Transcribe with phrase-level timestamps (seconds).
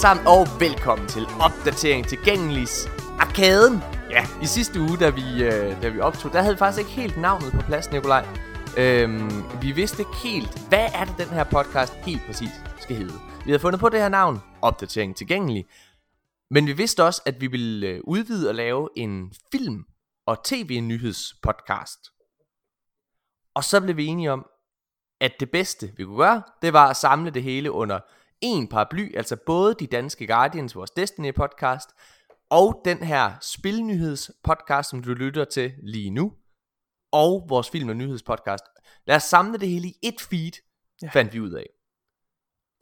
[0.00, 2.86] sammen, og velkommen til opdatering tilgængelis
[3.18, 3.82] Arkaden.
[4.10, 6.90] Ja, i sidste uge, da vi, øh, da vi optog, der havde vi faktisk ikke
[6.90, 8.26] helt navnet på plads, Nikolaj.
[8.78, 13.12] Øhm, vi vidste ikke helt, hvad er det, den her podcast helt præcis skal hedde.
[13.44, 15.66] Vi havde fundet på det her navn, opdatering tilgængelig.
[16.50, 19.84] Men vi vidste også, at vi ville øh, udvide og lave en film-
[20.26, 22.00] og tv-nyhedspodcast.
[23.54, 24.46] Og så blev vi enige om,
[25.20, 28.00] at det bedste, vi kunne gøre, det var at samle det hele under
[28.40, 31.90] en paraply, altså både de danske Guardians, vores Destiny podcast,
[32.50, 36.32] og den her spilnyhedspodcast, som du lytter til lige nu,
[37.12, 38.64] og vores film- og nyhedspodcast.
[39.06, 40.52] Lad os samle det hele i et feed,
[41.02, 41.08] ja.
[41.08, 41.66] fandt vi ud af.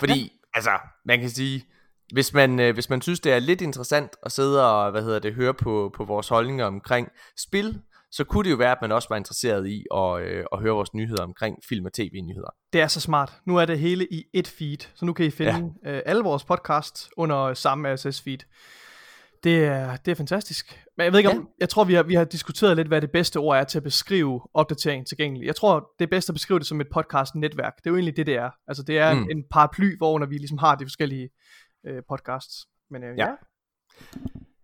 [0.01, 0.29] Fordi, ja.
[0.55, 1.67] altså, man kan sige,
[2.13, 5.19] hvis man, øh, hvis man synes, det er lidt interessant at sidde og, hvad hedder
[5.19, 8.93] det, høre på, på vores holdninger omkring spil, så kunne det jo være, at man
[8.93, 12.51] også var interesseret i at, øh, at høre vores nyheder omkring film og tv-nyheder.
[12.73, 13.33] Det er så smart.
[13.47, 15.91] Nu er det hele i et feed, så nu kan I finde ja.
[15.91, 18.39] øh, alle vores podcasts under samme RSS-feed.
[19.45, 20.87] Det er, det er fantastisk.
[20.97, 21.43] Men jeg ved ikke om, ja.
[21.61, 23.85] jeg tror vi har, vi har diskuteret lidt, hvad det bedste ord er til at
[23.85, 25.47] beskrive opdatering tilgængelig.
[25.47, 27.77] Jeg tror, det er bedst at beskrive det som et podcast-netværk.
[27.77, 28.51] Det er jo egentlig det, det er.
[28.69, 29.23] Altså det er mm.
[29.23, 31.29] en, en paraply, hvor vi ligesom har de forskellige
[31.87, 32.67] øh, podcasts.
[32.91, 33.27] Men øh, ja.
[33.27, 33.35] ja.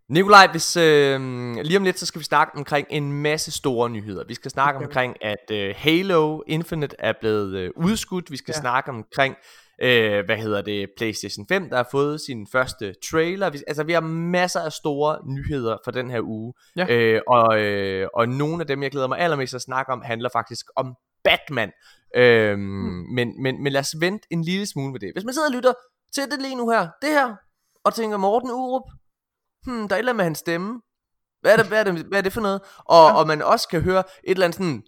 [0.08, 1.20] Nikolaj, hvis, øh,
[1.54, 4.24] lige om lidt, så skal vi snakke omkring en masse store nyheder.
[4.28, 4.86] Vi skal snakke okay.
[4.86, 8.30] omkring, at øh, Halo Infinite er blevet øh, udskudt.
[8.30, 8.60] Vi skal ja.
[8.60, 9.36] snakke omkring,
[9.82, 13.50] øh, hvad hedder det, PlayStation 5, der har fået sin første trailer.
[13.50, 16.54] Vi, altså, vi har masser af store nyheder for den her uge.
[16.76, 16.86] Ja.
[16.88, 20.28] Øh, og, øh, og nogle af dem, jeg glæder mig allermest at snakke om, handler
[20.32, 20.94] faktisk om
[21.24, 21.72] Batman.
[22.16, 23.06] Øh, hmm.
[23.14, 25.10] men, men, men lad os vente en lille smule med det.
[25.14, 25.72] Hvis man sidder og lytter
[26.14, 27.36] til det lige nu her, det her,
[27.84, 28.82] og tænker Morten Urup,
[29.66, 30.80] hmm, der er et eller andet med hans stemme.
[31.40, 32.60] Hvad er det, hvad er det, hvad er det for noget?
[32.78, 33.14] Og, ja.
[33.14, 34.82] og man også kan høre et eller andet sådan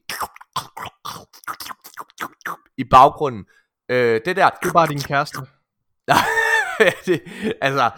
[2.79, 3.45] i baggrunden.
[3.89, 4.51] Øh, det der.
[4.51, 5.39] Det er bare din kæreste.
[7.07, 7.23] det,
[7.61, 7.91] altså,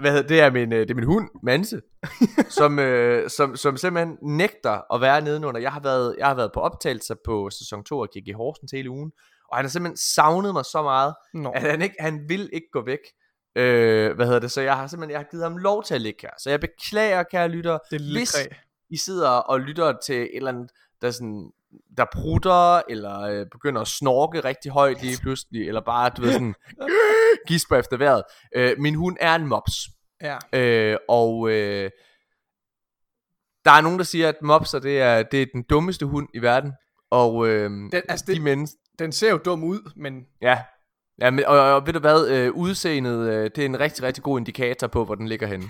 [0.00, 1.80] hvad hedder, det er min, øh, det er min hund, Manse,
[2.58, 5.60] som, øh, som, som simpelthen nægter at være nedenunder.
[5.60, 8.90] Jeg har været, jeg har været på optagelser på sæson 2 af GG Horsens hele
[8.90, 9.12] ugen,
[9.48, 11.50] og han har simpelthen savnet mig så meget, no.
[11.50, 12.98] at han, ikke, han vil ikke gå væk.
[13.56, 14.50] Øh, hvad hedder det?
[14.50, 16.30] Så jeg har simpelthen jeg har givet ham lov til at ligge her.
[16.38, 18.36] Så jeg beklager, kære lytter, det hvis
[18.90, 20.70] I sidder og lytter til et eller andet,
[21.02, 21.50] der sådan
[21.96, 26.32] der prutter, eller øh, begynder at snorke rigtig højt lige pludselig, eller bare, du ved,
[26.32, 26.54] sådan,
[27.48, 28.22] gisper efter vejret.
[28.56, 29.72] Øh, min hund er en mops.
[30.22, 30.38] Ja.
[30.52, 31.90] Øh, og øh,
[33.64, 36.38] der er nogen, der siger, at mopser, det er, det er den dummeste hund i
[36.38, 36.72] verden.
[37.10, 38.78] Og øh, den, altså de det, mennesker...
[38.98, 40.26] Den ser jo dum ud, men...
[40.42, 40.62] Ja,
[41.20, 44.22] Ja, men, og, og ved du hvad, øh, udseendet, øh, det er en rigtig, rigtig
[44.22, 45.64] god indikator på, hvor den ligger henne.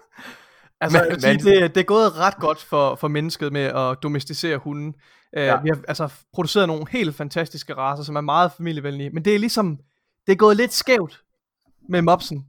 [0.80, 3.96] altså, men, men, sige, det, det er gået ret godt for, for mennesket med at
[4.02, 4.94] domesticere hunden.
[5.36, 5.60] Uh, ja.
[5.60, 9.38] Vi har altså produceret nogle helt fantastiske raser, som er meget familievenlige, men det er
[9.38, 9.78] ligesom,
[10.26, 11.22] det er gået lidt skævt
[11.88, 12.46] med mopsen.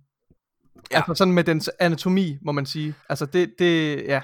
[0.91, 0.97] Ja.
[0.97, 2.95] Altså sådan med dens anatomi, må man sige.
[3.09, 4.21] Altså det, det ja.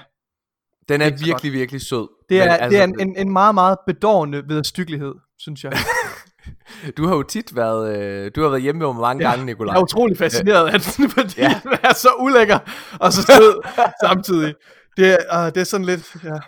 [0.88, 1.42] Den er virkelig, godt.
[1.42, 2.08] virkelig sød.
[2.28, 5.72] Det er, men, altså, det er en, en, en meget, meget bedårende vederstyggelighed, synes jeg.
[6.96, 9.46] Du har jo tit været, øh, du har været hjemme med mig mange ja, gange,
[9.46, 9.72] Nikolaj.
[9.72, 11.60] Jeg er utrolig fascineret af den, fordi ja.
[11.62, 12.58] den er så ulækker,
[13.00, 13.60] og så sød
[14.06, 14.54] samtidig.
[14.96, 16.38] Det, uh, det er sådan lidt, ja.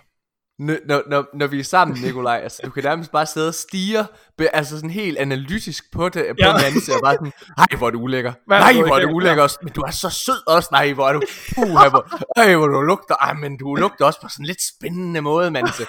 [0.58, 4.06] Når, når, når vi er sammen, Nikolaj, altså du kan nærmest bare sidde og stige,
[4.38, 6.54] altså sådan helt analytisk på det, på ja.
[6.54, 9.42] en anden og bare sådan, nej hvor er du ulækker, nej hvor er du ulækker
[9.42, 11.20] også, men du er så sød også, nej hvor er du,
[11.54, 12.06] puha, hvor,
[12.36, 15.50] ej hvor du lugter, ej men du lugter også på sådan en lidt spændende måde,
[15.50, 15.86] Manse.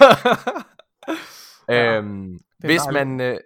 [1.75, 3.37] øhm, hvis man, øh,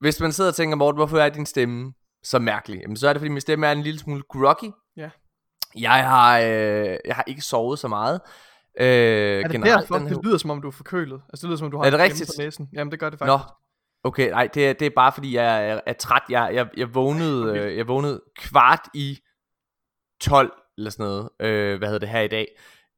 [0.00, 2.80] hvis man sidder og tænker, Morten, hvorfor er din stemme så mærkelig?
[2.80, 4.70] Jamen, så er det, fordi min stemme er en lille smule groggy.
[4.96, 5.10] Ja.
[5.78, 8.20] Jeg har, øh, jeg har ikke sovet så meget.
[8.80, 9.98] Øh, er det generelt, derfor?
[9.98, 11.22] Det lyder som om du er forkølet.
[11.28, 12.30] Altså det lyder som om du har er det rigtigt?
[12.36, 12.68] på næsen.
[12.72, 13.32] Jamen det gør det faktisk.
[13.32, 13.54] Nå.
[14.04, 16.22] Okay, nej, det er, det er bare fordi jeg er, er træt.
[16.28, 19.18] Jeg, jeg, jeg, vågnede, øh, jeg vågnede kvart i
[20.20, 21.28] 12 eller sådan noget.
[21.40, 22.48] Øh, hvad hedder det her i dag?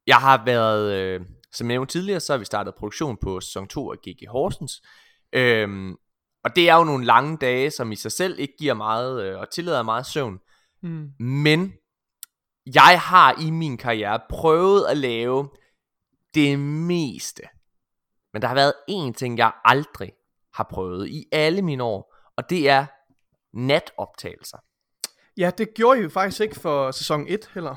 [0.06, 1.21] Jeg har været, øh,
[1.53, 4.82] som jeg nævnte tidligere, så har vi startet produktion på sæson 2 af GG Horsens.
[5.32, 5.94] Øh,
[6.44, 9.39] og det er jo nogle lange dage, som i sig selv ikke giver meget, øh,
[9.39, 10.41] og tillader meget søvn.
[10.83, 11.11] Mm.
[11.19, 11.73] Men
[12.67, 15.49] jeg har i min karriere prøvet at lave
[16.35, 17.43] det meste.
[18.33, 20.12] Men der har været én ting, jeg aldrig
[20.55, 22.87] har prøvet i alle mine år, og det er
[23.53, 24.59] natoptagelser.
[25.37, 27.77] Ja, det gjorde I jo faktisk ikke for sæson 1 heller.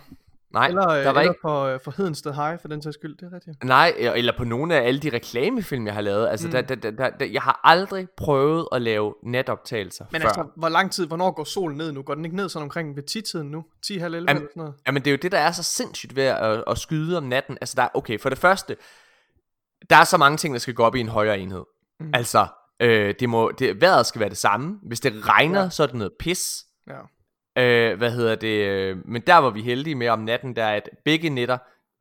[0.56, 1.42] Nej, eller, der var eller ikke...
[1.42, 3.64] for, øh, for Hedensted High, for den sags skyld, det er rigtigt.
[3.64, 6.28] Nej, eller på nogle af alle de reklamefilm, jeg har lavet.
[6.28, 6.52] Altså, mm.
[6.52, 10.28] der, der, der, der, jeg har aldrig prøvet at lave natoptagelser Men før.
[10.28, 12.02] altså, hvor lang tid, hvornår går solen ned nu?
[12.02, 13.64] Går den ikke ned sådan omkring ved 10-tiden nu?
[13.86, 14.74] 10 halv 11 jamen, eller sådan noget?
[14.88, 17.58] Jamen, det er jo det, der er så sindssygt ved at, at skyde om natten.
[17.62, 18.76] Altså, der er, okay, for det første,
[19.90, 21.64] der er så mange ting, der skal gå op i en højere enhed.
[22.00, 22.12] Mm.
[22.14, 22.48] Altså,
[22.80, 24.80] øh, det må, det, vejret skal være det samme.
[24.84, 25.70] Hvis det regner, ja.
[25.70, 26.66] så er det noget pis.
[26.88, 27.00] Ja.
[27.58, 28.68] Øh, hvad hedder det?
[28.68, 31.58] Øh, men der var vi heldige med om natten, der at begge nætter,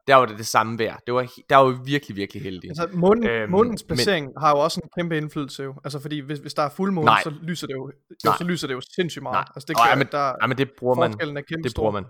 [0.06, 0.96] der var det det samme vejr.
[1.06, 2.70] Det var, der var vi virkelig, virkelig heldige.
[2.70, 5.74] Altså, månen, øhm, månens placering men, har jo også en kæmpe indflydelse jo.
[5.84, 7.92] Altså, fordi hvis, hvis der er fuldmåne, så lyser det jo,
[8.26, 9.34] jo så lyser det jo sindssygt meget.
[9.34, 9.44] Nej.
[9.54, 11.12] Altså, det kan, nej, men, der, nej, men det bruger man.
[11.12, 12.04] er kæmpe det bruger man.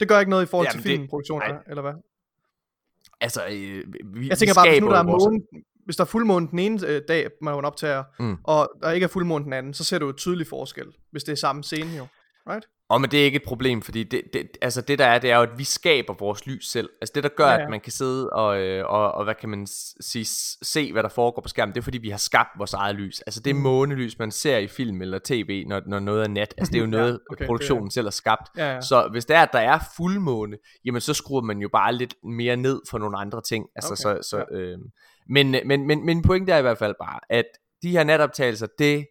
[0.00, 1.92] Det gør ikke noget i forhold Jamen, til filmproduktion, eller hvad?
[3.20, 3.84] Altså, øh,
[4.14, 5.40] vi, jeg tænker bare, hvis nu der er måne,
[5.84, 8.36] hvis der er fuldmåne den ene øh, dag, man optager, mm.
[8.44, 11.32] og der ikke er fuldmåne den anden, så ser du jo tydelig forskel, hvis det
[11.32, 12.06] er samme scene jo.
[12.48, 12.66] Right?
[12.92, 15.30] Og men det er ikke et problem, fordi det, det, altså det der er, det
[15.30, 16.90] er jo, at vi skaber vores lys selv.
[17.00, 17.62] Altså det der gør, ja, ja.
[17.62, 19.66] at man kan sidde og, øh, og, og hvad kan man
[20.00, 20.24] sige,
[20.62, 23.20] se, hvad der foregår på skærmen, det er fordi, vi har skabt vores eget lys.
[23.20, 23.62] Altså det mm.
[23.62, 26.54] månelys, man ser i film eller tv, når, når noget er nat.
[26.58, 28.50] Altså det er jo noget, ja, okay, produktionen det, selv har skabt.
[28.56, 28.80] Ja, ja.
[28.80, 32.14] Så hvis det er, at der er fuldmåne, jamen så skruer man jo bare lidt
[32.24, 33.66] mere ned for nogle andre ting.
[33.76, 34.56] Altså okay, så, så, ja.
[34.56, 34.78] øh,
[35.28, 37.44] men, men, men, men pointen er i hvert fald bare, at
[37.82, 39.06] de her natoptagelser, det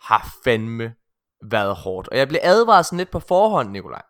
[0.00, 0.94] har fandme
[1.50, 2.08] været hårdt.
[2.08, 4.02] Og jeg blev advaret sådan lidt på forhånd, Nikolaj.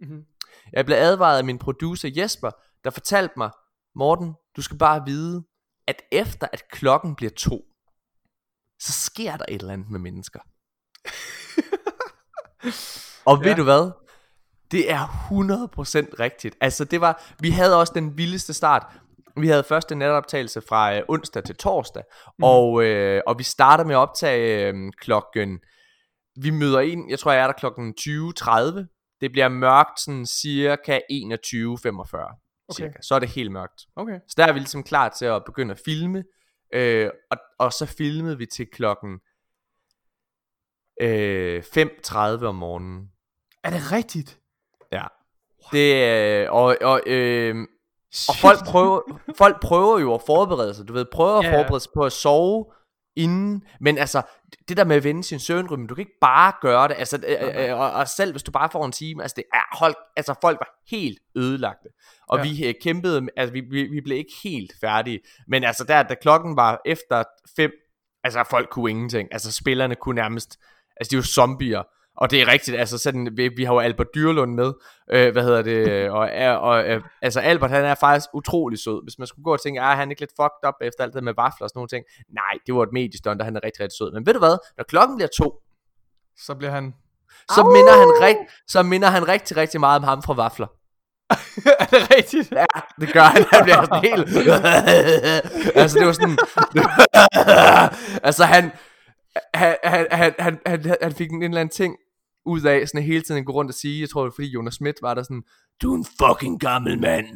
[0.00, 0.24] Mm-hmm.
[0.72, 2.50] Jeg blev advaret af min producer Jesper,
[2.84, 3.50] der fortalte mig,
[3.94, 5.44] Morten, du skal bare vide,
[5.86, 7.60] at efter at klokken bliver to,
[8.80, 10.40] så sker der et eller andet med mennesker.
[13.30, 13.56] og ved ja.
[13.56, 13.90] du hvad?
[14.70, 16.56] Det er 100% rigtigt.
[16.60, 18.86] Altså det var, vi havde også den vildeste start.
[19.36, 22.02] Vi havde første natoptagelse fra øh, onsdag til torsdag,
[22.38, 22.44] mm.
[22.44, 25.58] og, øh, og vi starter med at optage øh, klokken
[26.36, 29.18] vi møder ind, jeg tror jeg er der klokken 20.30.
[29.20, 31.12] Det bliver mørkt sådan cirka 21.45.
[32.68, 32.84] Okay.
[32.84, 32.98] Cirka.
[33.02, 33.82] Så er det helt mørkt.
[33.96, 34.18] Okay.
[34.28, 36.24] Så der er vi ligesom klar til at begynde at filme.
[36.74, 39.20] Øh, og, og så filmede vi til klokken
[41.00, 43.10] øh, 5.30 om morgenen.
[43.64, 44.40] Er det rigtigt?
[44.92, 45.04] Ja.
[45.72, 47.56] Det er, og, og, øh,
[48.28, 49.00] og folk prøver,
[49.38, 51.54] folk prøver jo at forberede sig, du ved, prøver at yeah.
[51.54, 52.72] forberede sig på at sove
[53.16, 54.22] inden, men altså,
[54.68, 57.68] det der med at vende sin søvnrytme, du kan ikke bare gøre det, altså, øh,
[57.68, 60.34] øh, og, og selv hvis du bare får en time, altså det er hold, altså
[60.40, 61.88] folk var helt ødelagte,
[62.28, 62.42] og ja.
[62.44, 66.14] vi øh, kæmpede, altså vi, vi, vi blev ikke helt færdige, men altså der, da
[66.14, 67.24] klokken var efter
[67.56, 67.70] fem,
[68.24, 70.58] altså folk kunne ingenting, altså spillerne kunne nærmest,
[70.96, 71.82] altså de var zombier,
[72.16, 74.72] og det er rigtigt, altså sådan, vi, vi har jo Albert Dyrlund med,
[75.12, 79.04] øh, hvad hedder det, og, og, og øh, altså Albert han er faktisk utrolig sød,
[79.04, 81.24] hvis man skulle gå og tænke, er han ikke lidt fucked up efter alt det
[81.24, 82.04] med vafler og sådan nogle ting,
[82.34, 84.56] nej, det var et mediestunt, og han er rigtig, rigtig sød, men ved du hvad,
[84.76, 85.52] når klokken bliver to,
[86.46, 86.94] så bliver han,
[87.50, 88.38] så minder han, rigt,
[88.68, 90.66] så minder han rigtig, rigtig meget om ham fra vafler.
[91.82, 92.52] er det rigtigt?
[92.52, 92.66] Ja,
[93.00, 93.44] det gør han.
[93.52, 94.28] Han bliver sådan helt...
[95.80, 96.38] altså, det var sådan...
[98.22, 98.72] altså, han,
[99.54, 101.96] han, han, han, han, han, han fik en eller anden ting
[102.46, 104.74] ud af sådan hele tiden gå rundt og sige, jeg tror det var fordi Jonas
[104.74, 105.42] Schmidt var der sådan,
[105.82, 107.26] du er en fucking gammel mand.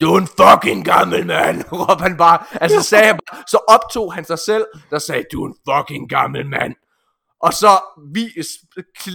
[0.00, 2.38] Du er en fucking gammel mand, råbte han bare.
[2.60, 6.08] Altså sagde han bare, så optog han sig selv, der sagde, du er en fucking
[6.08, 6.74] gammel mand.
[7.40, 7.80] Og så
[8.14, 8.24] vi,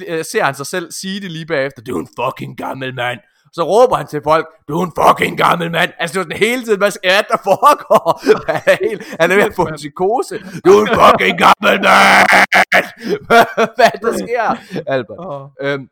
[0.07, 3.19] øh, ser han sig selv sige det lige bagefter, du er en fucking gammel mand
[3.53, 5.91] så råber han til folk, du er en fucking gammel mand.
[5.99, 8.07] Altså det er sådan hele tiden, hvad er der foregår?
[9.21, 10.39] Han er, ved at få en psykose.
[10.65, 12.85] Du er en fucking gammel mand.
[13.77, 14.47] hvad der sker,
[14.87, 15.17] Albert?
[15.19, 15.49] Oh.
[15.61, 15.89] Øhm,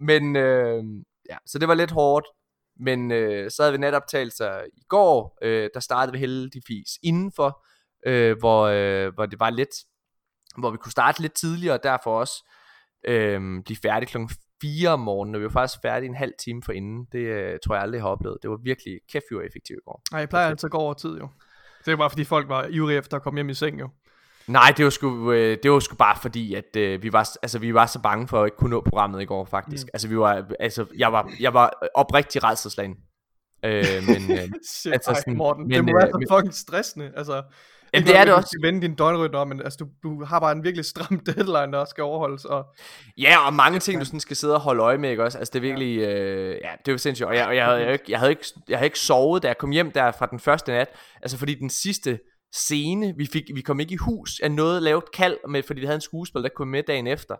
[0.00, 0.84] men øh,
[1.30, 2.26] ja, så det var lidt hårdt.
[2.80, 7.64] Men øh, så havde vi netoptagelser i går, øh, der startede vi heldigvis indenfor,
[8.06, 9.74] øh, hvor, øh, hvor det var lidt,
[10.58, 12.48] hvor vi kunne starte lidt tidligere, og derfor også
[13.08, 14.30] øh, blive færdige klokken
[14.62, 17.06] 4 om morgenen, og vi var faktisk færdige en halv time for inden.
[17.12, 18.38] Det uh, tror jeg aldrig, jeg har oplevet.
[18.42, 20.02] Det var virkelig kæft, vi var effektivt i går.
[20.12, 21.28] Nej, jeg plejer altid at gå over tid jo.
[21.84, 23.88] Det var bare fordi folk var ivrige efter at komme hjem i seng jo.
[24.46, 27.58] Nej, det var sgu, øh, det var sgu bare fordi, at øh, vi, var, altså,
[27.58, 29.86] vi var så bange for at ikke kunne nå programmet i går, faktisk.
[29.86, 29.90] Mm.
[29.94, 32.96] Altså, vi var, altså, jeg var, jeg var oprigtig redselslagen.
[33.64, 36.54] Øh, men, øh, Shit, altså, sådan, ej, Morten, men, det må være så øh, fucking
[36.54, 37.12] stressende.
[37.16, 37.42] Altså,
[37.92, 38.56] Jamen, det er det også.
[38.62, 41.84] Du vende din døgnrytme men altså, du, du har bare en virkelig stram deadline, der
[41.84, 42.44] skal overholdes.
[42.44, 42.64] Og...
[43.18, 45.38] Ja, og mange ting, du sådan skal sidde og holde øje med, ikke også?
[45.38, 47.28] Altså, det er virkelig, ja, øh, ja det er jo sindssygt.
[47.28, 49.58] Og jeg, og jeg, havde, jeg, jeg, havde ikke, jeg havde ikke sovet, da jeg
[49.58, 50.88] kom hjem der fra den første nat.
[51.22, 52.18] Altså, fordi den sidste
[52.52, 55.62] scene, vi, fik, vi kom ikke i hus, jeg nåede at lave et kald med,
[55.62, 57.36] fordi vi havde en skuespil, der kom med dagen efter.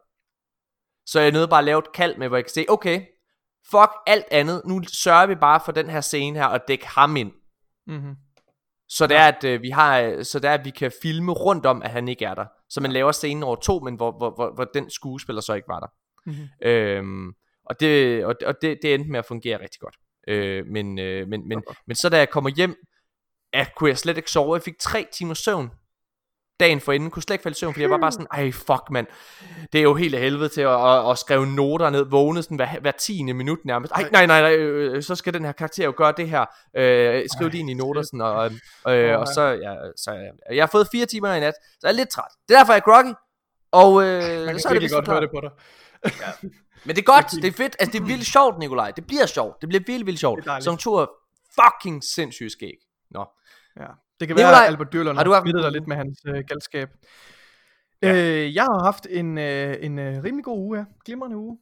[1.07, 3.01] Så jeg nåede bare at lave et kald med, hvor jeg kan se, okay,
[3.71, 7.17] fuck alt andet, nu sørger vi bare for den her scene her, og dække ham
[7.17, 7.33] ind.
[7.87, 8.15] Mm-hmm.
[8.97, 11.67] Så det er, at øh, vi har, så det er, at vi kan filme rundt
[11.67, 12.47] om, at han ikke er der.
[12.69, 15.69] Så man laver scenen over to, men hvor, hvor, hvor, hvor den skuespiller så ikke
[15.69, 15.87] var der.
[16.27, 16.49] Mm-hmm.
[16.63, 17.33] Øhm,
[17.65, 19.97] og det, og, og det, det endte med at fungere rigtig godt.
[20.29, 22.77] Øh, men, øh, men, men, men så da jeg kommer hjem,
[23.53, 24.55] at kunne jeg slet ikke sove.
[24.55, 25.71] Jeg fik tre timer søvn
[26.61, 28.53] dagen for inden, kunne slet ikke falde i søvn, fordi jeg var bare sådan, ej
[28.53, 29.07] fuck mand,
[29.73, 32.57] det er jo helt af helvede til at, at, at skrive noter ned, vågne sådan
[32.57, 35.85] hver, hver tiende minut nærmest, ej nej nej nej, øh, så skal den her karakter
[35.85, 36.45] jo gøre det her,
[36.77, 38.51] øh, skriv det ind i noter sådan, og,
[38.95, 41.93] øh, og så, ja, så ja, jeg har fået fire timer i nat, så jeg
[41.93, 43.15] er lidt træt, det er derfor jeg er groggy,
[43.73, 45.51] Og øh, Man kan så er det godt høre det på dig.
[46.85, 48.91] Men det er godt, det er fedt, altså det er vildt sjovt, Nikolaj.
[48.91, 50.45] Det bliver sjovt, det bliver vildt, vildt sjovt.
[50.61, 51.07] Som to er
[51.61, 52.75] fucking sindssygt skæg.
[53.11, 53.25] Nå.
[53.81, 53.87] Ja.
[54.23, 56.45] Det kan Nikolaj, være, at Albert Dyrlund har du haft- dig lidt med hans øh,
[56.49, 56.89] galskab.
[58.03, 58.15] Ja.
[58.45, 60.85] Øh, jeg har haft en, øh, en øh, rimelig god uge, ja.
[61.05, 61.59] Glimrende uge.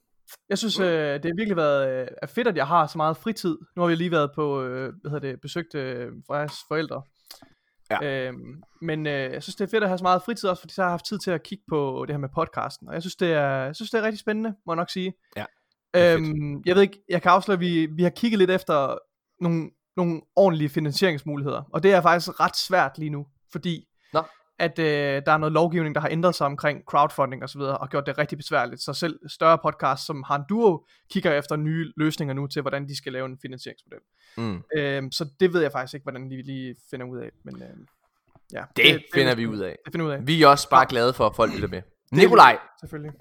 [0.48, 0.84] Jeg synes, Mm.
[0.84, 3.56] øh, det har virkelig været øh, fedt, at jeg har så meget fritid.
[3.76, 7.02] Nu har vi lige været på, øh, hvad hedder det, besøgt øh, Frejas forældre.
[7.90, 8.26] Ja.
[8.28, 10.74] Øhm, men øh, jeg synes, det er fedt at have så meget fritid også, fordi
[10.74, 12.88] så har jeg haft tid til at kigge på det her med podcasten.
[12.88, 15.12] Og jeg synes, det er, jeg synes, det er rigtig spændende, må jeg nok sige.
[15.36, 15.44] Ja,
[15.96, 16.20] fedt.
[16.20, 18.98] Øhm, jeg ved ikke, jeg kan afsløre, at vi, vi har kigget lidt efter
[19.40, 21.62] nogle, nogle ordentlige finansieringsmuligheder.
[21.72, 24.22] Og det er faktisk ret svært lige nu, fordi Nå.
[24.58, 28.06] at øh, der er noget lovgivning, der har ændret sig omkring crowdfunding osv., og gjort
[28.06, 28.82] det rigtig besværligt.
[28.82, 32.88] Så selv større podcasts som har en duo, kigger efter nye løsninger nu til, hvordan
[32.88, 34.00] de skal lave en finansieringsmodel.
[34.36, 34.62] Mm.
[34.76, 37.30] Øhm, så det ved jeg faktisk ikke, hvordan vi lige finder ud af.
[37.44, 37.86] Men øhm,
[38.52, 39.76] ja, Det, det finder vi ud af.
[39.84, 41.82] Det finder vi ud af, Vi er også bare glade for, at folk lytter med.
[42.12, 43.12] Nikolaj, selvfølgelig.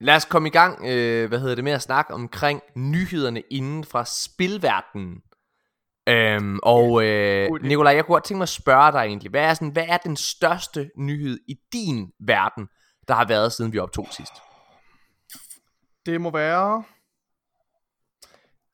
[0.00, 3.84] lad os komme i gang, øh, hvad hedder det, med at snakke omkring nyhederne inden
[3.84, 5.22] fra spilverdenen.
[6.08, 7.48] Øhm, og øh.
[7.62, 9.96] Nikolaj, jeg kunne godt tænke mig at spørge dig egentlig, hvad er, sådan, hvad er
[9.96, 12.68] den største nyhed i din verden,
[13.08, 14.32] der har været siden vi optog sidst?
[16.06, 16.84] Det må være...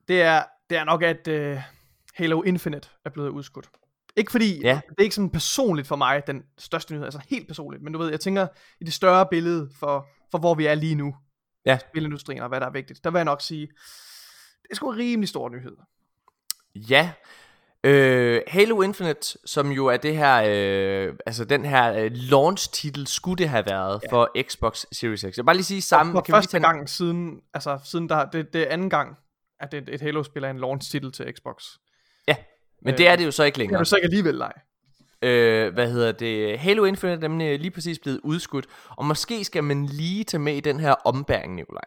[0.09, 1.63] Det er, det er nok, at uh,
[2.15, 3.71] Halo Infinite er blevet udskudt.
[4.17, 4.81] Ikke fordi, Ja.
[4.89, 7.99] det er ikke sådan personligt for mig, den største nyhed, altså helt personligt, men du
[7.99, 8.47] ved, jeg tænker
[8.81, 11.17] i det større billede for, for hvor vi er lige nu,
[11.67, 11.79] Ja.
[11.79, 13.67] spilindustrien og hvad der er vigtigt, der vil jeg nok sige,
[14.63, 15.77] det er sgu en rimelig stor nyhed.
[16.89, 17.13] Ja,
[17.85, 23.39] øh, Halo Infinite, som jo er det her, øh, altså den her øh, launch-titel, skulle
[23.39, 24.13] det have været ja.
[24.13, 25.25] for Xbox Series X.
[25.25, 26.13] Jeg vil bare lige sige sammen.
[26.15, 28.67] for kan vi lige første tage en- gang siden, altså siden der, det, det er
[28.71, 29.17] anden gang,
[29.61, 31.65] at det, et Halo-spil er en launch-titel til Xbox.
[32.29, 32.37] Ja,
[32.83, 33.79] men det er det jo så ikke Det er længere.
[33.79, 34.53] du så ikke alligevel, nej.
[35.23, 36.59] Øh, hvad hedder det?
[36.59, 38.67] Halo Infinite er lige præcis blevet udskudt.
[38.97, 41.85] Og måske skal man lige tage med i den her ombæring, Nikolaj.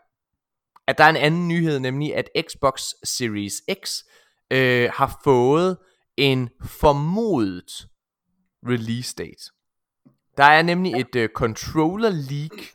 [0.88, 3.54] At der er en anden nyhed, nemlig at Xbox Series
[3.86, 4.00] X
[4.54, 5.78] øh, har fået
[6.18, 7.88] en formodet
[8.68, 9.52] release date.
[10.38, 12.66] Der er nemlig et øh, controller leak,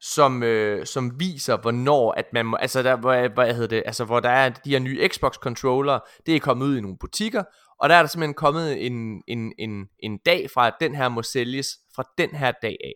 [0.00, 4.04] som, øh, som viser, hvornår at man må, altså der, hvor, hvad hedder det, altså
[4.04, 7.44] hvor der er de her nye Xbox controller, det er kommet ud i nogle butikker,
[7.80, 11.08] og der er der simpelthen kommet en, en, en, en dag fra, at den her
[11.08, 12.94] må sælges fra den her dag af.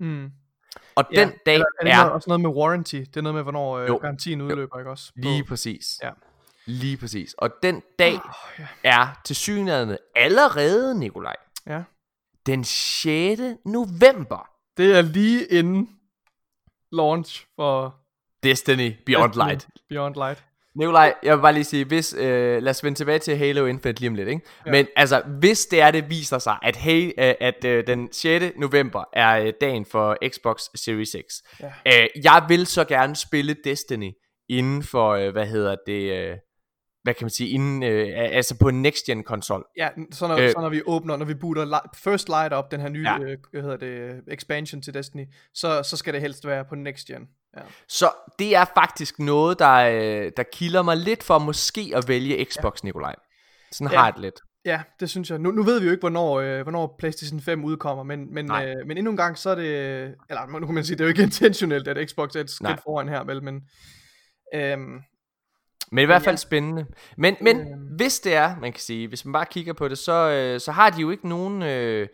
[0.00, 0.30] Mm.
[0.96, 2.96] Og Ja, den dag er det er også noget med warranty?
[2.96, 3.96] Det er noget med, hvornår øh, Jo.
[3.96, 5.12] garantien udløber, ikke også?
[5.12, 5.86] På- lige præcis.
[6.02, 6.10] Ja.
[6.68, 7.34] Lige præcis.
[7.38, 8.20] Og den dag Åh,
[8.58, 8.66] ja.
[8.84, 11.82] er til synligheden allerede, Nikolaj, ja.
[12.46, 13.40] den 6.
[13.66, 14.48] november.
[14.76, 15.88] Det er lige inden
[16.92, 17.96] launch for
[18.42, 19.68] Destiny Beyond Destiny Light.
[19.88, 20.44] Beyond Light.
[20.74, 24.00] Nikolaj, jeg vil bare lige sige, hvis, øh, lad os vende tilbage til Halo Infinite
[24.00, 24.46] lige om lidt, ikke?
[24.66, 24.70] Ja.
[24.70, 28.44] Men altså, hvis det er, det viser sig, at, hey, øh, at øh, den 6.
[28.56, 32.02] november er øh, dagen for Xbox Series X, Ja.
[32.02, 34.12] øh, jeg vil så gerne spille Destiny
[34.48, 36.36] inden for, øh, hvad hedder det, øh,
[37.08, 39.64] hvad kan man sige, inden, øh, altså på en next gen konsol.
[39.76, 40.44] Ja, så når, Øh.
[40.44, 43.04] øh, så når vi åbner, når vi booter li- First Light op, den her nye,
[43.08, 43.18] Ja.
[43.20, 45.24] øh, hvad hedder det, expansion til Destiny,
[45.54, 47.28] så, så skal det helst være på next gen.
[47.56, 47.62] Ja.
[47.88, 52.44] Så det er faktisk noget, der, øh, der kilder mig lidt for måske at vælge
[52.44, 52.86] Xbox, ja.
[52.86, 53.14] Nikolaj.
[53.72, 53.98] Sådan Ja.
[53.98, 54.40] har jeg det lidt.
[54.64, 55.38] Ja, det synes jeg.
[55.38, 58.66] Nu, nu ved vi jo ikke, hvornår, øh, hvornår PlayStation 5 udkommer, men, men, Nej.
[58.68, 59.66] øh, men endnu en gang, så er det,
[60.30, 62.80] eller nu kan man sige, det er jo ikke intentionelt, at Xbox er et skridt
[62.84, 63.54] foran her, vel, men
[64.54, 64.98] øhm,
[65.92, 66.36] Men i hvert fald ja.
[66.36, 66.86] spændende.
[67.16, 67.80] Men, men Øhm.
[67.96, 70.72] hvis det er, man kan sige, hvis man bare kigger på det, så, øh, så
[70.72, 71.62] har de jo ikke nogen...
[71.62, 72.08] Øh,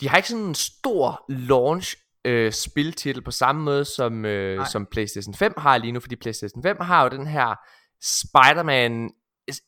[0.00, 4.66] de har ikke sådan en stor launch øh, spiltitel på samme måde som, øh, Nej.
[4.66, 7.54] som PlayStation 5 har lige nu, fordi PlayStation 5 har jo den her
[8.02, 9.10] Spider-Man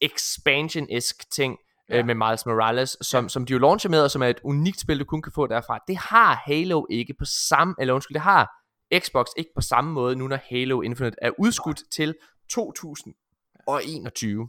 [0.00, 1.56] expansion-esk ting
[1.88, 1.94] ja.
[1.94, 2.00] Ja.
[2.00, 4.80] øh, med Miles Morales, som, som de jo launcher med, og som er et unikt
[4.80, 5.78] spil, du kun kan få derfra.
[5.88, 8.50] Det har Halo ikke på samme, eller undskyld, det har
[8.98, 12.14] Xbox ikke på samme måde, nu når Halo Infinite er udskudt til
[13.78, 14.48] 2021.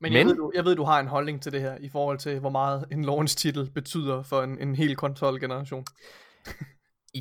[0.00, 1.88] Men, Men- Jeg, ved, du, jeg ved, du har en holdning til det her, i
[1.88, 5.84] forhold til, hvor meget en launch-titel betyder for en, en hel konsolgeneration.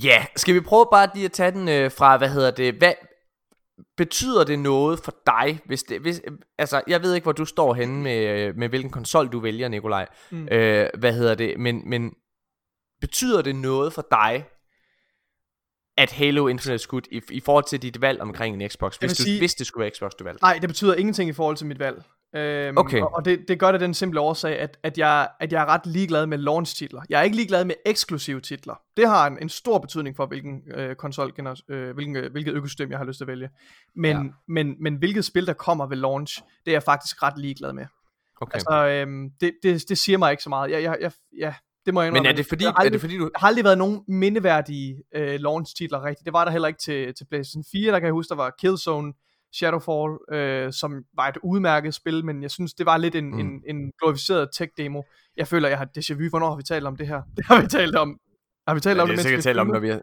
[0.03, 2.93] Ja, skal vi prøve bare lige at tage den øh, fra, hvad hedder det, hvad
[3.97, 6.21] betyder det noget for dig, hvis det, hvis,
[6.57, 9.67] altså, jeg ved ikke, hvor du står henne med, øh, med hvilken konsol du vælger,
[9.67, 10.47] Nikolaj, Mm.
[10.51, 12.13] øh, hvad hedder det, men, men
[13.01, 14.45] betyder det noget for dig,
[15.97, 19.13] at Halo Infinite er skudt i, i forhold til dit valg omkring en Xbox, hvis,
[19.13, 20.43] du, sige- hvis det skulle være Xbox, du valgte?
[20.43, 22.03] Nej, det betyder ingenting i forhold til mit valg.
[22.35, 23.01] Øhm, Okay.
[23.01, 25.65] Og, og det, det gør det den simple årsag, at, at, jeg, at jeg er
[25.65, 27.01] ret ligeglad med launch-titler.
[27.09, 28.75] Jeg er ikke ligeglad med eksklusive titler.
[28.97, 31.33] Det har en, en stor betydning for, hvilken øh, konsol,
[31.69, 33.49] øh, hvilken, øh, hvilket økosystem jeg har lyst til at vælge.
[33.95, 34.23] Men, Ja.
[34.47, 37.85] men, men hvilket spil, der kommer ved launch, det er jeg faktisk ret ligeglad med.
[38.41, 38.53] Okay.
[38.53, 40.71] Altså, øhm, det, det, det siger mig ikke så meget.
[40.71, 41.53] Jeg, jeg, jeg, ja,
[41.85, 43.23] Det må jeg Men er det fordi, aldrig, er det fordi du...
[43.23, 46.25] Der har aldrig været nogen mindeværdige øh, launch-titler rigtigt.
[46.25, 47.91] Det var der heller ikke til, til PlayStation 4.
[47.91, 49.13] Der kan jeg huske, der var Killzone,
[49.53, 53.39] Shadowfall, øh, som var et udmærket spil, men jeg synes, det var lidt en, mm.
[53.39, 55.01] en, en glorificeret tech-demo.
[55.37, 56.29] Jeg føler, jeg har déjà vu.
[56.29, 57.21] Hvornår har vi talt om det her?
[57.37, 58.19] Det har vi talt om.
[58.67, 59.17] Har vi talt ja, om det?
[59.17, 60.01] Det er sikkert talt om, når vi har...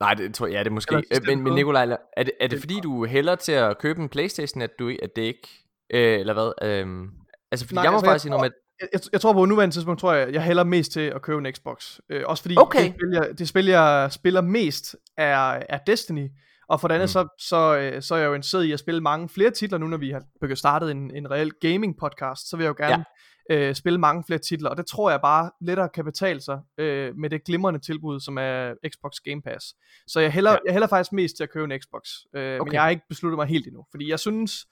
[0.00, 0.96] Nej, det tror jeg, ja, det er måske.
[0.96, 4.08] Øh, men, men Nikolaj, er det, er det fordi, du hælder til at købe en
[4.08, 5.48] Playstation, at, du, at det ikke...
[5.90, 6.52] Øh, eller hvad?
[6.62, 7.08] Øh,
[7.50, 8.50] altså, fordi Nej, jeg må altså, faktisk sige noget med...
[8.80, 11.54] Jeg, jeg, tror på nuværende tidspunkt, tror jeg, jeg hælder mest til at købe en
[11.54, 11.98] Xbox.
[12.10, 12.84] Øh, også fordi okay.
[12.84, 16.28] det, spil, jeg, det spil, jeg spiller mest, er, er Destiny.
[16.68, 17.08] Og for det andet, mm.
[17.08, 19.86] så, så, øh, så er jeg jo interesseret i at spille mange flere titler, nu
[19.86, 23.04] når vi har begyndt startet en, en reel gaming podcast, så vil jeg jo gerne
[23.50, 23.68] ja.
[23.68, 27.16] øh, spille mange flere titler, og det tror jeg bare lettere kan betale sig øh,
[27.16, 29.66] med det glimrende tilbud, som er Xbox Game Pass.
[30.06, 30.58] Så jeg hælder, ja.
[30.66, 32.02] jeg hælder faktisk mest til at købe en Xbox,
[32.34, 32.68] øh, okay.
[32.68, 34.66] men jeg har ikke besluttet mig helt endnu, fordi jeg synes,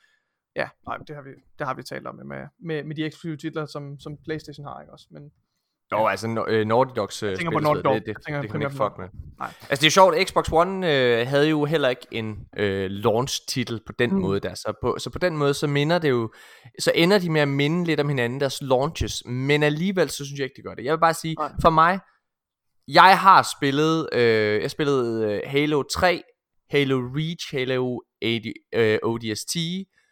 [0.56, 3.36] ja, nej, det har vi, det har vi talt om med, med, med de eksklusive
[3.36, 5.30] titler, som, som Playstation har, ikke også, men...
[5.92, 7.94] Jo, altså uh, Naughty Dogs uh, jeg tænker på Naughty Dog.
[7.94, 9.08] det, det, det, det kan ikke fuck med.
[9.38, 9.52] Nej.
[9.70, 13.92] Altså det er sjovt, Xbox One uh, havde jo heller ikke en uh, launch-titel på
[13.98, 14.20] den mm.
[14.20, 16.32] måde der, så på, så på den måde så minder det jo,
[16.78, 20.38] så ender de med at minde lidt om hinanden deres launches, men alligevel så synes
[20.38, 20.84] jeg ikke, det gør det.
[20.84, 21.52] Jeg vil bare sige, Nej.
[21.62, 22.00] for mig,
[22.88, 26.22] jeg har spillet, uh, jeg spillede uh, Halo 3,
[26.70, 29.56] Halo Reach, Halo AD, uh, ODST,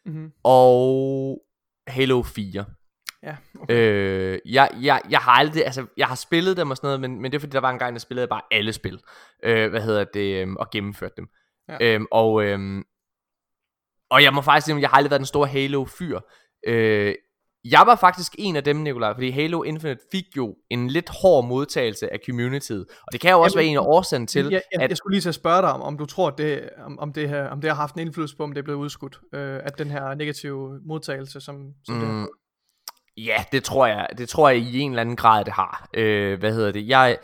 [0.06, 0.32] mm-hmm.
[0.44, 1.42] og
[1.88, 2.64] Halo 4.
[3.22, 3.74] Ja, okay.
[3.74, 7.22] øh, jeg, jeg, jeg har aldrig, altså jeg har spillet dem og sådan noget, men,
[7.22, 9.00] men det er fordi der var en gang, jeg spillede bare alle spil,
[9.42, 11.28] øh, hvad hedder det, øh, og gennemførte dem.
[11.68, 11.76] Ja.
[11.80, 12.84] Øh, og, øh,
[14.10, 16.20] og jeg må faktisk sige, jeg har aldrig været den store Halo-fyr.
[16.66, 17.14] Øh,
[17.64, 21.44] jeg var faktisk en af dem, Nikolaj, fordi Halo Infinite fik jo en lidt hård
[21.44, 22.86] modtagelse af communityet.
[22.90, 24.90] Og det kan jo også Jamen, være en af årsagen til, jeg, jeg, at...
[24.90, 27.28] Jeg skulle lige til at spørge dig om, om du tror, det, om, om, det,
[27.28, 29.78] her, om det har haft en indflydelse på, om det er blevet udskudt, øh, at
[29.78, 32.26] den her negative modtagelse, som, som mm, det har
[33.16, 35.88] Ja, det tror jeg, det tror jeg i en eller anden grad, det har.
[35.94, 36.88] Øh, hvad hedder det?
[36.88, 37.18] Jeg,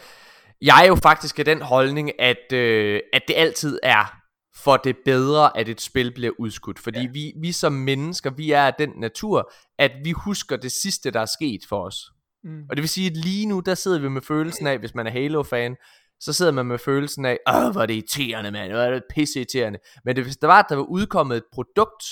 [0.62, 4.23] jeg er jo faktisk af den holdning, at, øh, at det altid er
[4.56, 6.78] for det bedre, at et spil bliver udskudt.
[6.78, 7.10] Fordi ja.
[7.12, 11.20] vi, vi som mennesker, vi er af den natur, at vi husker det sidste, der
[11.20, 11.96] er sket for os.
[12.44, 12.62] Mm.
[12.70, 15.06] Og det vil sige, at lige nu, der sidder vi med følelsen af, hvis man
[15.06, 15.76] er Halo-fan,
[16.20, 19.02] så sidder man med følelsen af, åh, hvor er det irriterende, mand, hvor er det
[19.10, 19.78] pisse irriterende.
[20.04, 22.04] Men det, hvis der var, at der var udkommet et produkt,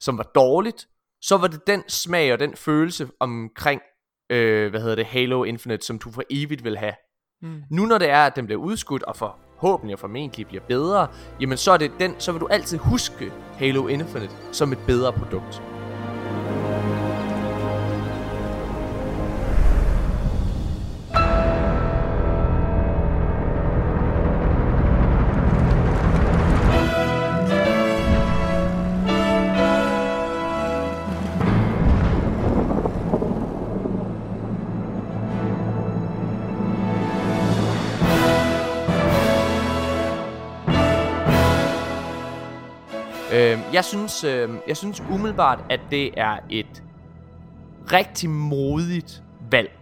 [0.00, 0.88] som var dårligt,
[1.20, 3.80] så var det den smag og den følelse omkring,
[4.30, 6.94] øh, hvad hedder det, Halo Infinite, som du for evigt vil have.
[7.42, 7.62] Mm.
[7.70, 9.16] Nu når det er, at den bliver udskudt, og
[9.60, 11.06] forhåbentlig og formentlig bliver bedre,
[11.40, 15.12] jamen så er det den, så vil du altid huske Halo Infinite som et bedre
[15.12, 15.62] produkt.
[43.76, 46.82] Jeg synes, øh, jeg synes umiddelbart, at det er et
[47.92, 49.78] rigtig modigt valg.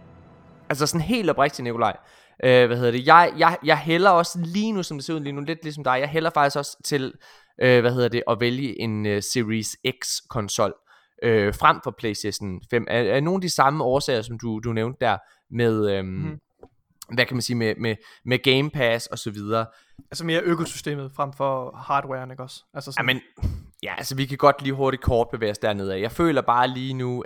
[0.69, 1.97] Altså sådan helt oprigtigt, Nikolaj.
[2.43, 3.07] Øh, hvad hedder det?
[3.07, 5.83] Jeg, jeg, jeg hælder også lige nu, som det ser ud lige nu, lidt ligesom
[5.83, 7.13] dig, jeg hælder faktisk også til,
[7.61, 10.73] øh, hvad hedder det, at vælge en uh, Series X konsol
[11.23, 12.85] øh, frem for PlayStation 5.
[12.89, 15.17] Er, er nogle af de samme årsager, som du, du nævnte der,
[15.51, 16.39] med, øhm, mm
[17.13, 19.65] hvad kan man sige, med, med, med Game Pass og så videre.
[20.11, 22.63] Altså mere økosystemet frem for hardwaren, ikke også?
[22.73, 23.09] Altså sådan...
[23.09, 23.21] Jamen,
[23.83, 26.01] ja, altså vi kan godt lige hurtigt kort bevæge os dernede af.
[26.01, 27.23] Jeg føler bare lige nu,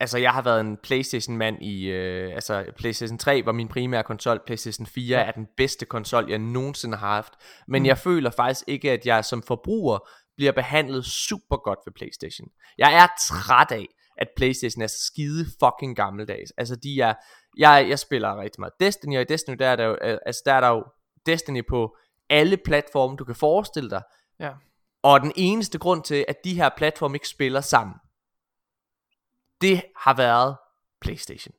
[0.00, 4.02] altså jeg har været en Playstation mand i, øh, altså Playstation 3 var min primære
[4.02, 5.24] konsol, Playstation 4 ja.
[5.24, 7.32] er den bedste konsol, jeg nogensinde har haft.
[7.68, 7.86] Men mm.
[7.86, 12.48] jeg føler faktisk ikke, at jeg som forbruger bliver behandlet super godt ved Playstation.
[12.78, 13.86] Jeg er træt af,
[14.18, 16.50] at Playstation er skide fucking gammeldags.
[16.58, 17.14] Altså de er,
[17.58, 19.94] jeg, jeg spiller rigtig meget Destiny, og i Destiny der er der jo,
[20.26, 20.84] altså der er der jo
[21.26, 21.96] Destiny på
[22.30, 24.02] alle platforme, du kan forestille dig.
[24.40, 24.50] Ja.
[25.02, 27.94] Og den eneste grund til, at de her platforme ikke spiller sammen,
[29.60, 30.56] det har været
[31.00, 31.54] PlayStation.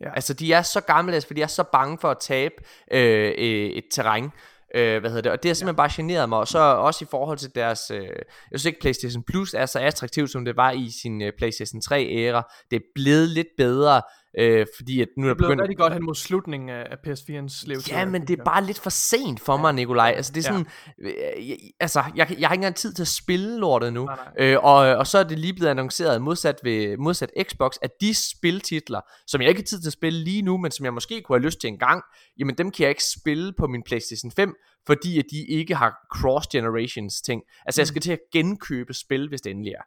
[0.00, 0.14] Ja.
[0.14, 2.54] Altså de er så gammeldags, fordi de er så bange for at tabe
[2.90, 4.30] øh, et terræn.
[4.74, 5.32] Øh, hvad hedder det?
[5.32, 5.82] Og det har simpelthen ja.
[5.82, 6.38] bare generet mig.
[6.38, 7.90] Og så også i forhold til deres...
[7.90, 8.02] Øh,
[8.50, 11.82] jeg synes ikke, PlayStation Plus er så attraktivt, som det var i sin øh, PlayStation
[11.84, 12.66] 3-æra.
[12.70, 14.02] Det er blevet lidt bedre
[14.38, 15.62] Øh, fordi at nu er der begyndt...
[15.62, 17.92] rigtig godt hen mod slutningen af, af PS4'ens levetid.
[17.92, 19.60] Ja, men det er bare lidt for sent for ja.
[19.60, 20.12] mig, Nikolaj.
[20.16, 20.66] Altså, det er sådan...
[21.02, 21.50] Ja.
[21.50, 24.04] Øh, altså, jeg, jeg har ikke engang tid til at spille lortet nu.
[24.04, 24.46] Nej, nej.
[24.46, 28.14] Øh, og, og så er det lige blevet annonceret, modsat, ved, modsat Xbox, at de
[28.14, 31.22] spiltitler, som jeg ikke har tid til at spille lige nu, men som jeg måske
[31.22, 32.02] kunne have lyst til en gang,
[32.38, 34.54] jamen dem kan jeg ikke spille på min PlayStation 5,
[34.86, 37.42] fordi at de ikke har cross-generations ting.
[37.66, 37.82] Altså, mm.
[37.82, 39.82] jeg skal til at genkøbe spil, hvis det endelig er.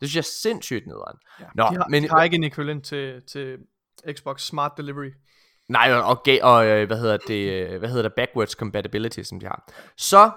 [0.00, 1.18] Det synes jeg er sindssygt nederen.
[1.40, 3.56] Ja, Nå, de har, men, de har ikke en ekvivalent til, til
[4.12, 5.10] Xbox Smart Delivery.
[5.68, 9.40] Nej, og, og, og øh, hvad hedder det, øh, hvad hedder det, backwards compatibility, som
[9.40, 9.72] de har.
[9.96, 10.30] Så,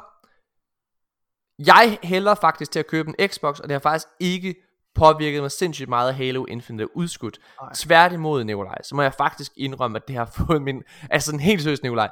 [1.60, 4.56] jeg hælder faktisk til at købe en Xbox, og det har faktisk ikke
[4.96, 7.40] påvirket mig sindssygt meget af Halo Infinite udskudt.
[7.62, 7.72] Nej.
[7.76, 10.84] Tværtimod, Nikolaj, så må jeg faktisk indrømme, at det har fået min...
[11.10, 12.10] Altså en helt seriøst, Nikolaj.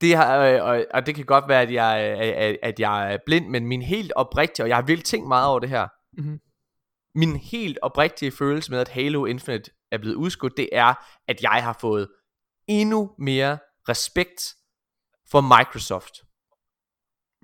[0.00, 3.18] Det har, øh, og, og det kan godt være, at jeg, at, at jeg er
[3.26, 5.88] blind, men min helt oprigtige, og jeg har virkelig tænkt meget over det her.
[6.12, 6.40] Mm-hmm.
[7.14, 10.94] Min helt oprigtige følelse med, at Halo Infinite er blevet udskudt, det er,
[11.28, 12.08] at jeg har fået
[12.66, 14.54] endnu mere respekt
[15.30, 16.14] for Microsoft.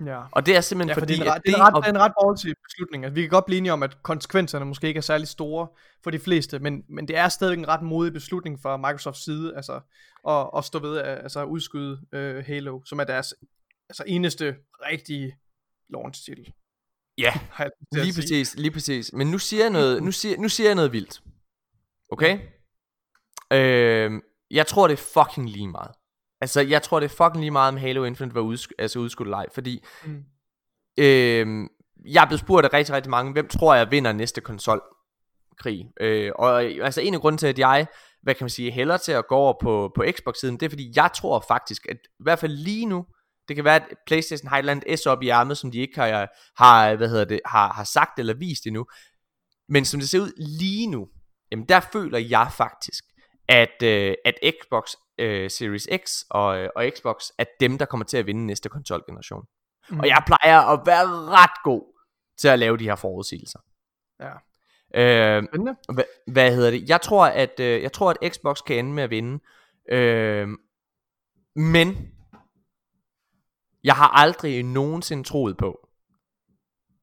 [0.06, 0.22] Ja.
[0.32, 2.00] Og det er simpelthen ja, fordi, fordi det, er, det, er ret, det er en
[2.00, 3.04] ret ballsy beslutning.
[3.04, 5.68] Altså, vi kan godt blive enige om, at konsekvenserne måske ikke er særlig store
[6.04, 9.56] for de fleste, men, men det er stadig en ret modig beslutning fra Microsofts side,
[9.56, 9.80] altså
[10.28, 13.34] at, at stå ved at altså, udskyde uh, Halo, som er deres
[13.88, 15.36] altså, eneste rigtige
[15.88, 16.52] launch-titel.
[17.18, 17.32] Ja,
[17.92, 19.12] lige præcis, lige præcis.
[19.12, 21.22] Men nu siger jeg noget, nu siger, nu siger jeg noget vildt.
[22.12, 22.38] Okay?
[23.52, 24.12] Øh,
[24.50, 25.90] jeg tror, det er fucking lige meget.
[26.40, 29.28] Altså, jeg tror, det er fucking lige meget, om Halo Infinite var udsk- altså udskudt
[29.28, 29.84] leg, fordi...
[30.04, 30.24] Mm.
[30.98, 31.68] Øh,
[32.06, 34.82] jeg er blevet spurgt af rigtig, rigtig mange, hvem tror jeg vinder næste konsol
[35.58, 35.90] krig.
[36.00, 37.86] Øh, og altså en af grunden til, at jeg,
[38.22, 40.92] hvad kan man sige, hælder til at gå over på, på Xbox-siden, det er fordi,
[40.96, 43.06] jeg tror faktisk, at i hvert fald lige nu,
[43.48, 45.78] det kan være, at Playstation har et eller andet S op i ærmet, som de
[45.78, 48.86] ikke har, har, hvad hedder det, har, har sagt eller vist endnu.
[49.68, 51.08] Men som det ser ud lige nu,
[51.50, 53.04] jamen der føler jeg faktisk,
[53.48, 58.04] at, øh, at Xbox øh, Series X og, øh, og Xbox er dem, der kommer
[58.04, 59.44] til at vinde næste konsolgeneration.
[59.90, 60.00] Mm.
[60.00, 61.82] Og jeg plejer at være ret god
[62.38, 63.58] til at lave de her forudsigelser.
[64.20, 64.32] Ja.
[64.94, 65.42] Øh,
[65.94, 66.88] hvad, hvad hedder det?
[66.88, 69.44] Jeg tror, at øh, jeg tror, at Xbox kan ende med at vinde.
[69.90, 70.48] Øh,
[71.56, 72.12] men
[73.84, 75.88] jeg har aldrig nogensinde troet på,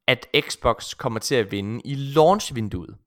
[0.08, 2.98] at Xbox kommer til at vinde i launchvinduet.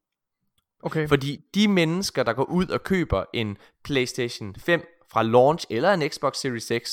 [0.83, 1.09] Okay.
[1.09, 6.11] Fordi de mennesker, der går ud og køber en PlayStation 5 fra launch eller en
[6.11, 6.91] Xbox Series X,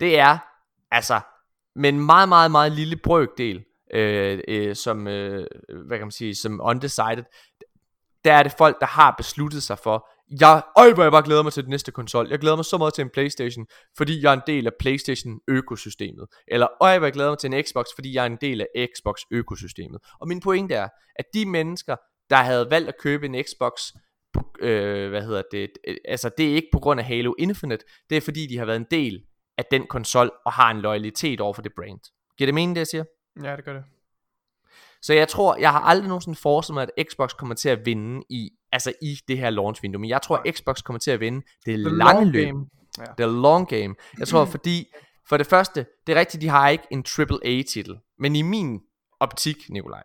[0.00, 0.38] det er
[0.90, 1.20] altså
[1.74, 3.64] med en meget, meget, meget lille brøkdel,
[3.94, 5.46] øh, øh, som, øh,
[5.86, 7.24] hvad kan man sige, som undecided,
[8.24, 10.08] der er det folk, der har besluttet sig for,
[10.40, 12.28] jeg, øj, hvor jeg bare glæder mig til den næste konsol.
[12.30, 15.40] Jeg glæder mig så meget til en Playstation, fordi jeg er en del af Playstation
[15.48, 16.26] økosystemet.
[16.48, 18.88] Eller, øj, hvor jeg glæder mig til en Xbox, fordi jeg er en del af
[18.96, 20.00] Xbox økosystemet.
[20.20, 21.96] Og min pointe er, at de mennesker,
[22.30, 23.72] der havde valgt at købe en Xbox,
[24.60, 28.16] øh, hvad hedder det, øh, altså det er ikke på grund af Halo Infinite, det
[28.16, 29.22] er fordi de har været en del
[29.58, 32.00] af den konsol, og har en loyalitet over for det brand.
[32.38, 33.04] Giver det mening det jeg siger?
[33.42, 33.84] Ja det gør det
[35.02, 38.22] så jeg tror, jeg har aldrig nogensinde forestillet mig, at Xbox kommer til at vinde
[38.30, 41.20] i, altså i det her launch vindue, men jeg tror, at Xbox kommer til at
[41.20, 42.54] vinde det The lange løb.
[42.98, 43.04] Ja.
[43.18, 43.94] Det long game.
[44.18, 44.86] Jeg tror, fordi,
[45.28, 48.80] for det første, det er rigtigt, de har ikke en AAA titel, men i min
[49.20, 50.02] optik, Nikolaj,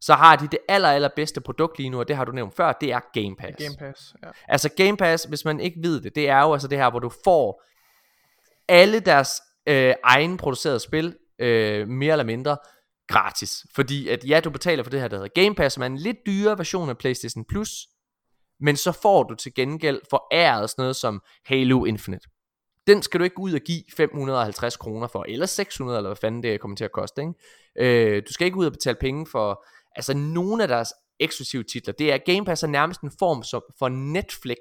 [0.00, 2.56] så har de det aller, aller bedste produkt lige nu, og det har du nævnt
[2.56, 3.56] før, det er Game Pass.
[3.64, 4.28] Game Pass, ja.
[4.48, 6.98] Altså Game Pass, hvis man ikke ved det, det er jo altså det her, hvor
[6.98, 7.62] du får
[8.68, 12.56] alle deres øh, egen producerede spil, øh, mere eller mindre,
[13.08, 13.66] gratis.
[13.74, 15.98] Fordi at ja, du betaler for det her, der hedder Game Pass, som er en
[15.98, 17.70] lidt dyrere version af PlayStation Plus,
[18.60, 22.28] men så får du til gengæld foræret sådan noget som Halo Infinite.
[22.86, 26.42] Den skal du ikke ud og give 550 kroner for, eller 600, eller hvad fanden
[26.42, 27.22] det kommer til at koste.
[27.22, 28.16] Ikke?
[28.16, 29.66] Øh, du skal ikke ud og betale penge for
[29.96, 31.94] altså nogle af deres eksklusive titler.
[31.94, 34.58] Det er Game Pass er nærmest en form som for Netflix.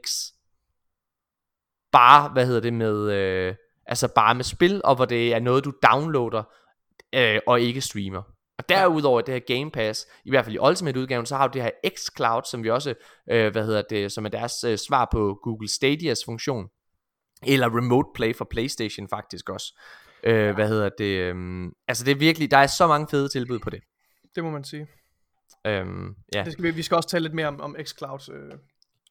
[1.92, 3.56] Bare, hvad hedder det med, øh,
[3.86, 6.44] altså bare med spil, og hvor det er noget, du downloader,
[7.16, 8.35] øh, og ikke streamer.
[8.58, 11.54] Og derudover det her Game Pass, i hvert fald i Ultimate udgaven, så har du
[11.54, 12.94] det her xCloud, som vi også,
[13.32, 16.68] øh, hvad hedder det, som er deres øh, svar på Google Stadias funktion.
[17.44, 19.80] Eller Remote Play for Playstation faktisk også.
[20.24, 21.36] Øh, hvad hedder det, øh,
[21.88, 23.82] altså det er virkelig, der er så mange fede tilbud på det.
[24.36, 24.88] Det må man sige.
[25.68, 26.44] Øhm, ja.
[26.44, 28.34] det skal vi, vi skal også tale lidt mere om, om xCloud.
[28.34, 28.58] Øh.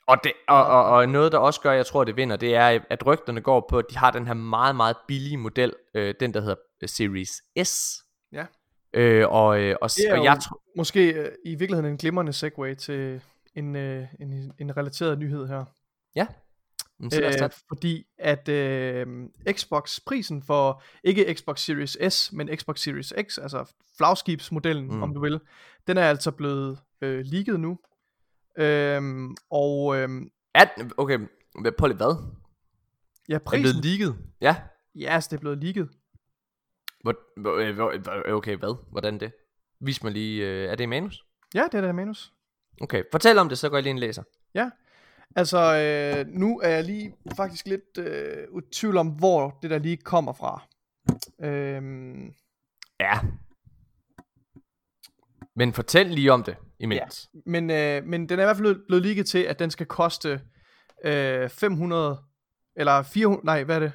[0.07, 2.81] Og, det, og, og, og noget der også gør, jeg tror det vinder, det er
[2.91, 6.35] at rygterne går på, at de har den her meget meget billige model, øh, den
[6.35, 8.04] der hedder Series S.
[8.95, 12.33] Øh, og, øh, og, det er og jeg tror måske øh, i virkeligheden en glimrende
[12.33, 13.21] segue til
[13.55, 15.65] en, øh, en, en relateret nyhed her.
[16.17, 16.27] Ja.
[17.03, 19.07] Øh, fordi at øh,
[19.53, 25.03] Xbox prisen for ikke Xbox Series S, men Xbox Series X, altså flagskibsmodellen, mm.
[25.03, 25.41] om du vil,
[25.87, 27.79] den er altså blevet øh, leaget nu.
[28.59, 30.65] Øhm, og øhm, er,
[30.97, 31.19] okay,
[31.79, 32.17] på lidt hvad?
[33.29, 33.67] Ja, prisen.
[33.67, 34.17] Er blevet leaget?
[34.41, 34.57] Ja.
[34.95, 35.89] Ja, altså det er blevet leaget.
[37.05, 37.57] Hvor,
[38.27, 38.77] øh, okay, hvad?
[38.91, 39.33] Hvordan det?
[39.81, 41.25] Vis mig lige, øh, er det i manus?
[41.55, 42.33] Ja, det er det manus.
[42.81, 44.23] Okay, fortæl om det, så går jeg lige ind og læser.
[44.55, 44.71] Ja,
[45.37, 49.97] altså øh, nu er jeg lige faktisk lidt øh, tvivl om, hvor det der lige
[49.97, 50.63] kommer fra.
[51.43, 52.33] Øhm,
[53.01, 53.21] ja,
[55.57, 57.31] men fortæl lige om det imens.
[57.35, 57.41] Ja.
[57.47, 60.41] Men, øh, men den er i hvert fald blevet ligget til, at den skal koste
[61.05, 62.19] øh, 500,
[62.77, 63.93] eller 400, nej, hvad er det?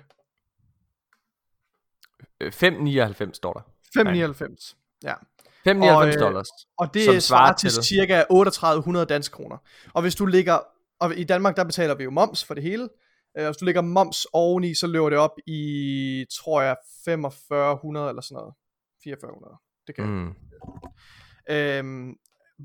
[2.41, 3.62] Øh, 5,99 står der.
[3.93, 5.13] 599, ja.
[5.67, 6.47] 5,99 Og, øh, dollars.
[6.78, 9.58] Og det svarer svarer til til- cirka 3800 danske kroner.
[9.93, 10.60] Og hvis du ligger,
[10.99, 12.89] og i Danmark der betaler vi jo moms for det hele.
[13.38, 16.75] Øh, hvis du lægger moms oveni, så løber det op i, tror jeg,
[17.06, 18.54] 4500 eller sådan noget.
[19.04, 19.58] 4400.
[19.88, 20.34] Det kan Mm.
[21.49, 22.13] Øhm,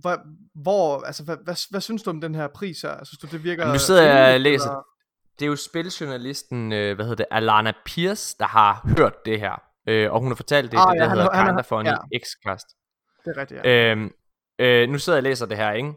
[0.00, 0.18] hvor,
[0.62, 3.04] hvor, altså, hvad, hvad, hvad synes du om den her pris her?
[3.04, 3.62] Synes du, det virker...
[3.62, 4.84] Jamen, nu sidder jeg og læser.
[5.38, 9.62] Det er jo spiljournalisten, øh, hvad hedder det, Alana Pierce, der har hørt det her.
[9.88, 11.88] Øh, og hun har fortalt det, Ah, det ja, der han hedder han Kinda Funny
[11.88, 11.96] ja.
[12.18, 12.76] X-cast.
[13.24, 13.90] Det er rigtigt, ja.
[13.90, 14.12] Øhm,
[14.58, 15.92] øh, nu sidder jeg og læser det her, ikke?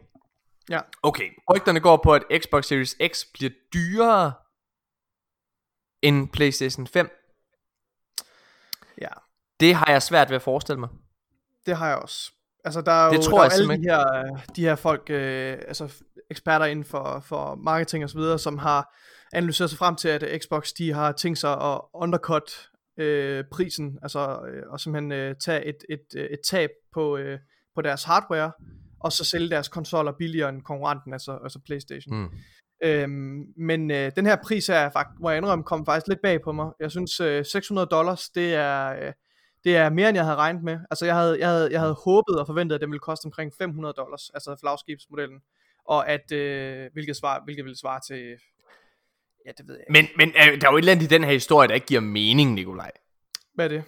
[0.70, 0.80] Ja.
[1.02, 4.32] Okay, rygterne går på, at Xbox Series X bliver dyrere
[6.02, 7.10] end PlayStation 5.
[9.00, 9.08] Ja,
[9.60, 10.88] Det har jeg svært ved at forestille mig.
[11.66, 12.32] det har jeg også.
[12.64, 14.74] Altså, der er Det jo, tror der jeg er alle de her, øh, de her
[14.76, 15.92] folk, øh, altså
[16.30, 18.94] eksperter inden for, for marketing og så videre, som har
[19.32, 24.20] analyseret sig frem til, at Xbox, de har tænkt sig at undercut øh, prisen, altså
[24.20, 27.38] øh, og simpelthen øh, tage et, et, øh, et tab på, øh,
[27.74, 28.52] på deres hardware,
[29.00, 32.16] og så sælge deres konsoller billigere end konkurrenten, altså, altså Playstation.
[32.16, 32.28] Mm.
[32.82, 36.42] Øhm, men øh, den her pris er faktisk, må jeg indrømme, kom faktisk lidt bag
[36.42, 36.70] på mig.
[36.80, 39.12] Jeg synes øh, 600 dollars, det er, øh,
[39.64, 40.78] det er mere end jeg havde regnet med.
[40.90, 43.52] Altså jeg havde, jeg havde, jeg havde håbet og forventet, at den ville koste omkring
[43.58, 45.40] 500 dollars, altså flagskibsmodellen.
[45.84, 48.36] Og at, øh, hvilket, svar, hvilket ville svare til,
[49.48, 49.92] ja det ved jeg ikke.
[49.92, 51.86] Men, men øh, der er jo et eller andet i den her historie, der ikke
[51.86, 52.90] giver mening, Nikolaj.
[53.54, 53.84] Hvad er det?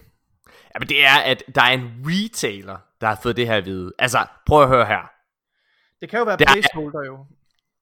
[0.75, 3.93] Jamen det er, at der er en retailer, der har fået det her at vide.
[3.99, 5.11] Altså, prøv at høre her.
[6.01, 7.25] Det kan jo være Det er- placeholder jo.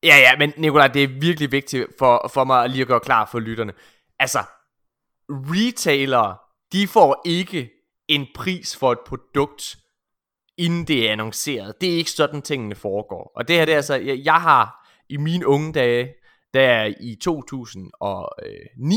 [0.03, 3.25] Ja, ja, men Nikolaj, det er virkelig vigtigt for, for mig lige at gøre klar
[3.31, 3.73] for lytterne.
[4.19, 4.39] Altså,
[5.29, 6.41] retailer,
[6.73, 7.69] de får ikke
[8.07, 9.77] en pris for et produkt,
[10.57, 11.81] inden det er annonceret.
[11.81, 13.31] Det er ikke sådan, tingene foregår.
[13.35, 16.09] Og det her, det er altså, jeg, jeg har i mine unge dage,
[16.53, 18.95] der i 2009,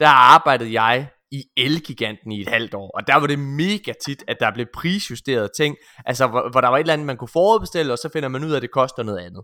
[0.00, 4.24] der arbejdede jeg i Elgiganten i et halvt år, og der var det mega tit,
[4.28, 5.76] at der blev prisjusteret ting,
[6.06, 8.44] altså hvor, hvor der var et eller andet, man kunne forudbestille, og så finder man
[8.44, 9.42] ud af, at det koster noget andet.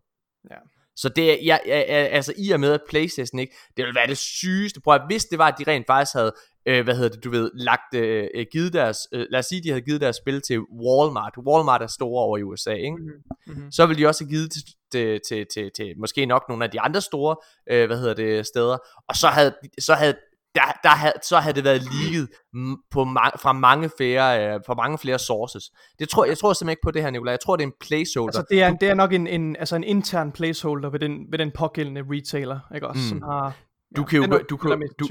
[0.50, 0.56] Ja.
[0.96, 3.94] Så det er, jeg, jeg, jeg, altså i og med at Playstation ikke, det ville
[3.94, 6.32] være det sygeste, prøv at hvis det var, at de rent faktisk havde,
[6.68, 9.62] øh, hvad hedder det, du ved, lagt, øh, øh, givet deres, øh, lad os sige,
[9.62, 12.96] de havde givet deres spil til Walmart, Walmart er store over i USA, ikke?
[12.96, 13.72] Mm-hmm.
[13.72, 16.70] så ville de også have givet til, til, til, til, til måske nok nogle af
[16.70, 17.36] de andre store,
[17.70, 18.78] øh, hvad hedder det, steder,
[19.08, 20.14] og så havde, så havde
[20.56, 24.60] der, der havde, så havde det været leaget m- på ma- fra mange flere, øh,
[24.66, 25.62] fra mange flere sources.
[25.98, 27.30] Det tror, jeg tror simpelthen ikke på det her, Nicolaj.
[27.32, 28.38] Jeg tror, det er en placeholder.
[28.38, 31.38] Altså det er, det er nok en, en, altså en intern placeholder ved den, ved
[31.38, 33.02] den pågældende retailer, ikke også?
[33.02, 33.08] Mm.
[33.08, 33.52] Som har,
[33.96, 35.06] Du kan jo du kan- du-.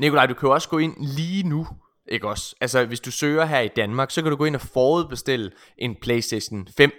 [0.00, 1.66] Nikolaj, du kan jo også gå ind lige nu,
[2.08, 2.54] ikke også?
[2.60, 5.96] Altså, hvis du søger her i Danmark, så kan du gå ind og forudbestille en
[6.02, 6.90] PlayStation 5,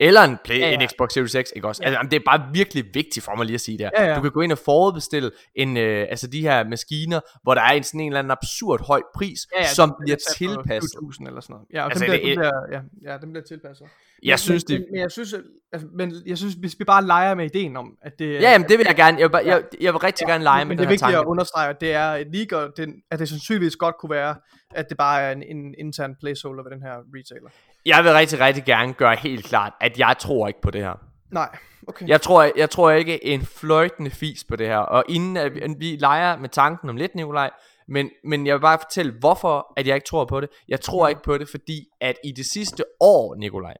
[0.00, 1.82] eller en, play, Ja, ja, en Xbox Series X, ikke også?
[1.84, 1.88] Ja.
[1.88, 3.90] Altså, det er bare virkelig vigtigt for mig lige at sige det.
[3.98, 4.14] Ja, ja.
[4.16, 7.72] Du kan gå ind og forudbestille en, øh, altså de her maskiner, hvor der er
[7.72, 10.90] en sådan en eller anden absurd høj pris, Ja, ja, som den bliver tilpasset.
[10.90, 11.66] 20.000 eller sådan noget.
[11.72, 13.86] Ja, og Altså, dem, det bliver, er- dem bliver, ja, ja, dem bliver tilpasset.
[14.22, 14.86] Jeg synes, men, det...
[14.86, 15.34] men, men jeg synes,
[15.72, 18.68] altså, men jeg synes, hvis vi bare leger med ideen om, at det Ja, jamen,
[18.68, 19.18] det vil jeg gerne.
[19.18, 20.86] Jeg vil, bare, jeg, jeg vil rigtig Ja, gerne lege men med det er den
[20.86, 21.18] her vigtigt tanke.
[21.18, 24.34] at understrege, at det er league, og det, at det sandsynligvis godt kunne være,
[24.74, 27.50] at det bare er en, en intern placeholder ved den her retailer.
[27.86, 30.94] Jeg vil rigtig, rigtig gerne gøre helt klart, at jeg tror ikke på det her.
[31.32, 31.48] Nej,
[31.88, 32.08] okay.
[32.08, 34.78] Jeg tror, jeg tror ikke en fløjtende fis på det her.
[34.78, 37.50] Og inden at vi, at vi leger med tanken om lidt, Nikolaj,
[37.88, 40.48] men, men jeg vil bare fortælle, hvorfor at jeg ikke tror på det.
[40.68, 43.74] Jeg tror ikke på det, fordi at i det sidste år, Nikolaj,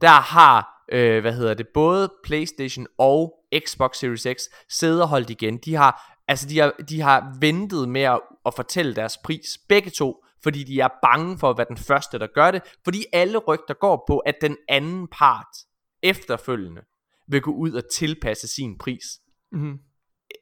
[0.00, 3.34] der har, øh, hvad hedder det, både PlayStation og
[3.66, 5.58] Xbox Series X siddet og holdt igen.
[5.58, 9.90] De har, altså de har, de har ventet med at, at fortælle deres pris, begge
[9.90, 13.38] to, fordi de er bange for at være den første, der gør det, fordi alle
[13.38, 15.56] rygter går på, at den anden part
[16.02, 16.82] efterfølgende
[17.28, 19.04] vil gå ud og tilpasse sin pris,
[19.52, 19.78] Mm-hmm.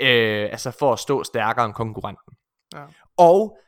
[0.02, 2.32] øh, altså for at stå stærkere end konkurrenten.
[2.74, 2.84] Ja.
[3.16, 3.58] Og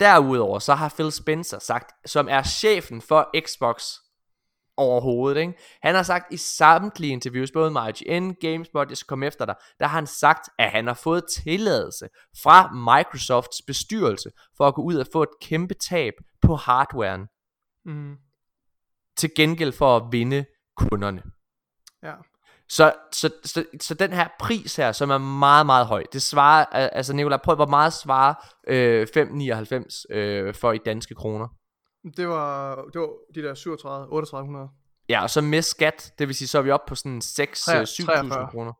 [0.00, 3.94] derudover så har Phil Spencer sagt, som er chefen for Xbox
[4.78, 5.52] overhovedet, ikke?
[5.82, 9.54] han har sagt i samtlige interviews, både med IGN, GameSpot, jeg skal komme efter dig,
[9.80, 12.08] der har han sagt, at han har fået tilladelse
[12.42, 16.12] fra Microsofts bestyrelse for at gå ud og få et kæmpe tab
[16.42, 17.26] på hardwaren,
[17.84, 18.16] Mm-hmm.
[19.16, 20.44] til gengæld for at vinde
[20.76, 21.22] kunderne.
[22.02, 22.14] Ja.
[22.68, 26.64] Så, så, så, så den her pris her, som er meget, meget høj, det svarer,
[26.64, 28.34] al- altså Nicolaj, prøv, hvor meget svarer
[28.68, 31.48] øh, 5,99 øh, for i danske kroner?
[32.16, 34.68] Det var, det var de der 37, 3800.
[35.08, 38.04] Ja, og så med skat, det vil sige, så er vi oppe på sådan 6-7.000
[38.04, 38.48] 43.
[38.50, 38.72] kroner.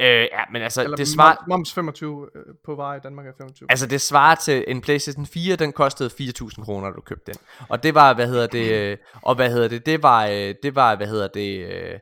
[0.00, 3.26] Øh, ja, men altså, Eller det svarer, moms, moms 25 øh, på vej i Danmark
[3.26, 3.66] er 25.
[3.70, 7.40] altså det svarer til en PlayStation 4, den kostede 4.000 kroner, da du købte den.
[7.68, 10.74] Og det var, hvad hedder det, øh, og hvad hedder det, det var, øh, det
[10.74, 11.98] var, hvad hedder det, øh,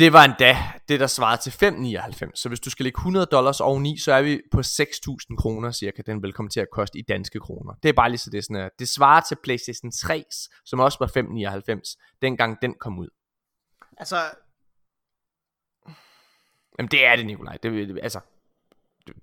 [0.00, 0.56] Det var endda
[0.88, 2.30] det, der svarede til 5,99.
[2.34, 6.02] Så hvis du skal lægge 100 dollars oveni, så er vi på 6.000 kroner cirka,
[6.06, 7.74] den vil komme til at koste i danske kroner.
[7.82, 10.24] Det er bare lige så det er sådan, at det svarer til PlayStation 3,
[10.64, 13.08] som også var 5,99, dengang den kom ud.
[13.98, 14.16] Altså,
[16.78, 17.56] Jamen det er det, Nikolaj.
[17.62, 18.20] Det, det, altså,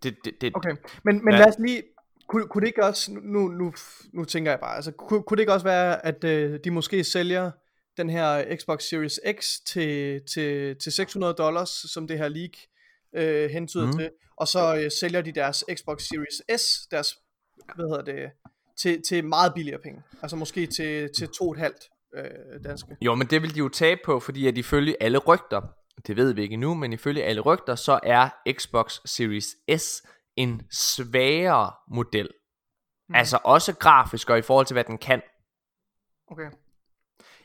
[0.04, 0.76] det, det, det, okay.
[1.04, 1.40] Men, men Ja.
[1.40, 1.84] lad os lige,
[2.28, 3.74] kunne, kunne det ikke også, nu, nu,
[4.14, 7.04] nu tænker jeg bare, altså, kunne, kunne det ikke også være, at øh, de måske
[7.04, 7.52] sælger
[7.98, 12.52] den her Xbox Series X til, til, til 600 dollars, som det her leak
[13.16, 13.98] øh, hentyder mm.
[13.98, 17.18] til, og så øh, sælger de deres Xbox Series S, deres,
[17.76, 18.32] hvad hedder det,
[18.78, 20.02] til, til meget billigere penge.
[20.22, 22.98] Altså måske til, til to og et halvt øh, danske.
[23.02, 25.62] Jo, men det vil de jo tabe på, fordi at ifølge alle rygter,
[26.08, 30.04] det ved vi ikke endnu, men ifølge alle rygter, så er Xbox Series S
[30.36, 32.30] en svagere model.
[33.10, 33.16] Mm.
[33.16, 35.22] Altså også grafisk og i forhold til, hvad den kan.
[36.28, 36.52] Okay.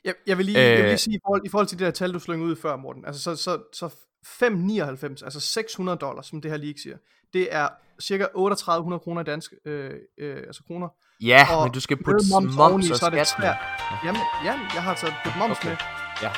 [0.05, 0.87] Jeg, jeg, vil lige, øh, jeg vil Øh.
[0.89, 3.05] lige sige, i forhold, i forhold til det der tal, du slyngede ud før, Morten,
[3.07, 3.87] altså så, så, så
[4.27, 6.97] 5,99, altså 600 dollars, som det her leak siger,
[7.33, 7.69] det er
[8.03, 10.89] cirka 3800 kroner dansk, øh, øh, altså kroner.
[11.21, 13.49] Ja, Og men du skal putte moms moms og så er det skat med.
[13.49, 15.69] tre- Jamen, ja, jeg har taget putt moms Okay.
[15.69, 15.77] med,
[16.23, 16.31] Ja.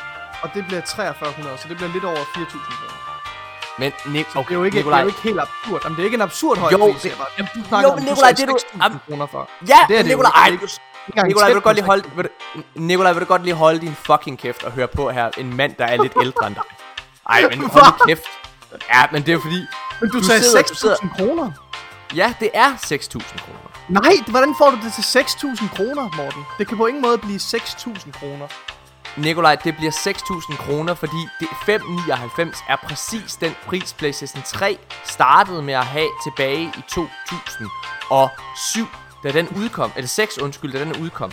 [0.42, 3.00] og det bliver 4300, så det bliver lidt over 4000 kroner.
[3.78, 3.90] Men
[4.32, 5.80] Så okay, det er jo ikke, Nikolaj, det er jo ikke helt absurd.
[5.84, 7.12] Jamen, det er ikke en absurd høj Jo, pris, det-.
[7.38, 9.42] Jamen, du Jo, snakker om, men du Nikolaj, det du- 6.000 kroner for.
[9.72, 10.80] Ja, det er det jo Nikolaj, ej, Det
[11.26, 12.16] Nikolaj, vil du godt lige holde, 6.000.
[12.16, 12.28] vil du,
[12.74, 15.74] Nikolaj, vil du godt lige holde din fucking kæft og høre på her, en mand,
[15.78, 16.64] der er lidt ældre end dig.
[17.30, 18.22] Ej, men hold kæft.
[18.94, 19.66] Ja, men det er fordi,
[20.00, 20.74] Men du, du sagde sidder- du
[21.06, 21.50] 6.000 kroner.
[22.14, 23.58] ja, det er 6.000 kroner.
[23.88, 26.44] Nej, hvordan får du det til 6.000 kroner, Morten?
[26.58, 28.46] Det kan på ingen måde blive 6.000 kroner.
[29.16, 35.62] Nikolaj, det bliver 6.000 kroner, fordi det 599 er præcis den pris PlayStation 3 startede
[35.62, 38.86] med at have tilbage i 2007,
[39.24, 39.92] da den udkom.
[39.96, 41.32] Eller 6, undskyld, da den udkom.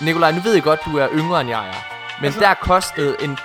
[0.00, 1.82] Nikolaj, nu ved jeg godt, du er yngre end jeg er.
[2.20, 2.40] Men altså...
[2.40, 3.38] der kostede en...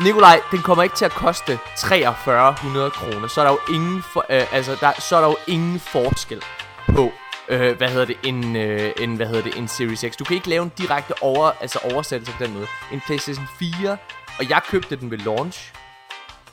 [0.00, 3.28] Nikolaj, den kommer ikke til at koste 4300 kroner.
[3.28, 6.42] Så er der jo ingen, for, øh, altså, der, så er der jo ingen forskel
[6.86, 7.12] på
[7.48, 10.16] øh, hvad hedder det, en, øh, en, hvad hedder det, en Series X.
[10.16, 12.66] Du kan ikke lave en direkte over, altså oversættelse på den måde.
[12.92, 13.96] En PlayStation 4,
[14.38, 15.72] og jeg købte den ved launch.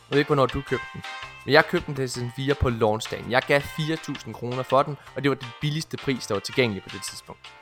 [0.10, 1.04] Jeg ved ikke, hvornår du købte den.
[1.46, 3.32] Men jeg købte en PlayStation 4 på launchdagen.
[3.32, 6.84] Jeg gav 4.000 kroner for den, og det var den billigste pris, der var tilgængelig
[6.84, 7.54] på det tidspunkt.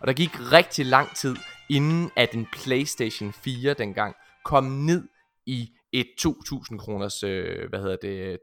[0.00, 1.36] Og der gik rigtig lang tid,
[1.70, 4.14] inden at en PlayStation 4 dengang
[4.44, 5.08] kom ned
[5.46, 8.38] i et 2.000 kroners, øh, hvad hedder det,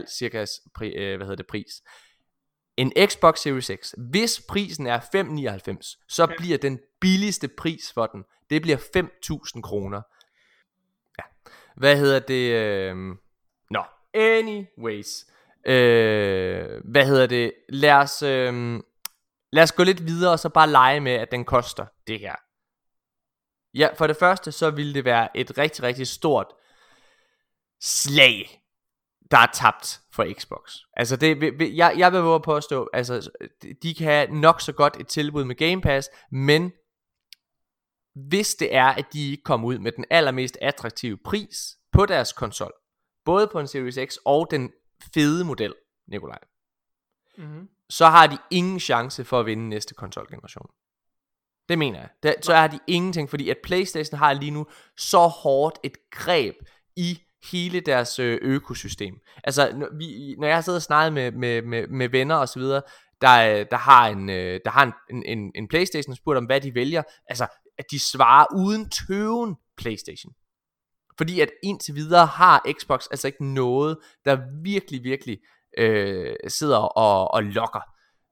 [0.00, 0.46] 2,5 cirka
[0.82, 1.82] øh, hvad hedder det, pris.
[2.76, 6.36] En Xbox Series X, hvis prisen er 5,99, så Ja.
[6.38, 10.02] bliver den billigste pris for den, det bliver 5.000 kroner.
[11.18, 11.22] Ja.
[11.76, 12.52] Hvad hedder det?
[12.52, 13.16] Øh...
[13.72, 15.26] Nå, anyways.
[15.66, 16.80] Øh...
[16.84, 17.52] Hvad hedder det?
[17.68, 18.80] Lad os, øh...
[19.52, 22.34] lad os gå lidt videre og så bare lege med, at den koster det her.
[23.74, 26.46] Ja, for det første, så ville det være et rigtig, rigtig stort
[27.80, 28.62] slag,
[29.30, 30.76] der er tabt for Xbox.
[30.96, 33.30] Altså, det, jeg, jeg vil våge at påstå, altså,
[33.82, 36.72] de kan have nok så godt et tilbud med Game Pass, men
[38.28, 42.32] hvis det er, at de ikke kommer ud med den allermest attraktive pris på deres
[42.32, 42.72] konsol,
[43.24, 44.72] både på en Series X og den
[45.14, 45.74] fede model,
[46.08, 46.38] Nikolaj,
[47.38, 47.68] Mm-hmm.
[47.90, 50.66] så har de ingen chance for at vinde næste konsolgeneration.
[51.68, 52.08] Det mener jeg.
[52.22, 56.54] Det, så har de ingenting, fordi at PlayStation har lige nu så hårdt et greb
[56.96, 59.14] i hele deres øh, økosystem.
[59.44, 62.48] Altså, når, vi, når jeg har siddet og snakket med, med, med, med venner og
[62.48, 62.82] så videre,
[63.20, 66.60] der, øh, der har, en, øh, der har en, en, en Playstation spurgt om, hvad
[66.60, 67.02] de vælger.
[67.26, 67.46] Altså,
[67.78, 70.32] at de svarer uden tøven Playstation.
[71.18, 75.38] Fordi at indtil videre har Xbox altså ikke noget, der virkelig, virkelig
[75.78, 77.80] øh, sidder og, og lokker.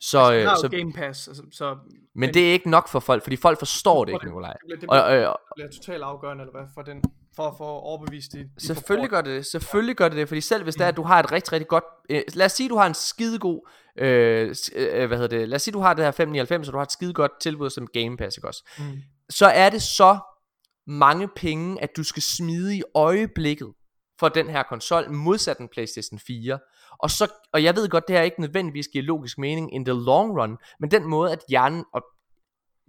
[0.02, 1.76] Så, Altså, øh, har så, Game Pass, altså, så
[2.14, 4.52] men det er ikke nok for folk, fordi folk forstår det ikke, Nikolaj.
[4.52, 7.02] det bliver, det Og, øh, det bliver totalt afgørende, eller hvad, for, den,
[7.36, 9.46] for at få overbevist de, de Selvfølgelig gør det det.
[9.46, 11.68] Selvfølgelig gør det det, fordi selv hvis det er, at du har et rigtig, rigtig
[11.68, 11.84] godt...
[12.10, 13.68] Øh, lad os sige, du har en skidegod...
[13.98, 15.48] Øh, øh, hvad hedder det?
[15.48, 17.70] Lad os sige, du har det her 599, og du har et skide godt tilbud
[17.70, 18.64] som Game Pass, ikke også?
[18.78, 18.84] Mm.
[19.30, 20.18] Så er det så
[20.90, 23.72] mange penge, at du skal smide i øjeblikket
[24.18, 26.58] for den her konsol, modsat en PlayStation 4.
[26.98, 29.94] Og, så, og jeg ved godt, det her ikke nødvendigvis giver logisk mening in the
[29.94, 31.84] long run, men den måde, at hjernen...
[31.92, 32.02] Og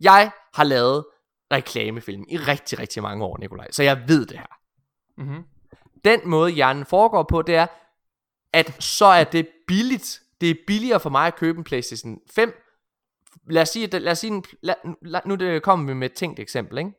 [0.01, 1.05] jeg har lavet
[1.51, 4.57] reklamefilm i rigtig, rigtig mange år, Nikolaj, så jeg ved det her.
[5.17, 5.43] Mm-hmm.
[6.05, 7.67] Den måde hjernen foregår på, det er,
[8.53, 10.21] at så er det billigt.
[10.41, 12.53] Det er billigere for mig at købe en PlayStation 5.
[13.49, 16.77] Lad os sige, lad os sige lad, nu det kommer vi med et tænkt eksempel,
[16.77, 16.91] ikke?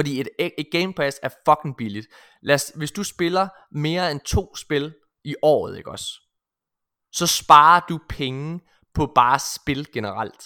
[0.00, 2.06] Fordi et, et Game Pass er fucking billigt.
[2.42, 4.94] Lad os, hvis du spiller mere end to spil
[5.24, 6.06] i året, ikke også?
[7.12, 8.60] Så sparer du penge
[8.94, 10.42] på bare spil generelt.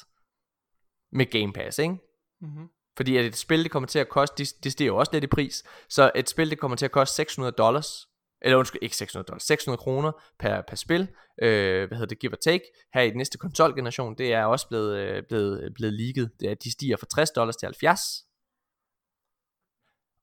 [1.12, 1.94] Med Game Pass, ikke?
[2.40, 2.68] Mm-hmm.
[2.96, 5.24] Fordi at et spil, det kommer til at koste, det, det stiger jo også lidt
[5.24, 8.08] i pris, så et spil, det kommer til at koste 600 dollars,
[8.42, 11.08] eller undskyld, ikke 600 dollars, 600 kroner per, per spil,
[11.42, 14.68] øh, hvad hedder det, give or take, her i den næste konsolgeneration, det er også
[14.68, 18.00] blevet, øh, blevet, blevet leaget, det er, de stiger fra 60 dollars til 70,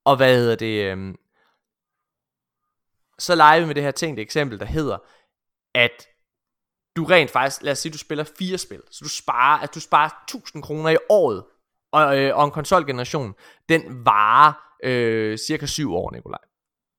[0.06, 1.16] og hvad hedder det, øh,
[3.20, 4.98] så leger vi med det her tænkte eksempel, der hedder,
[5.76, 6.08] at
[6.96, 9.80] du rent faktisk, lad os sige, du spiller fire spil, så du sparer, at du
[9.80, 11.46] sparer 1000 kroner i året,
[11.92, 13.34] og, øh, og en konsolgeneration,
[13.70, 16.40] den varer øh, cirka 7 år, Nikolaj.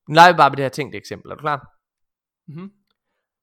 [0.09, 1.79] Nu leger vi bare med det her tænkte eksempel, er du klar?
[2.49, 2.71] Mm-hmm.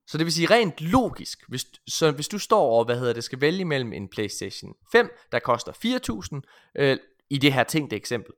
[0.08, 3.24] Så det vil sige rent logisk, hvis, så hvis du står og, hvad hedder det,
[3.24, 6.98] skal vælge mellem en PlayStation 5, der koster 4.000, øh,
[7.30, 8.34] i det her tænkte eksempel,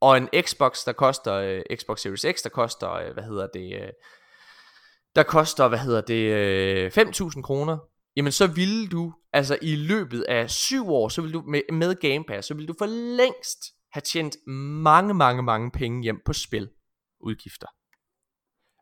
[0.00, 3.82] og en Xbox, der koster, øh, Xbox Series X, der koster, øh, hvad hedder det,
[3.82, 3.88] øh,
[5.16, 7.78] der koster, hvad hedder det, øh, 5.000 kroner,
[8.16, 11.94] jamen så ville du, altså i løbet af 7 år, så vil du med, med
[11.94, 12.86] Game Pass, så vil du for
[13.16, 13.58] længst
[13.92, 14.36] have tjent
[14.82, 16.70] mange, mange, mange penge hjem på spil
[17.20, 17.66] udgifter.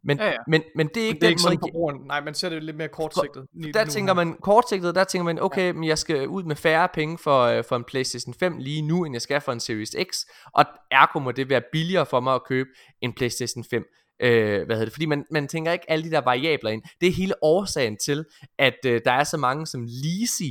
[0.04, 0.36] Men, Ja, ja.
[0.48, 2.06] men, men det er ikke Det er den ikke måde, forbrugeren.
[2.06, 3.46] Nej, man ser det lidt mere kortsigtet.
[3.54, 6.56] lige der nu tænker man kortsigtet, der tænker man, okay, men jeg skal ud med
[6.56, 9.60] færre penge for, øh, for en PlayStation 5 lige nu, end jeg skal for en
[9.60, 10.16] Series X,
[10.54, 12.68] og ergo må det være billigere for mig at købe
[13.00, 13.84] en PlayStation 5.
[14.22, 14.92] Øh, hvad hedder det?
[14.92, 16.82] Fordi man, man tænker ikke alle de der variabler ind.
[17.00, 18.24] Det er hele årsagen til,
[18.58, 20.50] at øh, der er så mange som Leasy,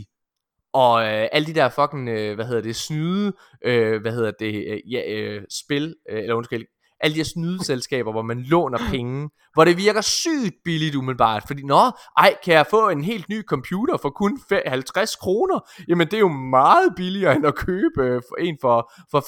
[0.73, 3.33] og øh, alle de der fucking, øh, hvad hedder det, snyde,
[3.65, 6.65] øh, hvad hedder det, øh, ja, øh, spil, øh, eller undskyld,
[7.03, 11.63] alle de her snydeselskaber, hvor man låner penge, hvor det virker sygt billigt umiddelbart, fordi,
[11.63, 11.81] nå,
[12.17, 15.59] ej, kan jeg få en helt ny computer for kun fe- 50 kroner?
[15.87, 19.19] Jamen, det er jo meget billigere, end at købe øh, en for, for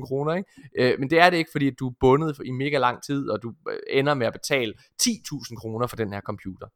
[0.00, 0.50] 5.000 kroner, ikke?
[0.78, 3.42] Øh, men det er det ikke, fordi du er bundet i mega lang tid, og
[3.42, 6.66] du øh, ender med at betale 10.000 kroner for den her computer.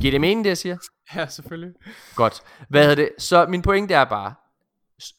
[0.00, 0.76] Giver det mening, det jeg siger?
[1.14, 1.72] Ja, selvfølgelig.
[2.16, 2.42] Godt.
[2.68, 3.10] Hvad hedder det?
[3.18, 4.34] Så min pointe er bare,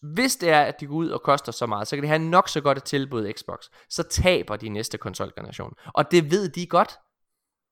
[0.01, 2.19] hvis det er, at de går ud og koster så meget, så kan de have
[2.19, 3.59] nok så godt et tilbud Xbox,
[3.89, 5.73] så taber de næste konsolgeneration.
[5.93, 6.99] Og det ved de godt.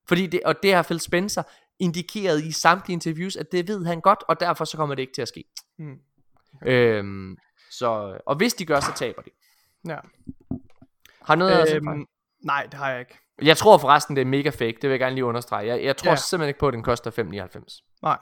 [0.08, 1.44] Fordi det, og det har Phil Spencer
[1.80, 5.14] indikeret i samtlige interviews, at det ved han godt, og derfor så kommer det ikke
[5.14, 5.44] til at ske.
[5.80, 5.96] Mm.
[6.66, 7.38] Øhm,
[7.72, 9.30] så, og hvis de gør, så taber de.
[9.88, 9.98] Ja.
[11.22, 12.06] Har noget at Øhm,
[12.44, 13.18] nej, det har jeg ikke.
[13.42, 14.74] Jeg tror forresten, det er mega fake.
[14.74, 15.68] Det vil jeg gerne lige understrege.
[15.68, 16.16] Jeg, jeg tror Ja.
[16.16, 18.00] simpelthen ikke på, at den koster 5,99.
[18.02, 18.18] Nej.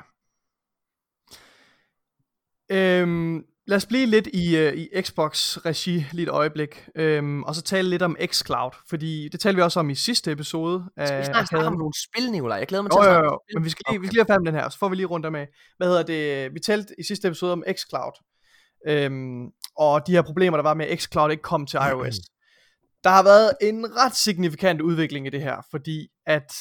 [2.72, 7.62] Øhm, lad os blive lidt i, uh, i Xbox-regi lige et øjeblik, øhm, og så
[7.62, 11.26] tale lidt om xCloud, fordi det talte vi også om i sidste episode af Vi
[11.26, 11.66] snakker Arkaden.
[11.66, 12.58] om nogle spil, Nikolaj.
[12.58, 14.26] Jeg glæder mig til Jo, at snakke jo, men vi skal, lige, vi skal lige
[14.28, 15.46] have fat med den her, så får vi lige rundt med.
[15.78, 16.54] Hvad hedder det?
[16.54, 18.12] Vi talte i sidste episode om xCloud,
[18.88, 19.46] øhm,
[19.78, 22.16] og de her problemer, der var med, at xCloud ikke kom til iOS.
[23.04, 26.52] Der har været en ret signifikant udvikling i det her, fordi at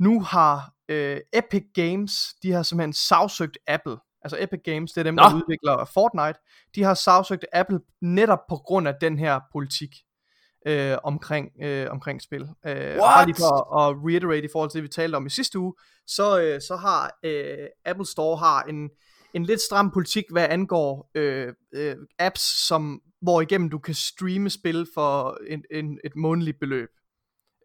[0.00, 3.96] nu har øh, Epic Games, de har simpelthen sagsøgt Apple.
[4.24, 5.22] Altså Epic Games, det er dem, Nå.
[5.22, 6.38] der udvikler Fortnite.
[6.74, 9.90] De har sagsøgt Apple netop på grund af den her politik
[10.66, 12.42] øh, omkring, øh, omkring spil.
[12.42, 15.26] Øh, og bare lige for at, at reiterate i forhold til det, vi talte om
[15.26, 15.74] i sidste uge,
[16.06, 18.90] så, øh, så har øh, Apple Store har en,
[19.34, 24.50] en lidt stram politik, hvad angår øh, øh, apps, som, hvor igennem du kan streame
[24.50, 26.88] spil for en, en, et månedligt beløb.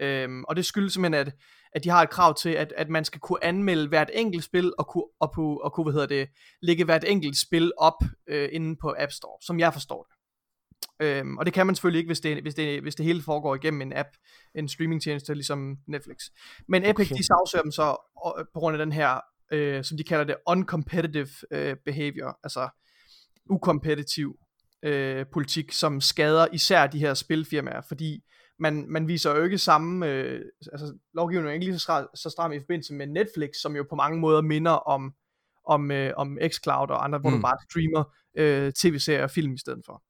[0.01, 1.33] Øhm, og det skyldes simpelthen, at,
[1.71, 4.73] at de har et krav til, at, at man skal kunne anmelde hvert enkelt spil,
[4.77, 6.27] og kunne, og kunne, og kunne hvad hedder det,
[6.61, 10.19] lægge hvert enkelt spil op øh, inde på App Store, som jeg forstår det.
[11.01, 13.55] Øhm, og det kan man selvfølgelig ikke, hvis det, hvis, det, hvis det hele foregår
[13.55, 14.09] igennem en app,
[14.55, 16.17] en streamingtjeneste, ligesom Netflix.
[16.67, 17.15] Men Epic, Okay.
[17.15, 17.97] de sagsøger dem så
[18.37, 19.19] øh, på grund af den her,
[19.51, 22.69] øh, som de kalder det, uncompetitive øh, behavior, altså
[23.49, 24.35] ukompetitiv
[24.83, 28.23] øh, politik, som skader især de her spilfirmaer, fordi
[28.59, 30.41] man, man viser jo ikke samme, øh,
[30.71, 33.85] altså lovgivningen er ikke lige så, stram, så stram i forbindelse med Netflix, som jo
[33.89, 35.13] på mange måder minder om,
[35.65, 37.35] om, øh, om xCloud og andre, hvor Mm.
[37.35, 38.03] du bare streamer
[38.37, 40.03] øh, tv-serier og film i stedet for.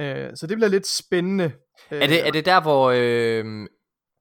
[0.00, 1.52] Øh, så det bliver lidt spændende.
[1.90, 2.90] Øh, Er det, er det der, hvor...
[2.90, 3.66] Øh,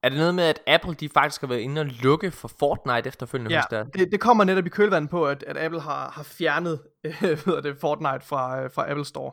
[0.03, 3.07] er det noget med, at Apple de faktisk har været inde og lukke for Fortnite
[3.07, 3.55] efterfølgende?
[3.55, 3.83] Ja, der?
[3.83, 7.77] det, det kommer netop i kølvandet på, at, at Apple har, har fjernet øh, det,
[7.81, 9.31] Fortnite fra, øh, fra Apple Store.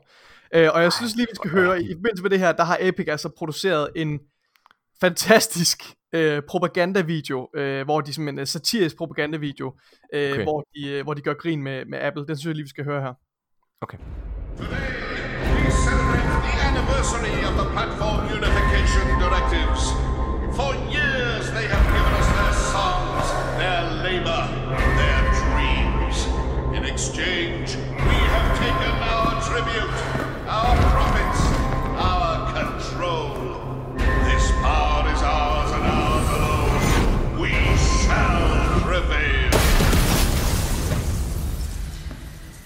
[0.55, 2.79] Øh, og jeg synes lige, vi skal høre, i forbindelse med det her, der har
[2.81, 4.21] Epic altså produceret en
[5.01, 5.83] fantastisk
[6.13, 9.75] øh, propagandavideo, øh, hvor de som en satirisk propagandavideo,
[10.15, 10.43] øh, Okay.
[10.43, 12.27] hvor, de, øh, hvor de gør grin med, med Apple.
[12.27, 13.15] Den synes jeg lige, vi skal høre her.
[13.81, 13.99] Okay.
[14.59, 19.83] We celebrate the anniversary of the Platform Unification Directives.
[20.59, 23.25] For years they have given us their songs,
[23.61, 24.43] their labor,
[25.01, 26.17] their dreams.
[26.77, 27.67] In exchange,
[28.09, 29.95] we have taken our tribute,
[30.49, 31.41] our profits,
[32.11, 33.31] our control.
[34.29, 37.41] This power is ours and ours alone.
[37.43, 39.51] We shall prevail.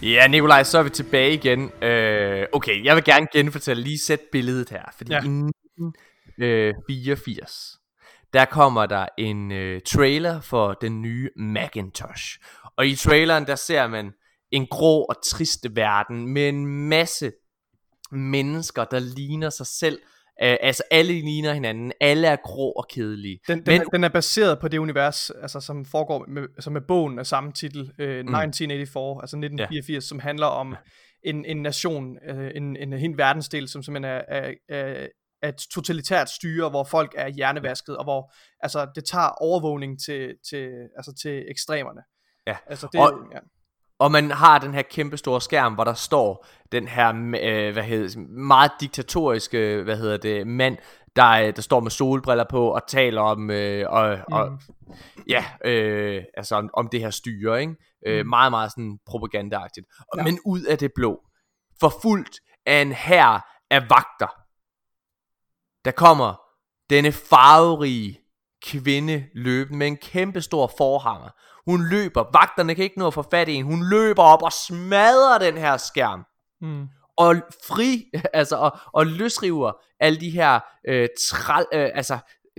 [0.02, 1.70] Ja, Nikolaj, så er vi tilbage igen.
[1.82, 4.84] Øh, okay, jeg vil gerne genfortælle, lige sæt billedet her.
[4.96, 5.16] Fordi Ja.
[5.18, 5.22] ja.
[5.24, 5.26] i
[6.38, 7.76] 1984,
[8.32, 12.38] der kommer der en øh, trailer for den nye Macintosh.
[12.76, 14.12] Og i traileren, der ser man
[14.50, 17.32] en grå og triste verden med en masse
[18.12, 19.98] mennesker, der ligner sig selv.
[20.42, 23.38] Øh, altså alle ligner hinanden, alle er grå og kedelige.
[23.48, 26.70] Den, den, Men- er, den er baseret på det univers, altså, som foregår med, altså
[26.70, 30.00] med bogen af samme titel, øh, 1984, altså 1984, ja.
[30.00, 30.76] som handler om
[31.24, 35.06] en, en nation, øh, en, en helt verdensdel, som simpelthen er, er, er,
[35.42, 40.34] er et totalitært styre, hvor folk er hjernevasket, og hvor altså, det tager overvågning til,
[40.50, 42.00] til, altså, til ekstremerne.
[42.46, 42.56] Ja.
[42.66, 43.38] Altså, det, Og- ja.
[44.00, 47.08] Og man har den her kæmpe store skærm, hvor der står den her
[47.42, 50.76] øh, hvad hedder, meget diktatoriske hvad hedder det, mand,
[51.16, 54.58] der, øh, der står med solbriller på og taler om, øh, og, og,
[55.28, 57.74] ja, øh, altså om, om det her styre, ikke?
[58.06, 59.86] Øh, meget, meget sådan propagandaagtigt.
[60.16, 60.22] Ja.
[60.22, 61.20] Men ud af det blå,
[61.80, 64.34] forfulgt af en hær af vagter,
[65.84, 66.40] der kommer
[66.90, 68.18] denne farverige
[68.62, 71.30] kvinde løbende med en kæmpe stor forhammer.
[71.66, 74.52] Hun løber, vagterne kan ikke nå at få fat i hende, hun løber op og
[74.52, 76.24] smadrer den her skærm.
[76.60, 76.86] Mm.
[77.16, 77.36] Og
[77.68, 78.04] fri,
[78.40, 82.18] altså, og, og løsriver alle de her, øh, træl, øh, altså,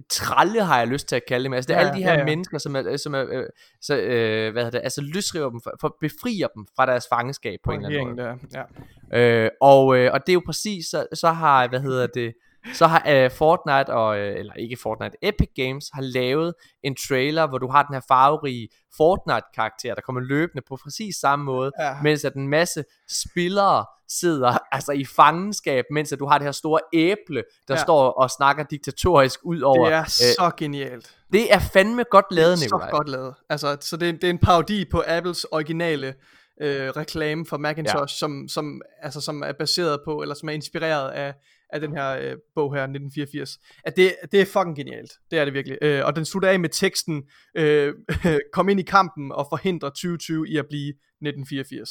[0.10, 1.54] tralle har jeg lyst til at kalde dem.
[1.54, 2.26] Altså, det er Ja, alle de her ja, ja.
[2.26, 3.46] mennesker, som er, som er øh,
[3.82, 7.60] så, øh, hvad hedder det, altså løsriver dem, for, for befrier dem fra deres fangeskab
[7.64, 8.40] på en eller anden måde.
[8.52, 8.66] Der,
[9.12, 9.44] ja.
[9.44, 12.34] Øh, og, øh, og det er jo præcis, så, så har, hvad hedder det,
[12.74, 16.54] så har øh, Fortnite, og, øh, eller ikke Fortnite, Epic Games har lavet
[16.84, 21.46] en trailer, hvor du har den her farverige Fortnite-karakter, der kommer løbende på præcis samme
[21.46, 21.94] måde, Ja.
[22.04, 26.52] mens at en masse spillere sidder altså i fangenskab, mens at du har det her
[26.52, 27.82] store æble, der Ja.
[27.84, 29.86] står og snakker diktatorisk ud over.
[29.86, 31.16] Det er øh, så genialt.
[31.32, 32.90] det er fandme godt lavet, så Nikolaj.
[32.90, 33.34] godt lavet.
[33.50, 36.14] Altså, så det er, det er en parodi på Apples originale
[36.62, 38.18] øh, reklame for Macintosh, ja.
[38.18, 41.34] som, som, altså, som er baseret på, eller som er inspireret af,
[41.74, 43.58] af den her øh, bog her, 1984.
[43.84, 45.12] At det, det er fucking genialt.
[45.32, 45.78] Det er det virkelig.
[45.82, 47.24] Øh, og den slutter af med teksten,
[47.58, 47.94] øh,
[48.54, 51.90] kom ind i kampen og forhindre 2020 i at blive 1984.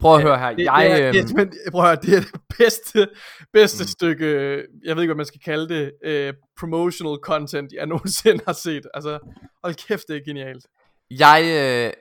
[0.00, 0.50] Prøv at høre her.
[0.52, 3.08] Det, jeg, det, er, øhm, det, er, simpelthen- prøv at høre, det er det bedste,
[3.52, 3.88] bedste Mm.
[3.88, 8.42] stykke, øh, jeg ved ikke, hvad man skal kalde det, øh, promotional content, jeg nogensinde
[8.46, 8.86] har set.
[8.94, 9.18] Altså,
[9.64, 10.66] hold kæft, det er genialt.
[11.10, 11.40] jeg,
[11.86, 11.92] øh,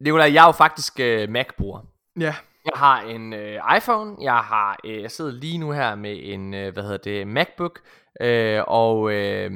[0.00, 1.80] Nikolaj, jeg er jo faktisk øh, Mac-bruger.
[2.20, 2.34] Ja,
[2.64, 6.54] Jeg har en øh, iPhone, jeg har, øh, jeg sidder lige nu her med en,
[6.54, 7.80] øh, hvad hedder det, MacBook,
[8.20, 9.50] øh, og, øh,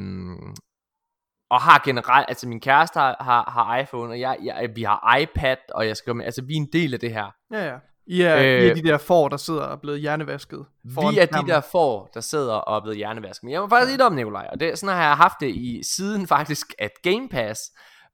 [1.51, 5.17] og har generelt, altså min kæreste har, har, har iPhone, og jeg, jeg, vi har
[5.17, 7.35] iPad, og jeg skal, altså vi er en del af det her.
[7.53, 7.77] ja, ja.
[8.11, 10.67] I er, øh, I er Øh, de der får, der sidder og er blevet hjernevasket.
[10.85, 13.45] Vi er de der får, der sidder og er blevet hjernevasket.
[13.45, 15.49] Men jeg må faktisk sige det om, Nikolaj, og det, sådan har jeg haft det
[15.49, 17.61] i siden faktisk, at Game Pass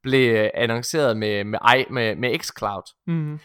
[0.02, 1.58] blev øh, annonceret med, med,
[1.90, 2.82] med, med xCloud.
[3.06, 3.38] Mm.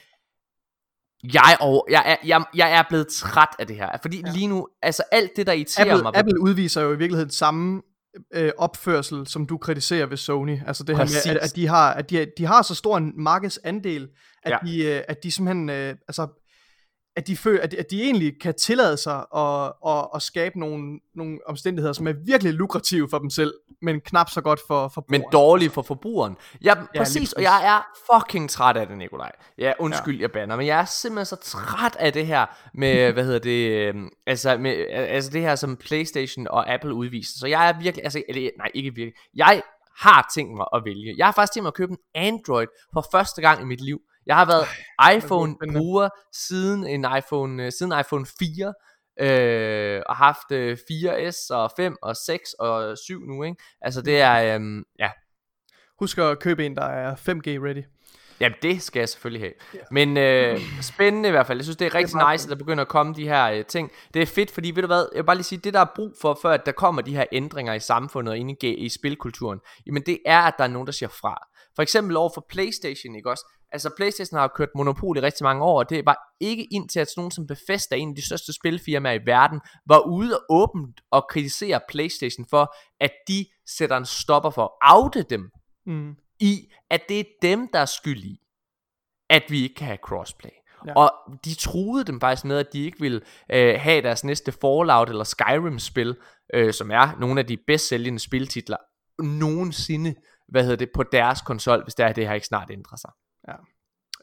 [1.33, 4.31] Jeg, og, jeg, er, jeg, jeg er blevet træt af det her, fordi Ja.
[4.31, 6.15] lige nu, altså alt det, der irriterer Apple, mig...
[6.15, 7.81] Apple udviser jo i virkeligheden samme
[8.33, 10.59] øh, opførsel, som du kritiserer ved Sony.
[10.67, 13.13] Altså det her med, at, at, de har, at, de, de har så stor en
[13.17, 14.07] markedsandel,
[14.43, 14.57] at, Ja.
[14.67, 16.27] de, øh, at de simpelthen, øh, altså,
[17.19, 20.59] at de, føler, at, de, at de egentlig kan tillade sig at, at, at skabe
[20.59, 24.87] nogle, nogle omstændigheder, som er virkelig lukrative for dem selv, men knap så godt for,
[24.87, 25.31] for men brugeren.
[25.31, 26.37] dårlig for forbrugeren.
[26.59, 27.33] Lige ja, præcis, præcis.
[27.33, 27.81] og jeg er
[28.13, 29.31] fucking træt af det, Nikolaj.
[29.57, 30.21] Ja, undskyld, ja.
[30.21, 33.71] jeg banner, men jeg er simpelthen så træt af det her med, hvad hedder det,
[33.71, 37.39] øhm, altså, med, altså det her, som Playstation og Apple udviser.
[37.39, 39.13] Så jeg er virkelig, altså, eller, nej, ikke virkelig.
[39.35, 39.61] Jeg
[39.97, 41.15] har tænkt mig at vælge.
[41.17, 44.01] Jeg har faktisk tænkt mig at købe en Android for første gang i mit liv.
[44.29, 44.67] Jeg har været
[45.17, 48.73] iPhone-bruger siden en iPhone, øh, siden iPhone 4,
[49.19, 53.63] øh, og haft øh, 4S og 5 og 6 og 7 nu, ikke?
[53.81, 55.09] Altså det er, øhm, ja,
[55.99, 57.83] Husk at købe en, der er 5G ready.
[58.39, 59.53] Jamen det skal jeg selvfølgelig have.
[59.75, 59.85] Yeah.
[59.91, 60.61] Men øh,
[60.93, 61.57] spændende i hvert fald.
[61.57, 63.65] Jeg synes det er rigtig meget nice at der begynder at komme de her øh,
[63.65, 63.91] ting.
[64.13, 65.91] Det er fedt fordi ved du hvad Jeg vil bare lige sige Det der er
[65.95, 68.89] brug for Før at der kommer de her ændringer i samfundet Og inde i, i
[68.89, 71.47] spilkulturen Jamen det er at der er nogen der siger fra.
[71.75, 75.63] For eksempel over for Playstation ikke også Altså Playstation har kørt monopol i rigtig mange
[75.63, 78.53] år Og det var ikke indtil at sådan nogen som Bethesda En af de største
[78.53, 84.05] spilfirmaer i verden Var ude og åbent og kritisere Playstation for At de sætter en
[84.05, 85.51] stopper for at oute dem
[85.85, 86.15] Mm.
[86.39, 88.39] i, at det er dem, der er skyld i,
[89.29, 90.51] at vi ikke kan have crossplay.
[90.87, 90.93] Ja.
[90.93, 91.11] Og
[91.45, 95.23] de truede dem faktisk med, at de ikke ville øh, have deres næste Fallout eller
[95.23, 96.15] Skyrim-spil,
[96.53, 98.77] øh, som er nogle af de bedst sælgende spiltitler
[99.23, 100.15] nogensinde,
[100.47, 103.11] hvad hedder det, på deres konsol, hvis det er, det her ikke snart ændrer sig.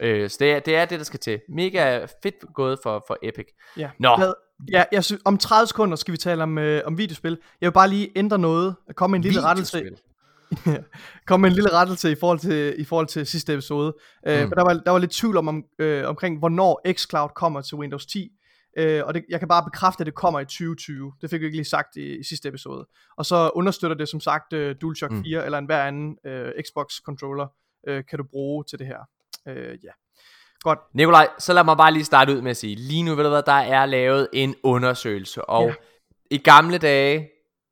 [0.02, 1.40] Øh, så det er, det er det, der skal til.
[1.48, 3.46] Mega fedt gået for, for Epic.
[3.76, 3.90] Ja.
[4.00, 4.16] Nå.
[4.18, 4.34] Jeg,
[4.72, 7.38] ja, jeg synes, om 30 sekunder skal vi tale om, øh, om videospil.
[7.60, 8.74] Jeg vil bare lige ændre noget.
[8.86, 9.78] Der kommer en lille rettelse.
[9.78, 10.02] Videospil.
[11.26, 13.94] kom med en lille rettelse i forhold til, i forhold til sidste episode.
[14.26, 14.48] Øh, Mm.
[14.48, 17.76] for der, var, der var lidt tvivl om, om øh, omkring, hvornår xCloud kommer til
[17.76, 18.32] Windows 10.
[18.78, 21.12] Øh, og det, jeg kan bare bekræfte, at det kommer i 2020.
[21.20, 22.86] Det fik vi ikke lige sagt i, i sidste episode.
[23.16, 25.24] Og så understøtter det som sagt øh, DualShock Mm.
[25.24, 27.46] 4 eller en hver anden øh, Xbox controller,
[27.88, 28.98] øh, kan du bruge til det her.
[29.48, 29.90] Øh, ja.
[30.60, 30.78] Godt.
[30.94, 33.30] Nikolaj, så lad mig bare lige starte ud med at sige, lige nu ved du
[33.30, 35.74] hvad, der er lavet en undersøgelse, og Ja.
[36.30, 37.28] i gamle dage,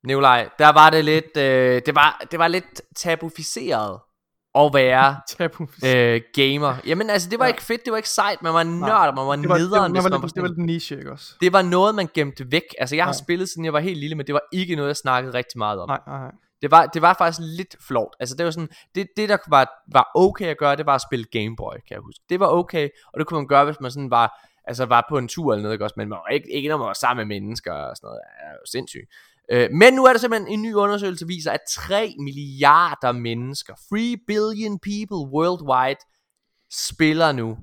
[0.07, 3.99] Nikolaj, der var det lidt, øh, det, var, det var lidt tabuficeret
[4.55, 5.15] at være
[5.85, 6.75] øh, gamer.
[6.87, 7.49] Jamen altså, det var Ja.
[7.51, 9.95] ikke fedt, det var ikke sejt, man var nørd, man var det var, det, nederen,
[9.95, 11.33] det, hvis var, det var lidt niche, ikke også?
[11.41, 12.63] det var noget, man gemte væk.
[12.79, 13.17] Altså, jeg har Ja.
[13.23, 15.79] spillet, siden jeg var helt lille, men det var ikke noget, jeg snakkede rigtig meget
[15.79, 15.89] om.
[15.89, 16.31] Nej, nej, nej.
[16.61, 18.15] Det var, det var faktisk lidt flot.
[18.19, 21.01] Altså det var sådan, det, det der var, var okay at gøre, det var at
[21.01, 22.23] spille Game Boy, kan jeg huske.
[22.29, 25.17] Det var okay, og det kunne man gøre, hvis man sådan var, altså var på
[25.17, 25.93] en tur eller noget, ikke også?
[25.97, 28.19] Men man var ikke, ikke når man var sammen med mennesker og sådan noget.
[28.23, 29.09] Det er jo sindssygt.
[29.51, 33.73] Øh, men nu er der simpelthen en ny undersøgelse, der viser, at 3 milliarder mennesker,
[33.89, 35.99] 3 billion people worldwide,
[36.71, 37.57] spiller nu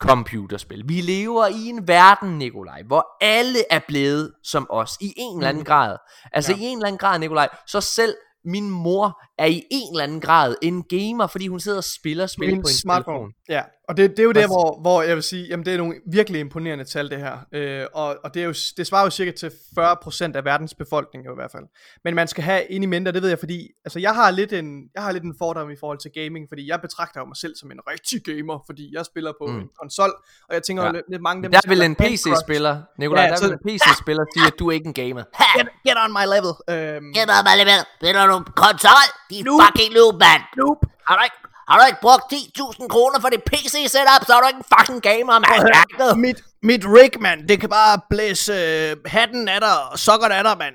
[0.00, 0.88] computerspil.
[0.88, 5.48] Vi lever i en verden, Nikolaj, hvor alle er blevet som os, i en eller
[5.48, 5.66] anden Mhm.
[5.66, 5.96] grad.
[6.32, 6.58] Altså ja.
[6.58, 10.20] i en eller anden grad, Nikolaj, så selv min mor er i en eller anden
[10.20, 13.18] grad en gamer, fordi hun sidder og spiller spil på en smartphone.
[13.18, 13.32] telefon.
[13.48, 15.78] Ja, og det, det er jo der, hvor, hvor jeg vil sige, jamen det er
[15.78, 17.38] nogle virkelig imponerende tal, det her.
[17.52, 19.46] Øh, og og det, er jo, det svarer jo cirka til
[19.78, 21.64] 40% af verdens befolkning jo i hvert fald.
[22.04, 24.30] Men man skal have ind i mente, og det ved jeg, fordi altså, jeg, har
[24.30, 27.24] lidt en, jeg har lidt en fordom i forhold til gaming, fordi jeg betragter jo
[27.26, 29.58] mig selv som en rigtig gamer, fordi jeg spiller på mm.
[29.58, 30.12] En konsol,
[30.48, 30.92] og jeg tænker ja.
[30.92, 31.94] Lidt, mange af dem, Der vil en.
[31.96, 35.24] PC-spiller, Nikolaj, Ja, der så- vil en PC-spiller sige, at du er ikke en gamer.
[35.58, 36.52] Get, get on my level.
[36.72, 37.78] Øhm, Get up, Oliver.
[37.98, 39.06] Spiller du konsol?
[39.30, 40.42] De fucking noob, mand.
[40.56, 40.78] Noob.
[41.08, 41.36] Har du ikke,
[41.68, 45.02] har du ikke brugt 10.000 kroner for det PC-setup, så er du ikke en fucking
[45.02, 45.62] gamer, mand.
[45.98, 50.34] Noget- mit, mit rig, mand, det kan bare blæse øh, hatten af dig og sokkerne
[50.34, 50.74] af dig, mand.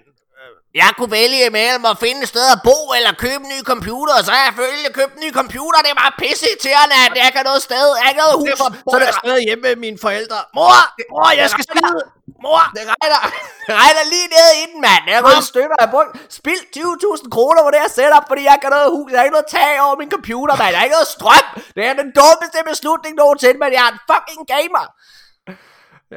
[0.81, 4.13] Jeg kunne vælge imellem at finde et sted at bo eller købe en ny computer,
[4.19, 5.77] og så har jeg selvfølgelig købt en ny computer.
[5.85, 7.85] Det er bare pisse irriterende, at jeg ikke har noget sted.
[7.97, 8.47] Jeg har ikke noget hus.
[8.51, 10.39] Derfor Så det, jeg stadig hjemme med mine forældre.
[10.57, 10.75] mor,
[11.13, 12.01] Mor, jeg skal skide.
[12.45, 12.61] Mor.
[12.77, 13.19] det regner,
[13.67, 15.01] det regner lige ned i den, mand.
[15.09, 15.75] Jeg har gået stykker.
[15.83, 19.07] Har brugt, spildt 20.000 kroner på det her setup, fordi jeg ikke har noget hus.
[19.11, 20.71] Jeg har ikke noget tag over min computer, mand.
[20.73, 21.45] Jeg har ikke noget strøm.
[21.75, 24.85] Det er den dummeste beslutning nogensinde, men jeg er en fucking gamer.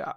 [0.00, 0.11] Ja,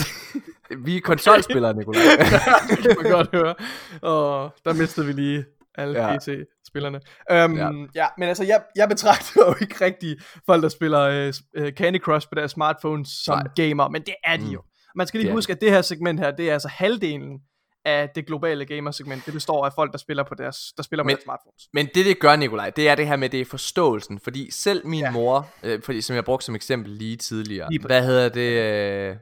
[0.84, 2.02] Vi er konsolspillere, Nikolaj.
[2.70, 3.54] det kan man godt høre.
[4.02, 5.44] Og der mistede vi lige
[5.74, 6.16] alle ja.
[6.18, 7.00] PC-spillerne.
[7.44, 7.64] Um, ja.
[7.66, 7.72] Ja.
[7.94, 11.28] ja, men altså, jeg, jeg betragter jo ikke rigtig folk, der spiller
[11.60, 13.46] uh, Candy Crush på deres smartphones som Nej.
[13.68, 14.50] gamer, men det er de Mm.
[14.50, 14.62] jo.
[14.94, 17.38] Man skal lige er huske, at det her segment her, det er altså halvdelen
[17.84, 19.26] af det globale gamersegment.
[19.26, 21.62] Det består af folk, der spiller på deres, der spiller på Men- deres smartphones.
[21.72, 24.20] Men det, det gør, Nikolaj, det er det her med, det er forståelsen.
[24.24, 25.10] Fordi selv min Ja.
[25.10, 29.10] mor, øh, fordi, som jeg brugte som eksempel lige tidligere, Lige lige hvad hedder det?
[29.10, 29.16] Øh,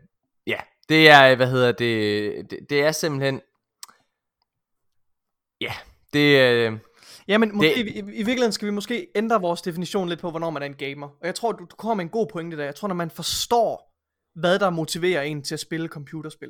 [0.46, 2.50] ja, det er, hvad hedder det?
[2.50, 3.40] Det, det er simpelthen...
[5.60, 5.72] Ja,
[6.12, 6.40] det.
[6.40, 6.78] Øh,
[7.28, 10.30] Ja, men måske, Det- i, i virkeligheden skal vi måske ændre vores definition lidt på,
[10.30, 11.06] hvornår man er en gamer.
[11.06, 12.64] Og jeg tror, du, du kommer med en god pointe der.
[12.64, 13.92] Jeg tror, når man forstår,
[14.40, 16.48] hvad der motiverer en til at spille computerspil.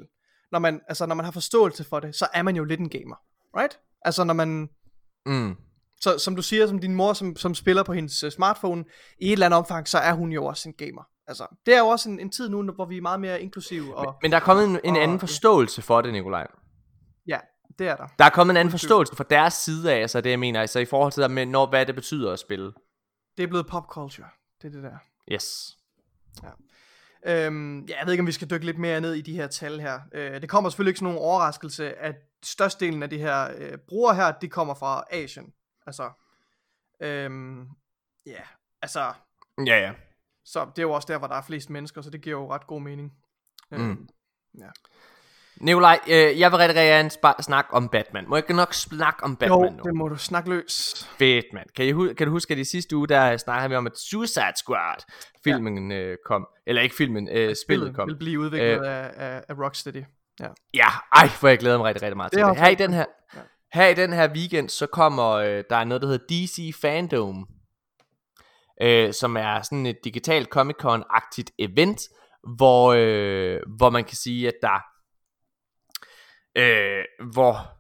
[0.53, 2.89] Når man, altså, når man har forståelse for det, så er man jo lidt en
[2.89, 3.17] gamer.
[3.59, 3.79] Right?
[4.03, 4.69] Altså, når man...
[5.27, 5.57] mm,
[6.01, 8.85] Så, som du siger, som din mor, som, som spiller på hendes uh, smartphone,
[9.19, 11.03] i et eller andet omfang, så er hun jo også en gamer.
[11.29, 13.97] Altså, det er jo også en, en tid nu, hvor vi er meget mere inklusive,
[13.97, 16.47] og men der er kommet en, en og- anden forståelse for det, Nikolaj.
[17.27, 17.41] ja,
[17.79, 18.07] det er der.
[18.19, 20.79] Der er kommet en anden forståelse fra deres side af, altså det jeg mener, altså
[20.79, 22.73] i forhold til det med, når, hvad det betyder at spille.
[23.37, 24.29] Det er blevet pop culture.
[24.63, 24.97] Det er det der.
[25.33, 25.77] Yes.
[27.27, 29.47] Øhm, ja, jeg ved ikke, om vi skal dykke lidt mere ned i de her
[29.47, 30.01] tal her.
[30.15, 32.15] Øh, det kommer selvfølgelig ikke som nogen overraskelse, at
[32.45, 35.53] størstedelen af de her øh, brugere her, de kommer fra Asien.
[35.87, 36.11] Altså,
[37.01, 37.61] øhm,
[38.27, 38.41] ja,
[38.83, 39.13] altså,
[39.67, 39.93] Ja, ja.
[40.47, 42.53] Så det er jo også der, hvor der er flest mennesker, så det giver jo
[42.53, 43.13] ret god mening.
[43.73, 44.09] Øhm, Mm.
[45.61, 48.25] Nikolaj, øh, jeg vil rigtig gerne spa- snakke om Batman.
[48.29, 49.83] Må jeg ikke nok snakke om jo, Batman nu?
[49.85, 51.07] det må du snakke løs.
[51.19, 51.67] Fedt, mand.
[51.77, 53.99] Kan, I hu- kan du huske, at i sidste uge, der snakkede vi om, at
[53.99, 54.97] Suicide Squad
[55.45, 56.47] filmen øh, kom.
[56.67, 58.09] Eller ikke filmen, øh, spillet kom.
[58.09, 60.05] vil blive udviklet øh, af, af, af Rocksteady.
[60.41, 60.49] Ja.
[60.75, 62.57] Ja, ej, for jeg glæder mig rigtig, rigtig meget Det til det.
[62.57, 63.41] Her i den her, Ja.
[63.73, 67.49] her i den her weekend, så kommer øh, der er noget, der hedder DC Fandom.
[68.83, 72.03] Øh, som er sådan et digitalt Comic-Con-agtigt event,
[72.57, 74.81] hvor, øh, hvor man kan sige, at der
[76.59, 77.77] øh, hvor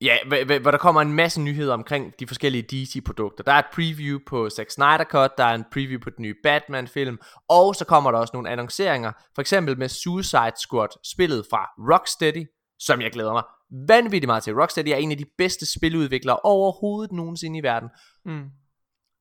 [0.00, 3.44] Ja, hv- hv- hvor der kommer en masse nyheder omkring de forskellige DC-produkter.
[3.44, 6.34] Der er et preview på Zack Snyder Cut, der er en preview på den nye
[6.42, 7.18] Batman-film,
[7.48, 12.46] og så kommer der også nogle annonceringer, for eksempel med Suicide Squad, spillet fra Rocksteady,
[12.78, 13.42] som jeg glæder mig
[13.88, 14.54] vanvittigt meget til.
[14.54, 17.88] Rocksteady er en af de bedste spiludviklere overhovedet nogensinde i verden.
[18.24, 18.50] Mm.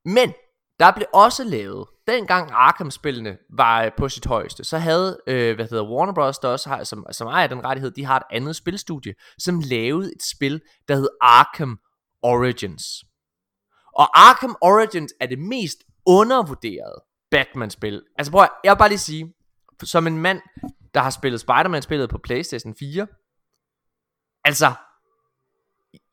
[0.06, 0.34] Men
[0.80, 5.66] der blev også lavet, dengang Arkham-spillene var øh, på sit højeste, så havde, øh, hvad
[5.70, 8.56] hedder Warner Bros., der også har, som, som ejer den rettighed, de har et andet
[8.56, 11.80] spilstudie, som lavede et spil, der hed Arkham
[12.22, 12.84] Origins.
[13.96, 18.04] Og Arkham Origins er det mest undervurderede Batman-spil.
[18.18, 19.34] Altså prøv at, jeg vil bare lige sige,
[19.84, 20.42] som en mand,
[20.94, 23.08] der har spillet Spider-Man-spillet på PlayStation 4,
[24.44, 24.74] altså,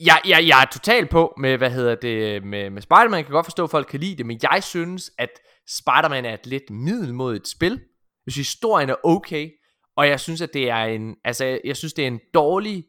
[0.00, 3.18] jeg, jeg, jeg er totalt på med, hvad hedder det, med, med Spider-Man.
[3.18, 5.30] Jeg kan godt forstå, at folk kan lide det, men jeg synes, at
[5.68, 7.80] Spider-Man er et lidt middelmodigt spil.
[8.24, 9.50] Hvis historien er okay,
[9.96, 12.84] og jeg synes, at det er en, altså, jeg synes, det er en dårlig,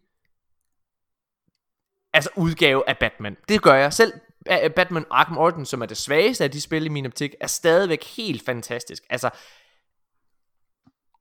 [2.13, 3.37] altså, udgave af Batman.
[3.49, 4.13] Det gør jeg selv.
[4.75, 8.03] Batman Arkham Origins, som er det svageste af de spil i min optik, er stadigvæk
[8.03, 9.03] helt fantastisk.
[9.09, 9.29] Altså,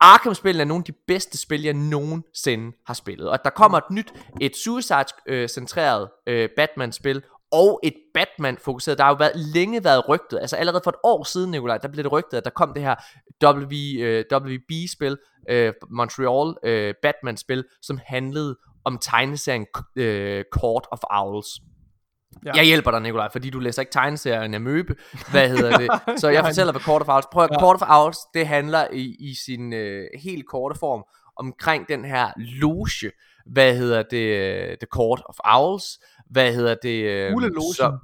[0.03, 3.31] Arkham-spillene er nogle af de bedste spil, jeg nogensinde har spillet.
[3.31, 7.23] Og der kommer et nyt, et Suicide-centreret øh, øh, Batman-spil,
[7.53, 8.99] og et Batman-fokuseret.
[8.99, 11.89] Der har jo været, længe været rygtet, altså allerede for et år siden, Nikolaj, der
[11.89, 12.95] blev det rygtet, at der kom det her
[13.45, 15.19] w, øh, WB-spil,
[15.51, 21.61] øh, Montreal øh, Batman-spil, som handlede om tegneserien øh, Court of Owls.
[22.45, 22.53] Ja.
[22.55, 24.97] Jeg hjælper dig, Nikolaj, fordi du læser ikke tegneserien af Møbe.
[25.31, 25.89] Hvad hedder det?
[26.21, 27.27] Så jeg fortæller, hvad Court of Owls...
[27.33, 27.59] Prøv at Ja.
[27.61, 31.05] Court of Owls, det handler i, i sin øh, helt korte form
[31.37, 33.13] omkring den her loge.
[33.47, 34.17] Hvad hedder det?
[34.39, 35.85] øh, The Court of Owls.
[36.31, 37.03] Hvad hedder det?
[37.05, 37.33] øh,
[37.77, 37.99] som-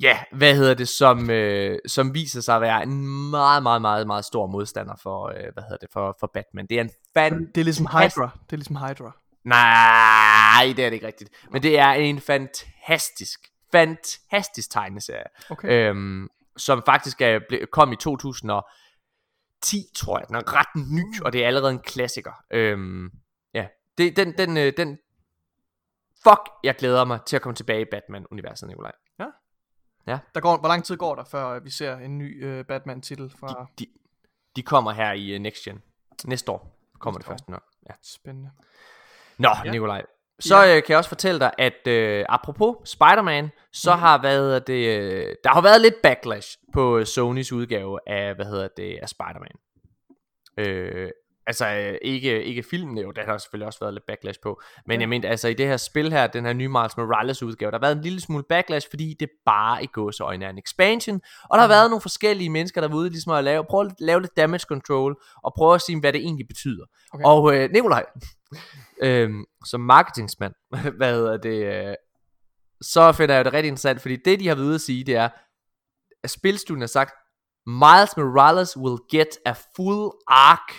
[0.00, 4.06] Ja, hvad hedder det, som, øh, som viser sig at være en meget, meget, meget,
[4.06, 6.66] meget stor modstander for, øh, hvad hedder det, for, for Batman.
[6.66, 7.46] Det er en fan...
[7.54, 8.30] Det er ligesom Hydra.
[8.46, 9.16] Det er ligesom Hydra.
[9.44, 11.30] Nej, det er det ikke rigtigt.
[11.50, 13.40] Men det er en fantastisk,
[13.72, 15.26] fantastisk tegneserie.
[15.50, 15.90] Okay.
[15.90, 18.64] Øhm, som faktisk er, ble, kom i 2010,
[19.96, 20.28] tror jeg.
[20.28, 22.44] Den er ret ny, og det er allerede en klassiker.
[22.50, 23.10] Øhm,
[23.54, 23.66] ja,
[23.98, 24.98] det, den, den, øh, den,
[26.24, 28.92] fuck, jeg glæder mig til at komme tilbage i Batman-universet, Nikolaj.
[30.34, 33.66] Der går, hvor lang tid går der, før vi ser en ny øh, Batman-titel fra...
[33.78, 33.86] De,
[34.56, 35.82] de kommer her i uh, Next Gen.
[36.24, 37.64] Næste år kommer Næste det første nok.
[37.88, 37.94] Ja.
[38.02, 38.50] Spændende.
[39.38, 39.54] Nå, Ja.
[39.64, 39.70] ja.
[39.70, 40.02] Nikolaj.
[40.40, 44.00] Så øh, kan jeg også fortælle dig, at øh, apropos Spider-Man, så Mhm.
[44.00, 48.46] har hedder det, øh, der har været lidt backlash på øh, Sonys udgave af, hvad
[48.46, 49.56] hedder det, af Spider-Man.
[50.58, 51.10] Øh,
[51.46, 54.94] altså øh, ikke, ikke filmen jo, der har selvfølgelig også været lidt backlash på, men
[54.94, 55.00] Ja.
[55.00, 57.76] jeg mente altså i det her spil her, den her nye Miles Morales udgave, der
[57.78, 61.20] har været en lille smule backlash, fordi det bare i gåseøjne er en expansion,
[61.50, 61.70] og der har Mhm.
[61.70, 64.64] været nogle forskellige mennesker der var ude ligesom at lave, prøve at lave lidt damage
[64.68, 66.84] control, og prøve at sige, hvad det egentlig betyder.
[67.12, 67.24] Okay.
[67.24, 68.04] Og øh, Nikolaj,
[69.02, 70.54] øhm, som marketingsmand,
[70.98, 71.94] hvad hedder det, øh,
[72.82, 75.16] så finder jeg det rigtig interessant, fordi det de har været ude at sige, det
[75.16, 75.28] er,
[76.24, 77.12] at spilstudien har sagt,
[77.66, 80.74] Miles Morales will get a full arc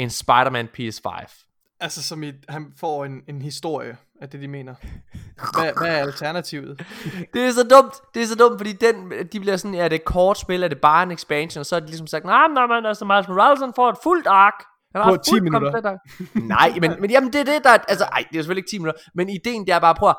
[0.00, 1.46] in Spider-Man PS5.
[1.80, 4.74] Altså som i, han får en, en historie af det, de mener.
[5.58, 6.86] Hvad, hvad er alternativet?
[7.34, 9.96] Det er så dumt, det er så dumt, fordi den, de bliver sådan, er det
[9.96, 12.46] et kort spil, er det bare en expansion, og så er de ligesom sagt, nej,
[12.54, 14.54] nej, nej, altså Miles Morales han får et fuldt ark.
[14.94, 15.98] Han På et 10 fuldt minutter.
[16.54, 18.70] Nej, men, men jamen det er det, der, er- altså, ej, det er selvfølgelig ikke
[18.70, 20.16] 10 minutter, men ideen det er bare, prøv at,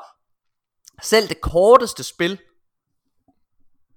[1.02, 2.38] selv det korteste spil,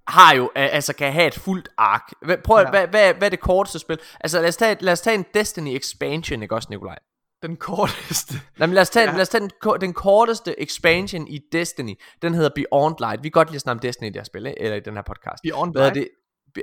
[0.08, 2.02] har jo, altså kan have et fuldt ark.
[2.44, 2.70] Prøv, Ja.
[2.70, 3.98] hvad, hvad, hvad er det korteste spil?
[4.20, 6.98] Altså lad os tage, lad os tage en Destiny expansion, ikke også, Nikolaj?
[7.42, 8.34] Den korteste.
[8.58, 9.12] Nej, men lad os tage, Ja.
[9.12, 9.50] lad os tage den,
[9.80, 11.94] den korteste expansion i Destiny.
[12.22, 13.22] Den hedder Beyond Light.
[13.22, 14.94] Vi kan godt lide at snakke om Destiny i det her spil, eller i den
[14.94, 15.42] her podcast.
[15.42, 16.08] Beyond Hvad er Light?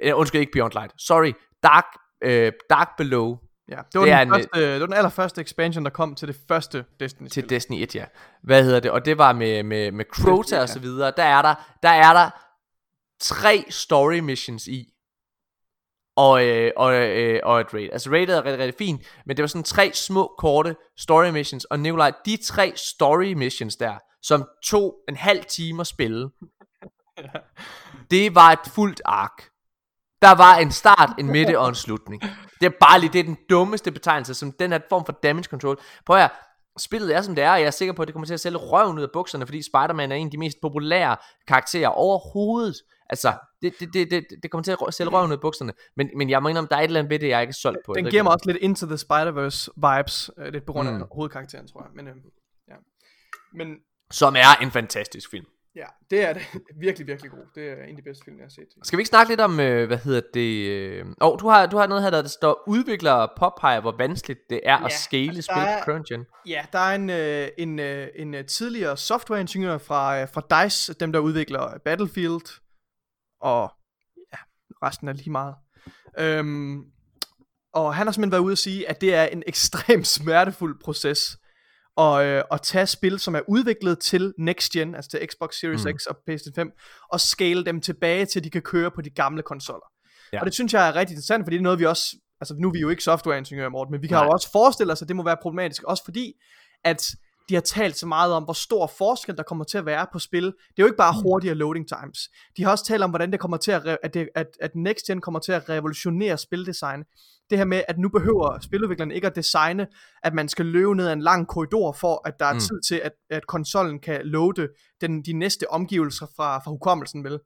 [0.03, 0.13] det?
[0.13, 0.91] Undskyld, ikke Beyond Light.
[1.01, 1.33] Sorry.
[1.63, 1.85] Dark,
[2.23, 3.37] øh, Dark Below
[3.69, 6.27] Ja, det var, Det den en, første, det var den allerførste expansion, der kom til
[6.27, 8.05] det første Destiny til Destiny 1, ja.
[8.43, 8.91] Hvad hedder det?
[8.91, 10.61] Og det var med, med, med Crota Ja.
[10.61, 11.13] og så videre.
[11.17, 12.29] Der er der, der er der
[13.23, 14.89] tre story missions i.
[16.15, 17.89] Og, øh, og, øh, og et raid.
[17.91, 21.65] Altså raidet er rigtig, rigtig fint, men det var sådan tre små, korte story missions.
[21.65, 26.29] Og Nikolaj, de tre story missions der, som tog en halv time at spille,
[28.11, 29.49] det var et fuldt ark.
[30.21, 32.21] Der var en start, en midte og en slutning.
[32.59, 35.43] Det er bare lige, det er den dummeste betegnelse, som den her form for damage
[35.43, 35.79] control.
[36.05, 36.31] Prøv at
[36.77, 38.39] spillet er som det er, og jeg er sikker på, at det kommer til at
[38.39, 41.17] sælge røven ud af bukserne, fordi Spider-Man er en af de mest populære
[41.47, 42.75] karakterer overhovedet.
[43.09, 45.73] Altså, det, det, det, det, det kommer til at sælge røven ud af bukserne.
[45.95, 47.59] Men, men jeg må indrømme, der er et eller andet ved det, jeg ikke er
[47.61, 47.93] solgt på.
[47.93, 50.93] Den giver ikke, mig også lidt Into the Spider-Verse vibes, øh, lidt på grund af
[50.95, 51.03] Mm.
[51.11, 51.89] hovedkarakteren, tror jeg.
[51.95, 52.13] Men, øh,
[52.69, 52.73] ja.
[53.53, 53.75] Men
[54.11, 55.45] Som er en fantastisk film.
[55.75, 56.41] ja, det er det.
[56.85, 57.45] virkelig, virkelig god.
[57.55, 58.67] Det er en af de bedste film, jeg har set.
[58.83, 60.67] Skal vi ikke snakke lidt om, øh, hvad hedder det...
[60.69, 61.05] Øh...
[61.21, 64.79] Oh, du har, du har noget her, der står, udviklere påpeger, hvor vanskeligt det er
[64.79, 66.25] Ja, at scale altså, spil der på current gen.
[66.47, 71.11] Ja, der er en, øh, en, øh, en tidligere softwareingeniør fra, øh, fra DICE, dem
[71.11, 72.59] der udvikler Battlefield,
[73.43, 73.71] og
[74.33, 74.37] ja,
[74.87, 75.55] resten er lige meget.
[76.19, 76.83] Øhm,
[77.73, 81.37] og han har simpelthen været ude at sige, at det er en ekstremt smertefuld proces
[81.97, 85.85] at, øh, at tage spil, som er udviklet til next gen, altså til Xbox Series
[85.85, 85.97] Mm.
[85.97, 86.71] X og PlayStation 5,
[87.11, 89.85] og scale dem tilbage til, de kan køre på de gamle konsoller.
[90.33, 90.39] Ja.
[90.39, 92.67] Og det synes jeg er rigtig interessant, fordi det er noget, vi også, altså nu
[92.67, 94.23] er vi jo ikke softwareingeniører, Morten, men vi kan Nej.
[94.23, 96.33] jo også forestille os, at det må være problematisk, også fordi,
[96.83, 97.07] at
[97.49, 100.19] de har talt så meget om, hvor stor forskel der kommer til at være på
[100.19, 100.43] spil.
[100.45, 102.19] Det er jo ikke bare hurtigere loading times.
[102.57, 104.75] De har også talt om, hvordan det kommer til at, re- at, det, at, at
[104.75, 107.03] Next Gen kommer til at revolutionere spildesign.
[107.49, 109.87] Det her med, at nu behøver spiludviklerne ikke at designe,
[110.23, 112.59] at man skal løbe ned ad en lang korridor, for at der er Mm.
[112.59, 114.69] tid til, at, at konsollen kan loade
[115.01, 117.39] den, de næste omgivelser fra, fra hukommelsen, vel?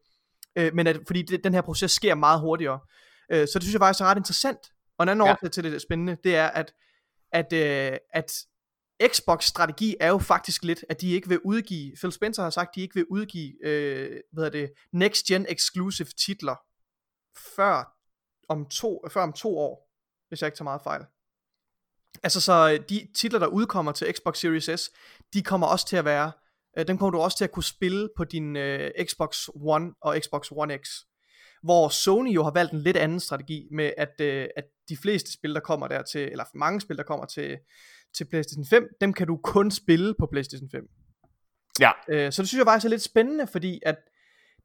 [0.57, 2.79] Øh, men at, fordi det, den her proces sker meget hurtigere.
[3.31, 4.57] Øh, så det synes jeg faktisk er ret interessant.
[4.97, 5.31] Og en anden Ja.
[5.31, 6.73] årsag til det, det spændende, det er, at,
[7.31, 8.31] at, øh, at
[9.07, 12.69] Xbox strategi er jo faktisk lidt, at de ikke vil udgive, Phil Spencer har sagt,
[12.69, 16.55] at de ikke vil udgive, øh, hvad hedder det, next gen exclusive titler,
[17.55, 17.97] før
[18.49, 19.91] om to, før om to år,
[20.27, 21.05] hvis jeg ikke tager meget fejl.
[22.23, 24.89] Altså så øh, de titler, der udkommer til Xbox Series S,
[25.33, 26.31] de kommer også til at være,
[26.77, 30.17] øh, dem kommer du også til at kunne spille på din øh, Xbox One og
[30.23, 30.89] Xbox One X.
[31.63, 35.33] Hvor Sony jo har valgt en lidt anden strategi med, at, øh, at de fleste
[35.33, 37.57] spil, der kommer der til, eller mange spil, der kommer til,
[38.17, 40.83] til PlayStation 5, dem kan du kun spille på PlayStation 5.
[41.79, 41.91] Ja.
[42.09, 43.95] Øh, så det synes jeg faktisk er lidt spændende, fordi at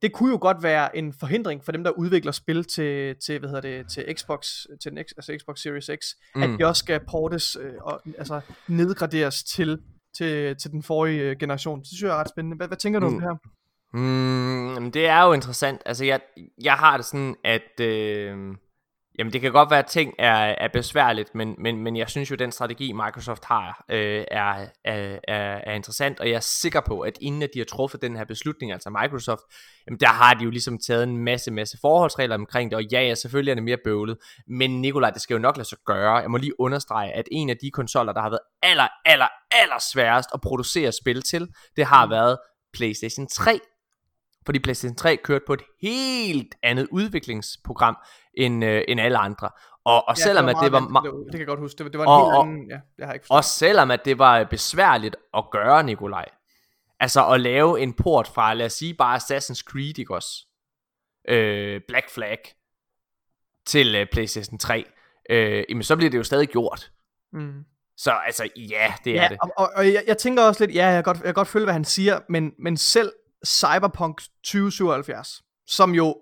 [0.02, 3.48] det kunne jo godt være en forhindring for dem, der udvikler spil til, til hvad
[3.48, 4.46] hedder det, til Xbox,
[4.82, 6.42] til den, altså Xbox Series X, mm.
[6.42, 9.78] At de også skal portes øh, og altså nedgraderes til,
[10.16, 11.78] til, til den forrige øh, generation.
[11.78, 12.56] Det synes jeg er ret spændende.
[12.56, 13.20] Hvad, hvad tænker du om Mm.
[13.20, 13.36] det her?
[13.94, 15.82] Mm, det er jo interessant.
[15.86, 16.20] Altså, jeg,
[16.62, 17.80] jeg har det sådan, at...
[17.80, 18.38] Øh,
[19.18, 22.30] jamen, det kan godt være, at ting er, er besværligt, men, men, men jeg synes
[22.30, 26.40] jo, at den strategi, Microsoft har, øh, er, er, er, er interessant, og jeg er
[26.40, 29.42] sikker på, at inden at de har truffet den her beslutning, altså Microsoft,
[29.86, 33.02] jamen, der har de jo ligesom taget en masse, masse forholdsregler omkring det, og ja,
[33.02, 34.16] ja, selvfølgelig er det mere bøvlet,
[34.48, 36.16] men Nikolaj, det skal jo nok lade sig gøre.
[36.16, 39.78] Jeg må lige understrege, at en af de konsoller, der har været aller, aller, aller
[39.92, 42.38] sværest at producere spil til, det har været
[42.72, 43.60] PlayStation 3,
[44.44, 47.96] fordi PlayStation 3 kørte på et helt andet udviklingsprogram
[48.34, 49.50] end, øh, end alle andre.
[49.84, 51.60] Og, og Ja, selvom at det var, meget ma- vanskeligt at- det kan jeg godt
[51.60, 51.78] huske.
[51.78, 53.38] Det, var- det var en Og- helt anden, ja, det har jeg ikke forstået.
[53.38, 56.24] og selvom at det var besværligt at gøre, Nikolaj.
[57.00, 60.46] Altså at lave en port fra, lad os sige bare Assassin's Creed, ikke også?
[61.28, 62.38] Øh, Black Flag
[63.66, 64.84] til øh, PlayStation 3.
[65.30, 66.90] Øh, jamen så bliver det jo stadig gjort.
[67.32, 67.64] Mm.
[67.96, 69.38] Så altså, ja, det er Ja, det.
[69.42, 71.48] og, og, og jeg, jeg tænker også lidt, ja, jeg kan godt, jeg kan godt
[71.48, 73.12] følge, hvad han siger, men, men selv
[73.46, 76.16] Cyberpunk 2077, som jo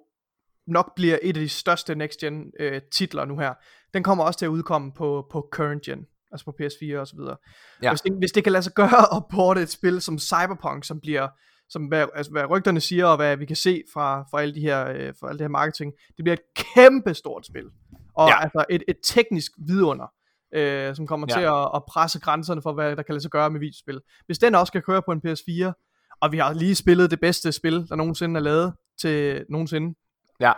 [0.67, 3.55] nok bliver et af de største next gen øh, titler nu her,
[3.95, 7.17] den kommer også til at udkomme på, på current gen, altså på PS4 og så
[7.17, 7.37] videre.
[7.83, 7.91] Ja.
[7.91, 11.01] Hvis, det, hvis det kan lade sig gøre at porte et spil som Cyberpunk, som
[11.01, 11.29] bliver
[11.69, 14.61] som hvad, altså, hvad rygterne siger, og hvad vi kan se fra, fra alle de
[14.61, 17.65] her, øh, fra alle det her marketing, det bliver et kæmpe stort spil.
[18.15, 18.43] Og Ja.
[18.43, 20.13] altså et, et teknisk vidunder,
[20.55, 21.35] øh, som kommer Ja.
[21.35, 24.01] til at, at presse grænserne for, hvad der kan lade sig gøre med videospil.
[24.27, 25.73] Hvis den også skal køre på en PS4,
[26.21, 29.95] og vi har lige spillet det bedste spil, der nogensinde er lavet til nogensinde,
[30.41, 30.53] Ja,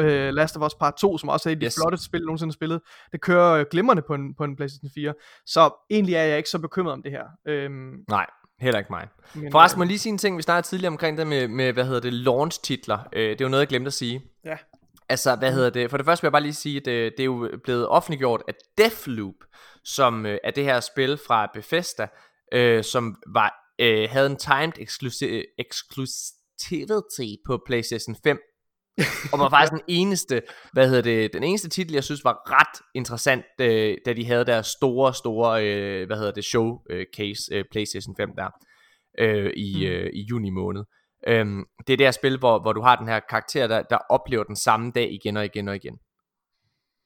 [0.00, 1.74] øh, Last of Us Part 2, som også er et af de Yes.
[1.82, 2.80] flotteste spil, nogensinde spillet.
[3.12, 5.14] Det kører øh, glimrende på en, på en PlayStation 4.
[5.46, 7.24] Så egentlig er jeg ikke så bekymret om det her.
[7.48, 8.26] Øhm, nej,
[8.60, 9.08] heller ikke mig.
[9.34, 11.72] men, Forresten må øh, lige sige en ting, vi snakkede tidligere omkring det med, med
[11.72, 12.98] hvad hedder det, launch-titler.
[13.12, 14.22] Øh, det er jo noget, jeg glemte at sige.
[14.44, 14.56] Ja.
[15.08, 15.90] Altså, hvad hedder det?
[15.90, 18.42] For det første vil jeg bare lige sige, at øh, det er jo blevet offentliggjort,
[18.48, 19.34] at Deathloop,
[19.84, 22.08] som øh, er det her spil fra Bethesda,
[22.52, 28.38] øh, som var, øh, havde en timed exclusi- exclusivity på PlayStation 5,
[29.32, 32.82] og var faktisk den eneste, hvad hedder det, den eneste titel, jeg synes var ret
[32.94, 38.16] interessant, øh, da de havde deres store, store, øh, hvad hedder det, showcase, øh, PlayStation
[38.16, 38.50] 5 der,
[39.18, 39.92] øh, i, Mm.
[39.92, 40.84] øh, i juni måned.
[41.26, 43.98] Øhm, det er det her spil, hvor, hvor du har den her karakter, der, der
[44.10, 45.94] oplever den samme dag igen og igen og igen.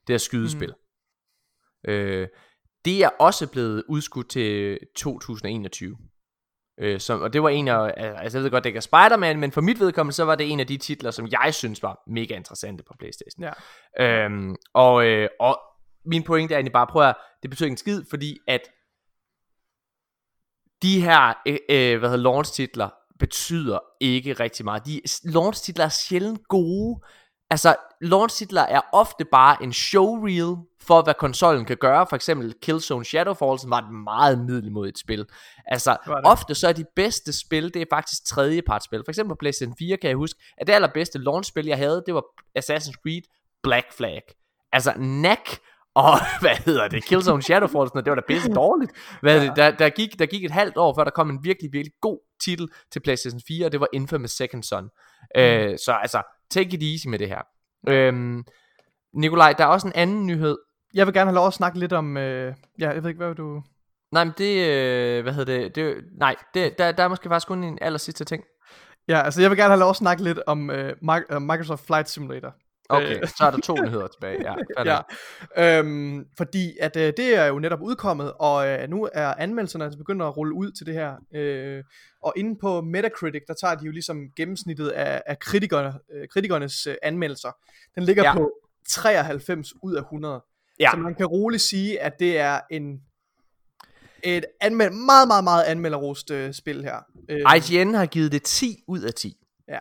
[0.07, 0.75] Det her skydespil.
[1.85, 1.91] Mm.
[1.91, 2.29] Øh,
[2.85, 5.97] det er også blevet udskudt til 2021.
[6.79, 9.41] Øh, som, og det var en af, altså jeg ved godt, det ikke er Spider-Man,
[9.41, 12.03] men for mit vedkommende, så var det en af de titler, som jeg synes var
[12.07, 13.45] mega interessante på Playstation.
[13.99, 14.25] Ja.
[14.25, 15.61] Øhm, og, øh, og
[16.05, 18.61] min pointe er egentlig bare, prøv at, det betyder ikke en skid, fordi at
[20.83, 24.87] de her, øh, øh, hvad hedder launch-titler, betyder ikke rigtig meget.
[24.87, 27.01] De launch-titler er sjældent gode.
[27.51, 32.07] Altså, launch-titler er ofte bare en showreel for, hvad konsollen kan gøre.
[32.09, 35.27] For eksempel Killzone Shadowfall, som var et meget middelmodigt spil.
[35.67, 39.03] Altså, ofte så er de bedste spil, det er faktisk tredjepartsspil.
[39.07, 42.15] For eksempel på PlayStation 4 kan jeg huske, at det allerbedste launch-spil, jeg havde, det
[42.15, 42.25] var
[42.59, 43.23] Assassin's Creed
[43.63, 44.23] Black Flag.
[44.73, 45.59] Altså, NAC
[45.95, 48.93] og hvad hedder det, Killzone Shadowfall, sådan noget, det var da pisse dårligt.
[49.21, 49.47] Hvad ja.
[49.47, 51.93] det, der, der, gik, der gik et halvt år, før der kom en virkelig, virkelig
[52.01, 54.85] god titel til PlayStation 4, og det var Infamous Second Son.
[54.85, 55.41] Mm.
[55.41, 57.52] Øh, så altså, take it easy med det her.
[57.89, 58.45] Øhm,
[59.15, 60.59] Nikolaj, der er også en anden nyhed.
[60.95, 62.17] Jeg vil gerne have lov at snakke lidt om...
[62.17, 63.63] Øh, ja, jeg ved ikke, hvad du...
[64.13, 67.49] Nej, men det, øh, hvad hedder det, det nej, det, der, der er måske faktisk
[67.49, 68.45] kun en aller sidste ting.
[69.09, 70.95] Ja, altså jeg vil gerne have lov at snakke lidt om øh,
[71.31, 72.55] øh, Microsoft Flight Simulator.
[72.93, 73.29] Okay, øh.
[73.29, 74.43] så er der to nyheder tilbage.
[74.43, 74.55] Ja,
[75.57, 75.79] ja.
[75.79, 79.99] Øhm, fordi at øh, det er jo netop udkommet, og øh, nu er anmeldelserne altså
[79.99, 81.15] begyndt at rulle ud til det her.
[81.35, 81.85] Øh,
[82.23, 86.87] og inde på Metacritic, der tager de jo ligesom gennemsnittet af, af kritikerne, øh, kritikernes
[86.87, 87.51] øh, anmeldelser.
[87.95, 88.35] Den ligger ja.
[88.35, 88.53] på
[88.89, 90.45] 93 ud af 100.
[90.81, 90.91] Ja.
[90.91, 93.01] Så man kan roligt sige, at det er en
[94.25, 96.97] et anmeld, meget, meget, meget anmelderost øh, spil her.
[97.29, 99.37] Øh, IGN har givet det 10 ud af 10.
[99.69, 99.79] Ja,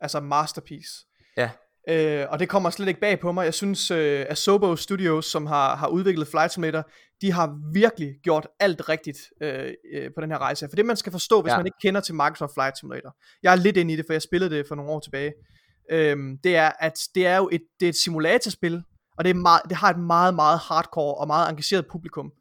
[0.00, 1.06] altså masterpiece.
[1.36, 1.50] Ja.
[1.88, 3.44] Øh, og det kommer slet ikke bag på mig.
[3.44, 8.46] Jeg synes, øh, Asobo Studios, som har, har udviklet Flight Simulator, de har virkelig gjort
[8.60, 10.68] alt rigtigt øh, øh, på den her rejse.
[10.70, 11.56] For det man skal forstå, hvis Ja.
[11.56, 14.22] man ikke kender til Microsoft Flight Simulator, jeg er lidt inde i det, for jeg
[14.22, 15.32] spillede det for nogle år tilbage,
[15.90, 18.82] øhm, det er, at det er jo et, det er et simulatorspil,
[19.18, 22.32] og det, er meget, det har et meget, meget hardcore og meget engageret publikum.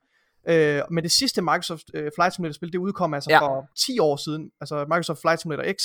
[0.50, 3.39] Øh, men det sidste Microsoft øh, Flight Simulator spil, det udkom altså ja.
[3.39, 5.82] for 10 år siden, altså Microsoft Flight Simulator X.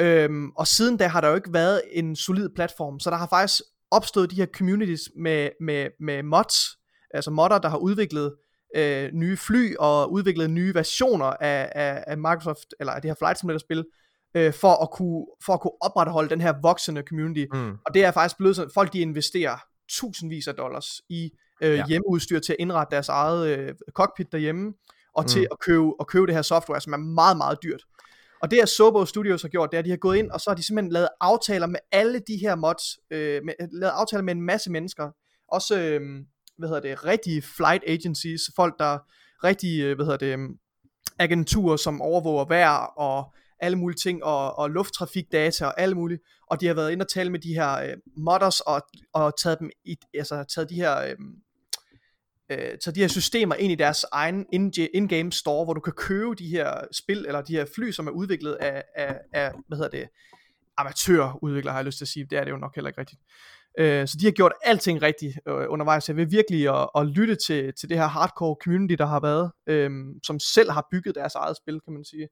[0.00, 3.26] Øhm, og siden da har der jo ikke været en solid platform, så der har
[3.26, 6.54] faktisk opstået de her communities med, med, med mods,
[7.14, 8.34] altså modder, der har udviklet
[8.76, 13.14] øh, nye fly og udviklet nye versioner af, af, af Microsoft, eller af det her
[13.18, 13.84] Flight Simulator spil,
[14.34, 17.44] øh, for, at kunne, for at kunne opretholde den her voksende community.
[17.52, 17.70] Mm.
[17.86, 19.56] Og det er faktisk blevet sådan, folk de investerer
[19.90, 21.30] tusindvis af dollars i
[21.62, 21.86] øh, Ja.
[21.86, 24.72] hjemmeudstyr til at indrette deres eget øh, cockpit derhjemme,
[25.14, 25.46] og til Mm.
[25.50, 27.82] at købe, at købe det her software, som er meget, meget dyrt.
[28.42, 30.40] Og det, at Sobo Studios har gjort, det er, at de har gået ind, og
[30.40, 34.22] så har de simpelthen lavet aftaler med alle de her mods, øh, med, lavet aftaler
[34.22, 35.10] med en masse mennesker.
[35.48, 36.00] Også, øh,
[36.58, 38.98] hvad hedder det, rigtige flight agencies, folk, der
[39.44, 40.56] rigtige, øh, hvad hedder det,
[41.18, 46.60] agenturer, som overvåger vejr og alle mulige ting, og, og lufttrafikdata og alle mulige, og
[46.60, 48.82] de har været inde og tale med de her øh, modders, og,
[49.12, 51.16] og taget dem i, altså taget de her, øh,
[52.50, 55.92] øh, taget de her systemer ind i deres egen in- in-game store, hvor du kan
[55.92, 59.78] købe de her spil, eller de her fly, som er udviklet af, af, af hvad
[59.78, 60.08] hedder det,
[60.76, 63.20] amatørudviklere, har jeg lyst til at sige, det er det jo nok heller ikke rigtigt.
[63.78, 66.08] Øh, så de har gjort alting rigtigt øh, undervejs.
[66.08, 69.50] Jeg vil virkelig at, at lytte til, til det her hardcore community, der har været,
[69.66, 69.90] øh,
[70.26, 72.28] som selv har bygget deres eget spil, kan man sige.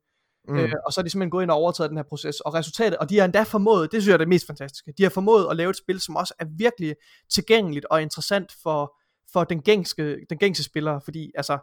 [0.49, 0.59] Mm.
[0.59, 2.41] Øh, og så er de simpelthen gået ind og overtaget den her proces.
[2.41, 5.03] Og resultatet, og de har endda formået, det synes jeg er det mest fantastiske, de
[5.03, 6.95] har formået at lave et spil, som også er virkelig
[7.31, 8.97] tilgængeligt og interessant for,
[9.33, 10.99] for den, gængse, den gængse spiller.
[10.99, 11.59] Fordi altså,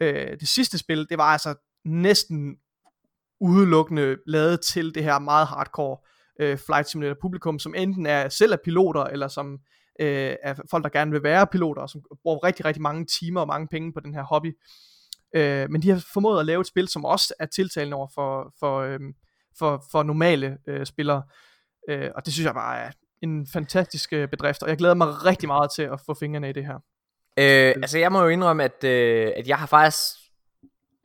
[0.00, 1.54] øh, det sidste spil, det var altså
[1.84, 2.56] næsten
[3.40, 5.96] udelukkende lavet til det her meget hardcore
[6.40, 9.58] øh, flight simulator publikum, som enten er selv er piloter, eller som
[10.00, 13.40] øh, er folk, der gerne vil være piloter, og som bruger rigtig, rigtig mange timer
[13.40, 14.58] og mange penge på den her hobby.
[15.34, 18.54] Øh, men de har formået at lave et spil, som også er tiltalende over for,
[18.60, 19.00] for, øh,
[19.58, 21.22] for, for normale øh, spillere.
[21.88, 22.90] Øh, og det synes jeg bare er
[23.22, 26.52] en fantastisk øh, bedrift, og jeg glæder mig rigtig meget til at få fingrene i
[26.52, 26.78] det her.
[27.38, 30.06] Øh, altså jeg må jo indrømme, at, øh, at jeg har faktisk...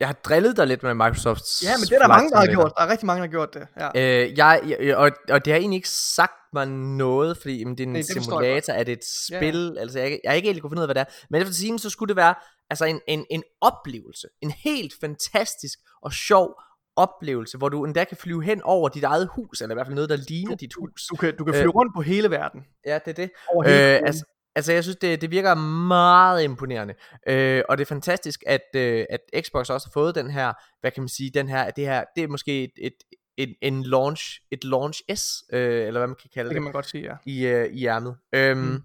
[0.00, 2.46] Jeg har drillet dig lidt med Microsofts Ja, men det er der mange, der har
[2.46, 2.72] gjort.
[2.76, 3.66] Der er rigtig mange, der har gjort det.
[3.96, 4.24] Ja.
[4.24, 7.82] Øh, jeg, jeg, og, og det har egentlig ikke sagt mig noget, fordi jamen, det
[7.82, 10.48] er en Nej, det simulator, er det et Ja, spil, altså jeg, jeg har ikke
[10.48, 12.34] helt kunne finde ud af, hvad det er, men efter sigende, så skulle det være
[12.70, 16.60] altså en, en, en oplevelse, en helt fantastisk og sjov
[16.96, 19.94] oplevelse, hvor du endda kan flyve hen over dit eget hus, eller i hvert fald
[19.94, 21.06] noget, der ligner dit hus.
[21.10, 22.64] Du kan, du kan Øh, flyve rundt på hele verden.
[22.86, 23.30] Ja, det er det.
[23.54, 24.24] Over hele Øh, altså,
[24.58, 25.54] altså jeg synes det, det virker
[25.88, 26.94] meget imponerende
[27.28, 30.90] øh, Og det er fantastisk at, øh, at Xbox også har fået den her Hvad
[30.90, 32.92] kan man sige Den her, det her Det er måske et, et,
[33.36, 36.62] et en launch Et launch S øh, Eller hvad man kan kalde Det det, kan
[36.62, 37.14] man godt sige, ja.
[37.26, 38.82] I, øh, i ærmet øhm, Mm.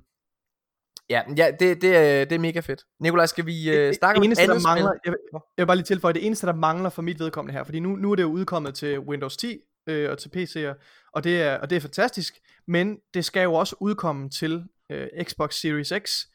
[1.10, 4.16] Ja, ja det, det, er, det er mega fedt Nikolaj, skal vi øh, det, snakke
[4.16, 5.00] det om eneste, der andet mangler, spil?
[5.06, 7.64] jeg, vil- jeg vil bare lige tilføje, det eneste, der mangler for mit vedkommende her,
[7.64, 9.58] fordi nu, nu er det jo udkommet til Windows 10
[9.90, 10.74] øh, og til PC'er,
[11.14, 12.34] og det, er, og det er fantastisk,
[12.68, 16.26] men det skal jo også udkomme til øh, Xbox Series X,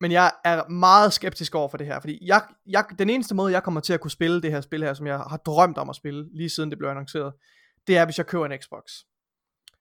[0.00, 3.52] men jeg er meget skeptisk over for det her, fordi jeg, jeg, den eneste måde,
[3.52, 5.90] jeg kommer til at kunne spille det her spil her, som jeg har drømt om
[5.90, 7.32] at spille, lige siden det blev annonceret,
[7.86, 8.82] det er, hvis jeg køber en Xbox.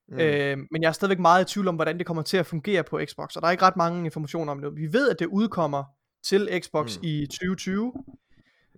[0.08, 0.16] Mm.
[0.16, 0.20] Mm.
[0.20, 2.84] Øh, men jeg er stadigvæk meget i tvivl om, hvordan det kommer til at fungere
[2.84, 4.76] på Xbox, og der er ikke ret mange informationer om det.
[4.76, 5.84] Vi ved, at det udkommer
[6.26, 7.02] til Xbox Mm.
[7.02, 7.08] mm.
[7.08, 7.94] i 2020,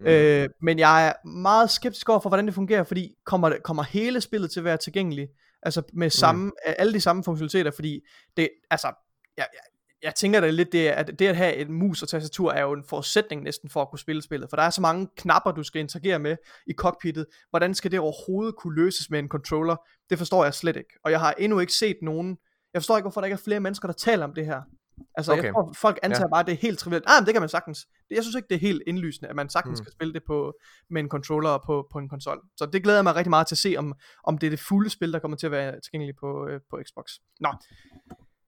[0.01, 0.07] Mm.
[0.07, 3.83] øh, men jeg er meget skeptisk over for, hvordan det fungerer, fordi kommer, det- kommer
[3.83, 5.31] hele spillet til at være tilgængeligt,
[5.63, 8.01] altså med samme, alle de samme funktionaliteter, fordi
[8.37, 9.04] det, altså,
[9.37, 9.59] jeg, jeg,
[10.03, 12.73] jeg tænker da lidt, det, at det at have en mus og tastatur er jo
[12.73, 15.63] en forudsætning næsten for at kunne spille spillet, for der er så mange knapper, du
[15.63, 17.25] skal interagere med i cockpittet.
[17.49, 19.75] Hvordan skal det overhovedet kunne løses med en controller?
[20.09, 20.93] Det forstår jeg slet ikke.
[21.03, 22.37] Og jeg har endnu ikke set nogen,
[22.73, 24.61] jeg forstår ikke, hvorfor der ikke er flere mennesker, der taler om det her.
[25.15, 25.43] Altså, okay.
[25.43, 26.27] Jeg tror, folk antager ja.
[26.27, 27.03] bare, at det er helt trivielt.
[27.07, 27.79] Ah, men det kan man sagtens.
[28.09, 29.83] Det- Jeg synes ikke, det er helt indlysende, at man sagtens Mm.
[29.83, 30.53] skal spille det på,
[30.89, 32.41] med en controller og på, på en konsol.
[32.57, 34.59] Så det glæder jeg mig rigtig meget til at se, om, om det er det
[34.59, 37.05] fulde spil, der kommer til at være tilgængeligt på, øh, på Xbox.
[37.39, 37.49] Nå,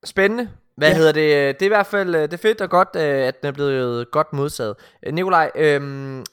[0.06, 0.50] Spændende.
[0.78, 0.96] Hvad ja.
[0.96, 1.60] Hedder det?
[1.60, 3.52] Det er i hvert fald øh, det er fedt og godt, øh, at den er
[3.52, 4.76] blevet godt modtaget.
[5.06, 6.26] Øh, Nikolaj, øhm,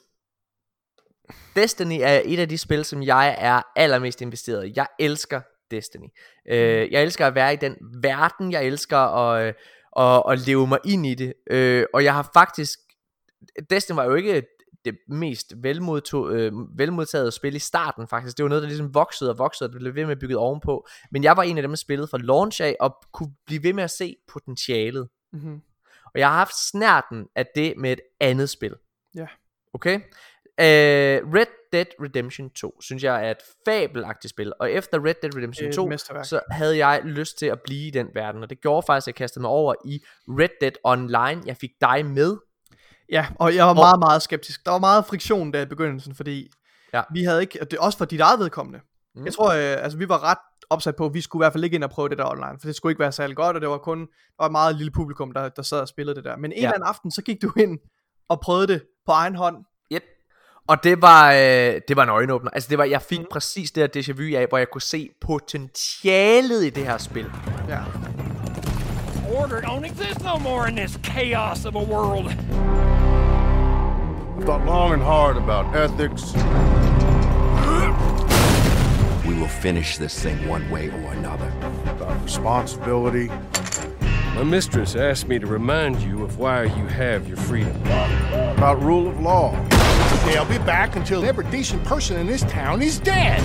[1.55, 4.73] Destiny er et af de spil, som jeg er allermest investeret i.
[4.75, 5.41] Jeg elsker
[5.71, 6.07] Destiny.
[6.49, 9.55] Øh, jeg elsker at være i den verden, jeg elsker at,
[9.99, 12.79] at, at leve mig ind i det, øh, og jeg har faktisk,
[13.69, 14.43] Destiny var jo ikke
[14.85, 18.37] det mest velmodtog, øh, velmodtaget spil i starten faktisk.
[18.37, 20.37] Det var noget, der ligesom voksede og voksede, og det blev ved med at bygge
[20.37, 20.87] ovenpå.
[21.11, 23.73] Men jeg var en af dem, der spillede fra launch af, og kunne blive ved
[23.73, 25.07] med at se potentialet.
[25.33, 25.61] Mm-hmm.
[26.05, 28.75] Og jeg har haft snærten af det med et andet spil.
[29.15, 29.27] Ja.
[29.73, 29.99] Okay?
[30.61, 34.53] Uh, Red Dead Redemption 2 synes jeg er et fabelagtigt spil.
[34.59, 36.25] Og efter Red Dead Redemption Det er et 2, mesterværk.
[36.25, 38.43] så havde jeg lyst til at blive i den verden.
[38.43, 41.41] Og det gjorde faktisk, at jeg kastede mig over i Red Dead Online.
[41.45, 42.37] Jeg fik dig med.
[43.11, 44.65] Ja, og jeg var meget, meget skeptisk.
[44.65, 46.47] Der var meget friktion der i begyndelsen, fordi
[46.93, 47.01] Ja.
[47.13, 48.79] vi havde ikke, og det også for dit eget vedkommende.
[49.15, 49.25] Mm.
[49.25, 50.37] Jeg tror, øh, altså vi var ret
[50.69, 52.57] opsat på, at vi skulle i hvert fald ikke ind og prøve det der online,
[52.61, 54.05] for det skulle ikke være særlig godt, og det var kun der
[54.39, 56.37] var et meget lille publikum, der, der sad og spillede det der.
[56.37, 56.57] Men en Ja.
[56.63, 57.79] eller anden aften, så gik du ind
[58.29, 59.55] og prøvede det på egen hånd.
[59.93, 60.03] Yep.
[60.67, 62.51] Og det var, øh, det var en øjenåbner.
[62.51, 63.25] Altså det var, jeg fik mm.
[63.31, 67.31] præcis det her déjà vu af, hvor jeg kunne se potentialet i det her spil.
[67.69, 67.79] Ja.
[69.33, 72.27] Order don't exist no more in this chaos of a world.
[72.27, 72.33] I
[74.41, 76.33] Thought long and hard about ethics.
[79.25, 81.51] We will finish this thing one way or another.
[81.85, 83.29] About responsibility.
[84.35, 87.75] My mistress asked me to remind you of why you have your freedom.
[87.83, 89.51] About rule of law.
[90.25, 93.41] They'll be back until every decent person in this town is dead.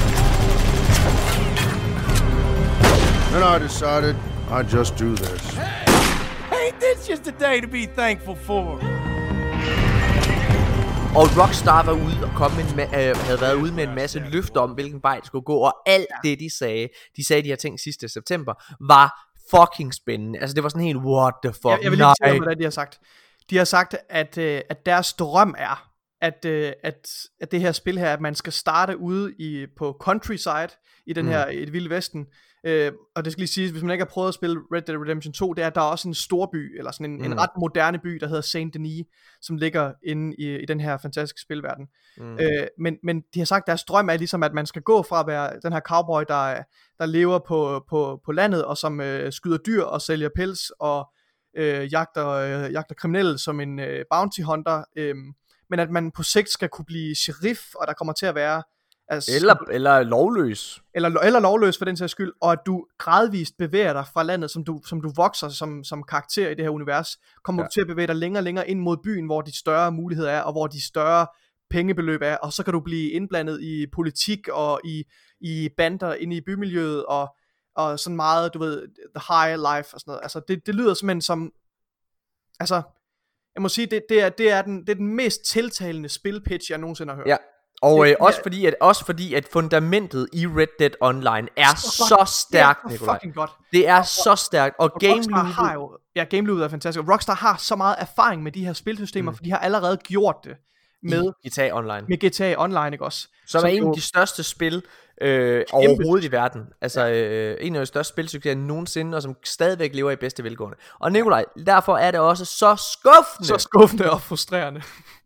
[3.33, 4.17] Then I decided
[4.51, 5.70] I'd just do this.
[6.81, 8.63] This just a day to be thankful for?
[11.19, 13.95] Og Rockstar var ude og kom med en ma- øh, havde været ude med en
[13.95, 17.43] masse løfter om, hvilken vej det skulle gå, og alt det, de sagde, de sagde
[17.43, 18.55] de her ting sidste september,
[18.89, 20.39] var fucking spændende.
[20.39, 22.57] Altså, det var sådan helt, what the fuck, Jeg, jeg vil lige fortælle dig, hvad
[22.57, 22.99] de har sagt.
[23.51, 25.89] De har sagt, at, øh, at deres drøm er,
[26.21, 27.09] at, øh, at,
[27.41, 30.69] at det her spil her, at man skal starte ude i, på countryside,
[31.07, 31.31] i den Mm.
[31.31, 32.27] her, i det vilde vesten.
[32.65, 34.99] Øh, og det skal lige siges, hvis man ikke har prøvet at spille Red Dead
[34.99, 37.25] Redemption 2, det er, at der er også en stor by, eller sådan en, mm.
[37.25, 39.07] En ret moderne by, der hedder Saint Denis,
[39.41, 41.87] som ligger inde i, i den her fantastiske spilverden.
[42.17, 42.35] Mm.
[42.35, 45.03] Øh, men, men de har sagt, at deres drøm er ligesom, at man skal gå
[45.03, 46.63] fra at være den her cowboy, der,
[46.99, 51.11] der lever på, på, på landet, og som øh, skyder dyr og sælger pels, og
[51.57, 55.15] øh, jagter, øh, jagter kriminelle som en øh, bounty hunter, øh,
[55.71, 58.63] men at man på sigt skal kunne blive sheriff, og der kommer til at være
[59.11, 60.83] altså, Eller, eller lovløs.
[60.95, 64.51] eller, eller lovløs for den sags skyld, og at du gradvist bevæger dig fra landet,
[64.51, 67.67] som du, som du vokser som, som karakter i det her univers, kommer ja.
[67.67, 70.31] Du til at bevæge dig længere og længere ind mod byen, hvor de større muligheder
[70.31, 71.27] er, og hvor de større
[71.71, 75.05] pengebeløb er, og så kan du blive indblandet i politik og i,
[75.41, 77.37] i bander inde i bymiljøet, og,
[77.77, 80.21] og sådan meget, du ved, the high life og sådan noget.
[80.23, 81.53] Altså, det, det lyder simpelthen som,
[82.61, 82.83] altså,
[83.55, 86.71] jeg må sige, det, det, er, det, er den, det er den mest tiltalende spilpitch,
[86.71, 87.27] jeg nogensinde har hørt.
[87.27, 87.37] Ja.
[87.83, 91.75] Og Det- øh, også, fordi, at, også fordi, at fundamentet i Red Dead Online er
[91.77, 92.29] Så så godt.
[92.29, 93.19] stærkt, det er Nikolaj.
[93.35, 93.51] godt.
[93.73, 94.75] Det er så stærkt.
[94.79, 97.03] Og Og game har jo, ja, game er fantastisk.
[97.07, 99.37] Og Rockstar har så meget erfaring med de her spilsystemer, mm.
[99.37, 100.57] for de har allerede gjort det
[101.03, 102.07] med, i GTA Online.
[102.09, 103.29] med GTA Online, ikke også?
[103.47, 104.83] Som er en jo- af de største spil
[105.23, 106.63] øh, overhovedet i verden.
[106.81, 110.77] Altså øh, en af de største spilsucceser nogensinde, og som stadigvæk lever i bedste velgående.
[110.99, 114.83] Og Nikolaj, derfor er det også så skuffende, så skuffende og frustrerende.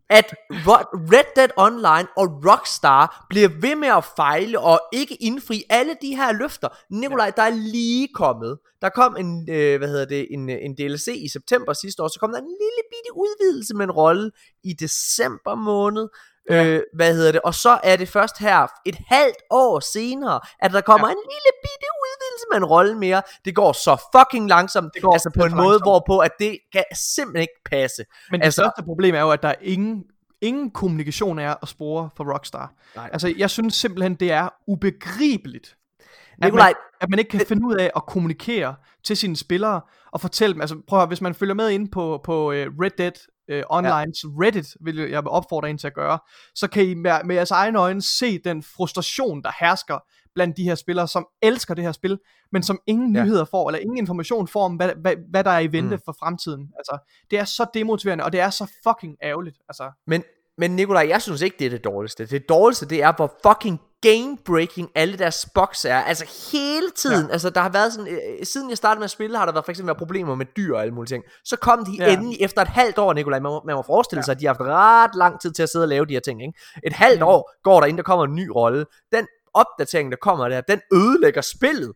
[0.09, 0.35] At
[1.11, 6.15] Red Dead Online og Rockstar bliver ved med at fejle og ikke indfri alle de
[6.15, 6.67] her løfter.
[6.89, 8.57] Nikolaj, der er lige kommet.
[8.81, 12.07] Der kom en, øh, hvad hedder det, en, øh, en DLC i september sidste år,
[12.07, 14.31] så kom der en lille bitte udvidelse med en rolle
[14.63, 16.07] i december måned.
[16.51, 17.41] Øh, hvad hedder det?
[17.41, 21.11] Og så er det først her et halvt år senere, at der kommer ja.
[21.11, 23.21] en lille bitte udvidelse med en rolle mere.
[23.45, 24.93] Det går så fucking langsomt.
[24.93, 25.83] Det går altså på en for måde, langsomt.
[25.85, 28.03] hvorpå at det kan simpelthen ikke passe.
[28.31, 30.03] Men det Altså- største problem er jo, at der er ingen,
[30.41, 32.73] ingen kommunikation er at spore for Rockstar.
[32.95, 33.09] Nej.
[33.13, 35.75] Altså, jeg synes simpelthen, det er ubegribeligt,
[36.31, 39.81] at Nikolaj, man, at man ikke kan finde ud af at kommunikere til sine spillere
[40.11, 42.55] og fortælle dem, altså prøv at høre, hvis man følger med ind på, på uh,
[42.55, 43.11] Red Dead
[43.53, 44.29] uh, Onlines ja.
[44.29, 46.19] Reddit, vil jeg vil opfordre en til at gøre,
[46.55, 49.99] så kan I med, med jeres egne øjne se den frustration, der hersker
[50.35, 52.19] blandt de her spillere, som elsker det her spil,
[52.51, 53.23] men som ingen Ja.
[53.23, 56.01] nyheder får, eller ingen information får om, hvad, hvad, hvad der er i vente mm.
[56.05, 56.71] for fremtiden.
[56.77, 56.97] Altså,
[57.31, 59.57] det er så demotiverende, og det er så fucking ærgerligt.
[59.69, 60.23] Altså, Men,
[60.57, 62.25] men Nikolaj, jeg synes ikke, det er det dårligste.
[62.25, 65.97] Det dårligste, det er, hvor fucking game-breaking alle deres box er.
[66.01, 67.25] Altså hele tiden.
[67.27, 67.31] Ja.
[67.31, 69.65] Altså der har været sådan, øh, siden jeg startede med at spille, har der været
[69.65, 71.23] for eksempel været problemer med dyr og alle mulige ting.
[71.45, 72.13] Så kom de ja.
[72.13, 73.39] Endelig efter et halvt år, Nikolaj.
[73.39, 74.23] Man må, man må forestille ja.
[74.23, 76.19] sig, at de har haft ret lang tid til at sidde og lave de her
[76.19, 76.41] ting.
[76.41, 76.59] Ikke?
[76.83, 77.27] Et halvt Mm.
[77.27, 78.85] år går der, inden der kommer en ny rolle.
[79.15, 81.93] Den opdatering, der kommer der, den ødelægger spillet.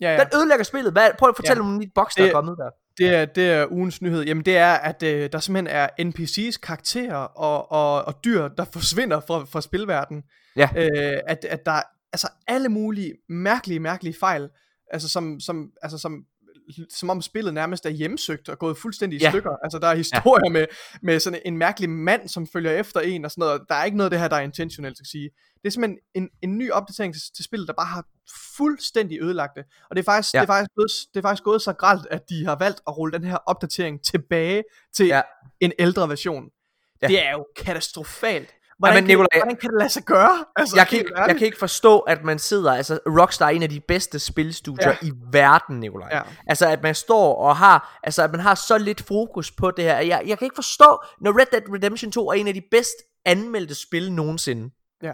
[0.00, 0.18] ja, Ja.
[0.24, 0.92] Den ødelægger spillet.
[0.92, 1.68] Hvad, prøv at fortælle Ja.
[1.68, 2.70] om ny box, der Det- er kommet der.
[2.98, 4.24] Det er, det er ugens nyhed.
[4.24, 8.64] Jamen det er, at øh, der simpelthen er NPC's karakterer og, og, og dyr, der
[8.64, 10.22] forsvinder fra, fra spilverdenen.
[10.56, 10.68] Ja.
[10.76, 11.82] Øh, at, at der,
[12.12, 14.48] altså alle mulige mærkelige, mærkelige fejl,
[14.92, 16.24] altså som, som, altså som
[16.90, 19.30] som om spillet nærmest er hjemsøgt og gået fuldstændig i Ja.
[19.30, 19.50] stykker.
[19.64, 20.52] Altså der er historier ja.
[20.52, 20.66] med,
[21.02, 23.62] med sådan en mærkelig mand, som følger efter en og sådan noget.
[23.68, 25.30] Der er ikke noget af det her, der er intentionelt, skal sige.
[25.62, 28.04] Det er simpelthen en, en ny opdatering til, til spillet, der bare har
[28.56, 29.64] fuldstændig ødelagt det.
[29.90, 30.40] Og det er faktisk, Ja.
[30.40, 32.98] det er faktisk, gået, det er faktisk gået så gralt, at de har valgt at
[32.98, 34.64] rulle den her opdatering tilbage
[34.96, 35.20] til Ja.
[35.60, 36.44] en ældre version.
[37.02, 37.06] Ja.
[37.08, 38.50] Det er jo katastrofalt.
[38.78, 40.44] Hvordan, Jamen, kan, Nikolaj- hvordan kan det lade sig gøre?
[40.56, 42.72] Altså, Jeg kan, ikke, jeg kan ikke forstå, at man sidder...
[42.74, 44.88] Altså, Rockstar er en af de bedste spilstudier.
[44.88, 44.96] Ja.
[45.06, 46.08] i verden, Nikolaj.
[46.12, 46.22] Ja.
[46.46, 47.98] Altså, at man står og har...
[48.02, 49.98] Altså, at man har så lidt fokus på det her.
[49.98, 52.94] Jeg, jeg kan ikke forstå, når Red Dead Redemption 2 er en af de bedst
[53.24, 54.70] anmeldte spil nogensinde.
[55.02, 55.12] Ja.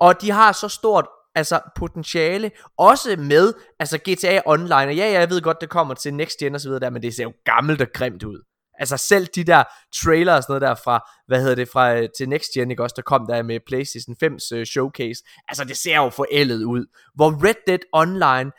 [0.00, 5.30] Og de har så stort altså potentiale, også med altså GTA Online, og ja, jeg
[5.30, 7.32] ved godt, det kommer til Next Gen og så videre der, men det ser jo
[7.44, 8.42] gammelt og grimt ud.
[8.80, 9.64] Altså selv de der
[10.04, 12.82] trailer og sådan noget der fra, hvad hedder det, fra øh, til Next Gen, ikke
[12.82, 16.86] også, der kom der med PlayStation 5's uh, showcase, altså det ser jo forældet ud.
[17.14, 18.50] Hvor Red Dead Online,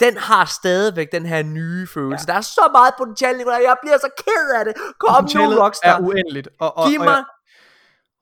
[0.00, 2.24] den har stadigvæk den her nye følelse.
[2.28, 2.32] Ja.
[2.32, 4.74] Der er så meget potentiale, Nicolaj, jeg bliver så ked af det.
[4.98, 5.88] Kom nu, Rockstar.
[5.96, 6.48] er uendeligt.
[6.60, 7.14] Og, og, Giv og, mig...
[7.14, 7.24] jeg,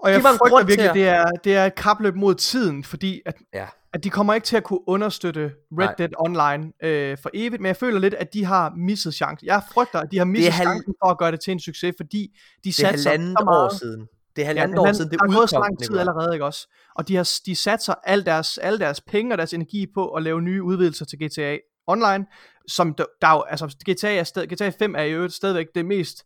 [0.00, 2.84] og jeg mig en frygter virkelig, at- det er, det er et kapløb mod tiden,
[2.84, 3.66] fordi at, Ja.
[3.92, 5.94] At de kommer ikke til at kunne understøtte Red Nej.
[5.98, 9.46] Dead Online øh, for evigt, men jeg føler lidt, at de har misset chancen.
[9.46, 11.94] Jeg frygter, at de har misset halv- chancen for at gøre det til en succes,
[11.96, 13.64] fordi de satser halvandet så meget.
[13.64, 14.00] år siden.
[14.00, 14.08] Det
[14.42, 16.44] er Ja, halvandet men år siden, det der er gået så lang tid allerede, ikke
[16.44, 16.68] også?
[16.94, 20.22] Og de, har, de satser al deres, al deres penge og deres energi på at
[20.22, 22.26] lave nye udvidelser til GTA Online,
[22.68, 25.86] som der, der er jo, altså GTA, er sted, GTA 5 er jo stadigvæk det
[25.86, 26.24] mest,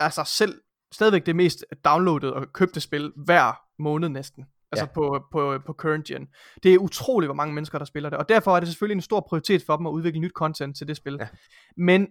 [0.00, 0.60] altså selv,
[0.92, 4.44] stadigvæk det mest downloadede og købte spil hver måned næsten.
[4.72, 4.92] Altså Ja.
[4.94, 6.28] på, på, på current gen.
[6.62, 8.18] Det er utroligt, hvor mange mennesker, der spiller det.
[8.18, 10.88] Og derfor er det selvfølgelig en stor prioritet for dem at udvikle nyt content til
[10.88, 11.16] det spil.
[11.20, 11.28] Ja.
[11.76, 12.06] Men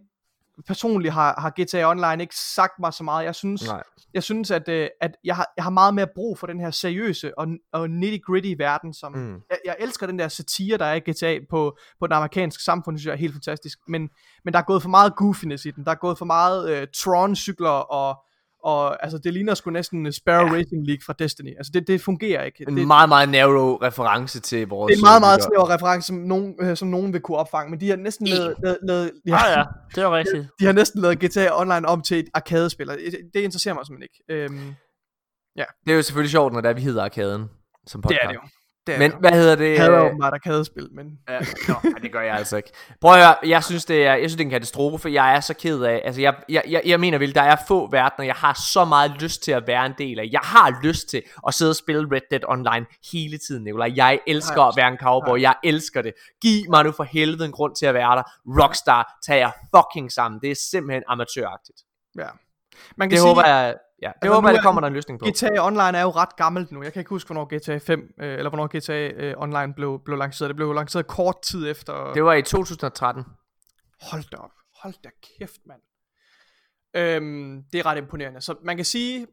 [0.67, 3.25] personligt har, har GTA Online ikke sagt mig så meget.
[3.25, 3.83] Jeg synes, Nej.
[4.13, 6.71] jeg synes at, øh, at jeg, har, jeg har meget mere brug for den her
[6.71, 9.33] seriøse og, og nitty-gritty verden, som mm.
[9.49, 12.97] jeg, jeg elsker den der satire, der er i GTA på, på den amerikanske samfund,
[12.97, 14.09] synes jeg er helt fantastisk, men,
[14.45, 16.87] men der er gået for meget goofiness i den, der er gået for meget øh,
[16.97, 18.23] Tron-cykler, og,
[18.63, 20.53] og altså det ligner sgu næsten øh, Sparrow ja.
[20.53, 22.65] Racing League fra Destiny, altså det, det fungerer ikke.
[22.67, 24.89] En det, meget, meget narrow reference til vores...
[24.89, 25.49] det er en meget, meget lyttere.
[25.49, 28.55] snæver reference, som nogen, øh, som nogen vil kunne opfange, men de har næsten lavet,
[28.63, 29.63] lavet, lavet ja, Ah ja,
[29.95, 30.47] det er rigtigt.
[30.59, 34.09] de har næsten lavet GTA Online om til et arkadespil, det, det interesserer mig simpelthen
[34.29, 34.43] ikke.
[34.43, 34.75] Øhm,
[35.85, 37.49] Det er jo selvfølgelig sjovt, når det er, vi hedder Arkaden
[37.87, 38.21] som podcast.
[38.21, 38.58] det er det jo.
[38.87, 39.73] Det Men hvad hedder det?
[39.73, 41.19] Jeg hader åbenbart arkadespil, men...
[41.29, 42.71] Ja, nå, det gør jeg altså ikke.
[43.01, 45.09] Prøv at høre, jeg synes, det er, jeg synes, det er en katastrofe.
[45.09, 47.91] Jeg er så ked af, altså jeg, jeg, jeg, jeg mener vel, der er få
[47.91, 50.29] verdener, jeg har så meget lyst til at være en del af.
[50.31, 53.91] Jeg har lyst til at sidde og spille Red Dead Online hele tiden, Nicolaj.
[53.95, 56.13] Jeg elsker Nej, at være en cowboy, jeg elsker det.
[56.41, 58.23] Giv mig nu for helvede en grund til at være der.
[58.63, 60.41] Rockstar, tag jer fucking sammen.
[60.41, 61.81] Det er simpelthen amatøragtigt.
[62.17, 62.27] Ja.
[62.97, 64.87] Man kan Det sige, håber jeg, ja, det Altså, håber jeg, er- der kommer der
[64.87, 65.25] en løsning på.
[65.25, 66.83] GTA Online er jo ret gammelt nu.
[66.83, 70.17] Jeg kan ikke huske, hvornår GTA 5, øh, eller hvornår GTA øh, Online blev, blev
[70.17, 70.49] lanceret.
[70.49, 72.13] Det blev lanceret kort tid efter...
[72.13, 73.23] Det var i 2013.
[74.01, 74.51] Hold da op.
[74.83, 75.09] Hold da
[75.39, 75.81] kæft, mand.
[76.95, 78.41] Øhm, det er ret imponerende.
[78.41, 79.27] Så man kan sige,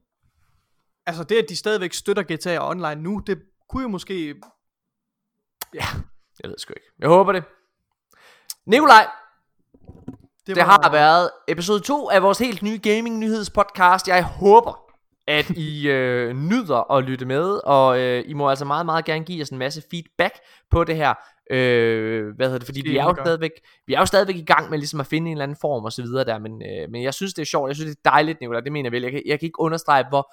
[1.07, 4.35] altså det, at de stadigvæk støtter GTA Online nu, det kunne jo måske...
[5.75, 6.87] Jeg ved sgu ikke.
[6.99, 7.45] Jeg håber det.
[8.67, 9.07] Nikolaj,
[10.47, 14.09] Det har været episode 2 af vores helt nye gaming nyhedspodcast.
[14.09, 14.81] Jeg håber,
[15.29, 19.25] at I øh, nyder at lytte med, og øh, I må altså meget, meget gerne
[19.25, 20.35] give os en masse feedback
[20.71, 21.15] på det her.
[21.51, 22.67] Øh, hvad hedder det?
[22.67, 23.51] Fordi Det vi er, jo stadigvæk,
[23.87, 25.93] vi er jo stadigvæk i gang med ligesom at finde en eller anden form og
[25.93, 28.11] så videre der, men, øh, men jeg synes det er sjovt, jeg synes det er
[28.11, 29.03] dejligt, Nicolai, det mener jeg vel.
[29.03, 30.33] Jeg kan, jeg kan ikke understrege, hvor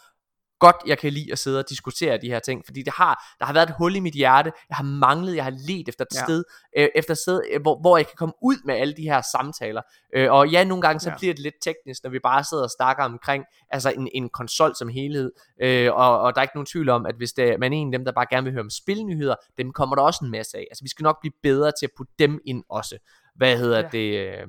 [0.60, 3.46] godt jeg kan lide at sidde og diskutere de her ting, fordi det har, der
[3.46, 6.16] har været et hul i mit hjerte, jeg har manglet, jeg har let efter et
[6.16, 6.24] Ja.
[6.26, 6.44] sted,
[6.78, 9.22] øh, efter et sted øh, hvor, hvor jeg kan komme ud med alle de her
[9.32, 9.82] samtaler,
[10.16, 11.16] øh, og ja, nogle gange så Ja.
[11.18, 14.76] bliver det lidt teknisk, når vi bare sidder og snakker omkring, altså en, en konsol
[14.76, 15.32] som helhed,
[15.62, 17.94] øh, og, og der er ikke nogen tvivl om, at hvis det, man er en
[17.94, 20.58] af dem, der bare gerne vil høre om spilnyheder, dem kommer der også en masse
[20.58, 22.98] af, altså vi skal nok blive bedre til at putte dem ind også,
[23.36, 23.88] hvad hedder Ja.
[23.92, 24.48] det, øh,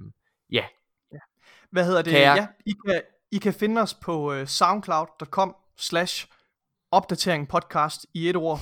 [0.53, 0.65] ja,
[1.71, 2.11] Hvad hedder det?
[2.13, 3.01] Kan jeg- Ja, I kan,
[3.33, 6.27] I kan finde os på uh, soundcloud.com slash
[6.93, 8.61] opdatering podcast i et ord.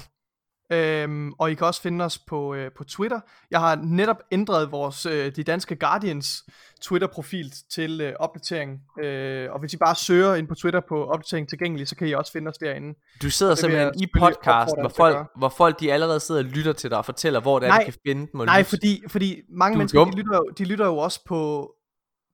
[0.73, 3.21] Øhm, og I kan også finde os på, øh, på Twitter.
[3.51, 6.45] Jeg har netop ændret vores øh, De Danske Guardians
[6.83, 8.81] Twitter-profil til øh, opdatering.
[9.03, 12.13] Øh, og hvis I bare søger ind på Twitter på opdatering tilgængelig, så kan I
[12.13, 12.99] også finde os derinde.
[13.23, 16.73] Du sidder simpelthen i podcasten, opfordre hvor folk, hvor folk de allerede sidder og lytter
[16.73, 17.79] til dig og fortæller, hvor det er, Nej.
[17.79, 18.69] de kan finde dem og Nej, lytte.
[18.71, 21.71] fordi, fordi mange Du er mennesker, de lytter, jo, de lytter jo også på...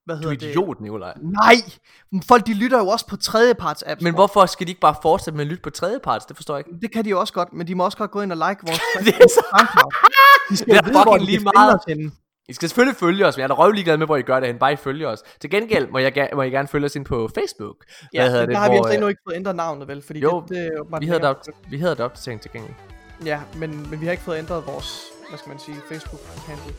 [0.08, 0.50] Hvad Du hedder er det?
[0.50, 1.12] idiot, Nikolaj.
[1.16, 1.54] Nej!
[2.28, 4.02] Folk, de lytter jo også på tredjeparts apps.
[4.02, 6.26] Men hvorfor skal de ikke bare fortsætte med at lytte på tredjeparts?
[6.26, 6.80] Det forstår jeg ikke.
[6.80, 8.60] Det kan de jo også godt, men de må også godt gå ind og like
[8.66, 9.88] vores Det er så-.
[10.50, 11.80] De skal Det er vide, fucking lige meget.
[12.48, 14.40] I skal selvfølgelig følge os, men jeg er da røv ligeglad med, hvor I gør
[14.40, 14.58] det hen.
[14.58, 15.22] Bare I følger os.
[15.40, 17.76] Til gengæld må, jeg, må I gerne følge os ind på Facebook.
[18.14, 20.02] Ja, hedder men der har vi altså øh, endnu ikke fået ændret navnet, vel?
[20.02, 21.36] Fordi Jo, det, det er Vi det, op,
[21.70, 22.76] vi hedder det opdatering tilgængelig.
[23.24, 26.74] Ja, men, men vi har ikke fået ændret vores, hvad skal man sige, Facebook-handle.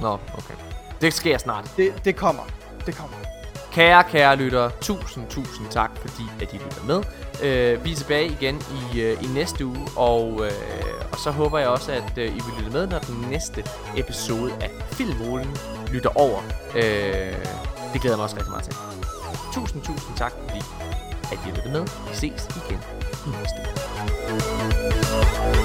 [0.00, 0.54] Nå, okay.
[1.00, 1.72] Det sker snart.
[1.76, 2.42] Det, det kommer.
[2.86, 3.16] Det kommer.
[3.72, 7.02] Kære, kære lyttere, tusind, tusind tak, fordi at I lytter med.
[7.42, 8.62] Øh, vi er tilbage igen
[8.94, 10.52] i, øh, i næste uge, og, øh,
[11.12, 13.64] og så håber jeg også, at øh, I vil lytte med, når den næste
[13.96, 15.56] episode af Filmrulen
[15.92, 16.40] lytter over.
[16.76, 16.82] Øh,
[17.92, 18.74] det glæder jeg mig også rigtig meget til.
[19.54, 20.62] Tusind, tusind tak, fordi
[21.32, 21.82] at I lyttede med.
[21.82, 22.80] Vi ses igen
[23.26, 23.58] i næste
[24.30, 25.63] uge.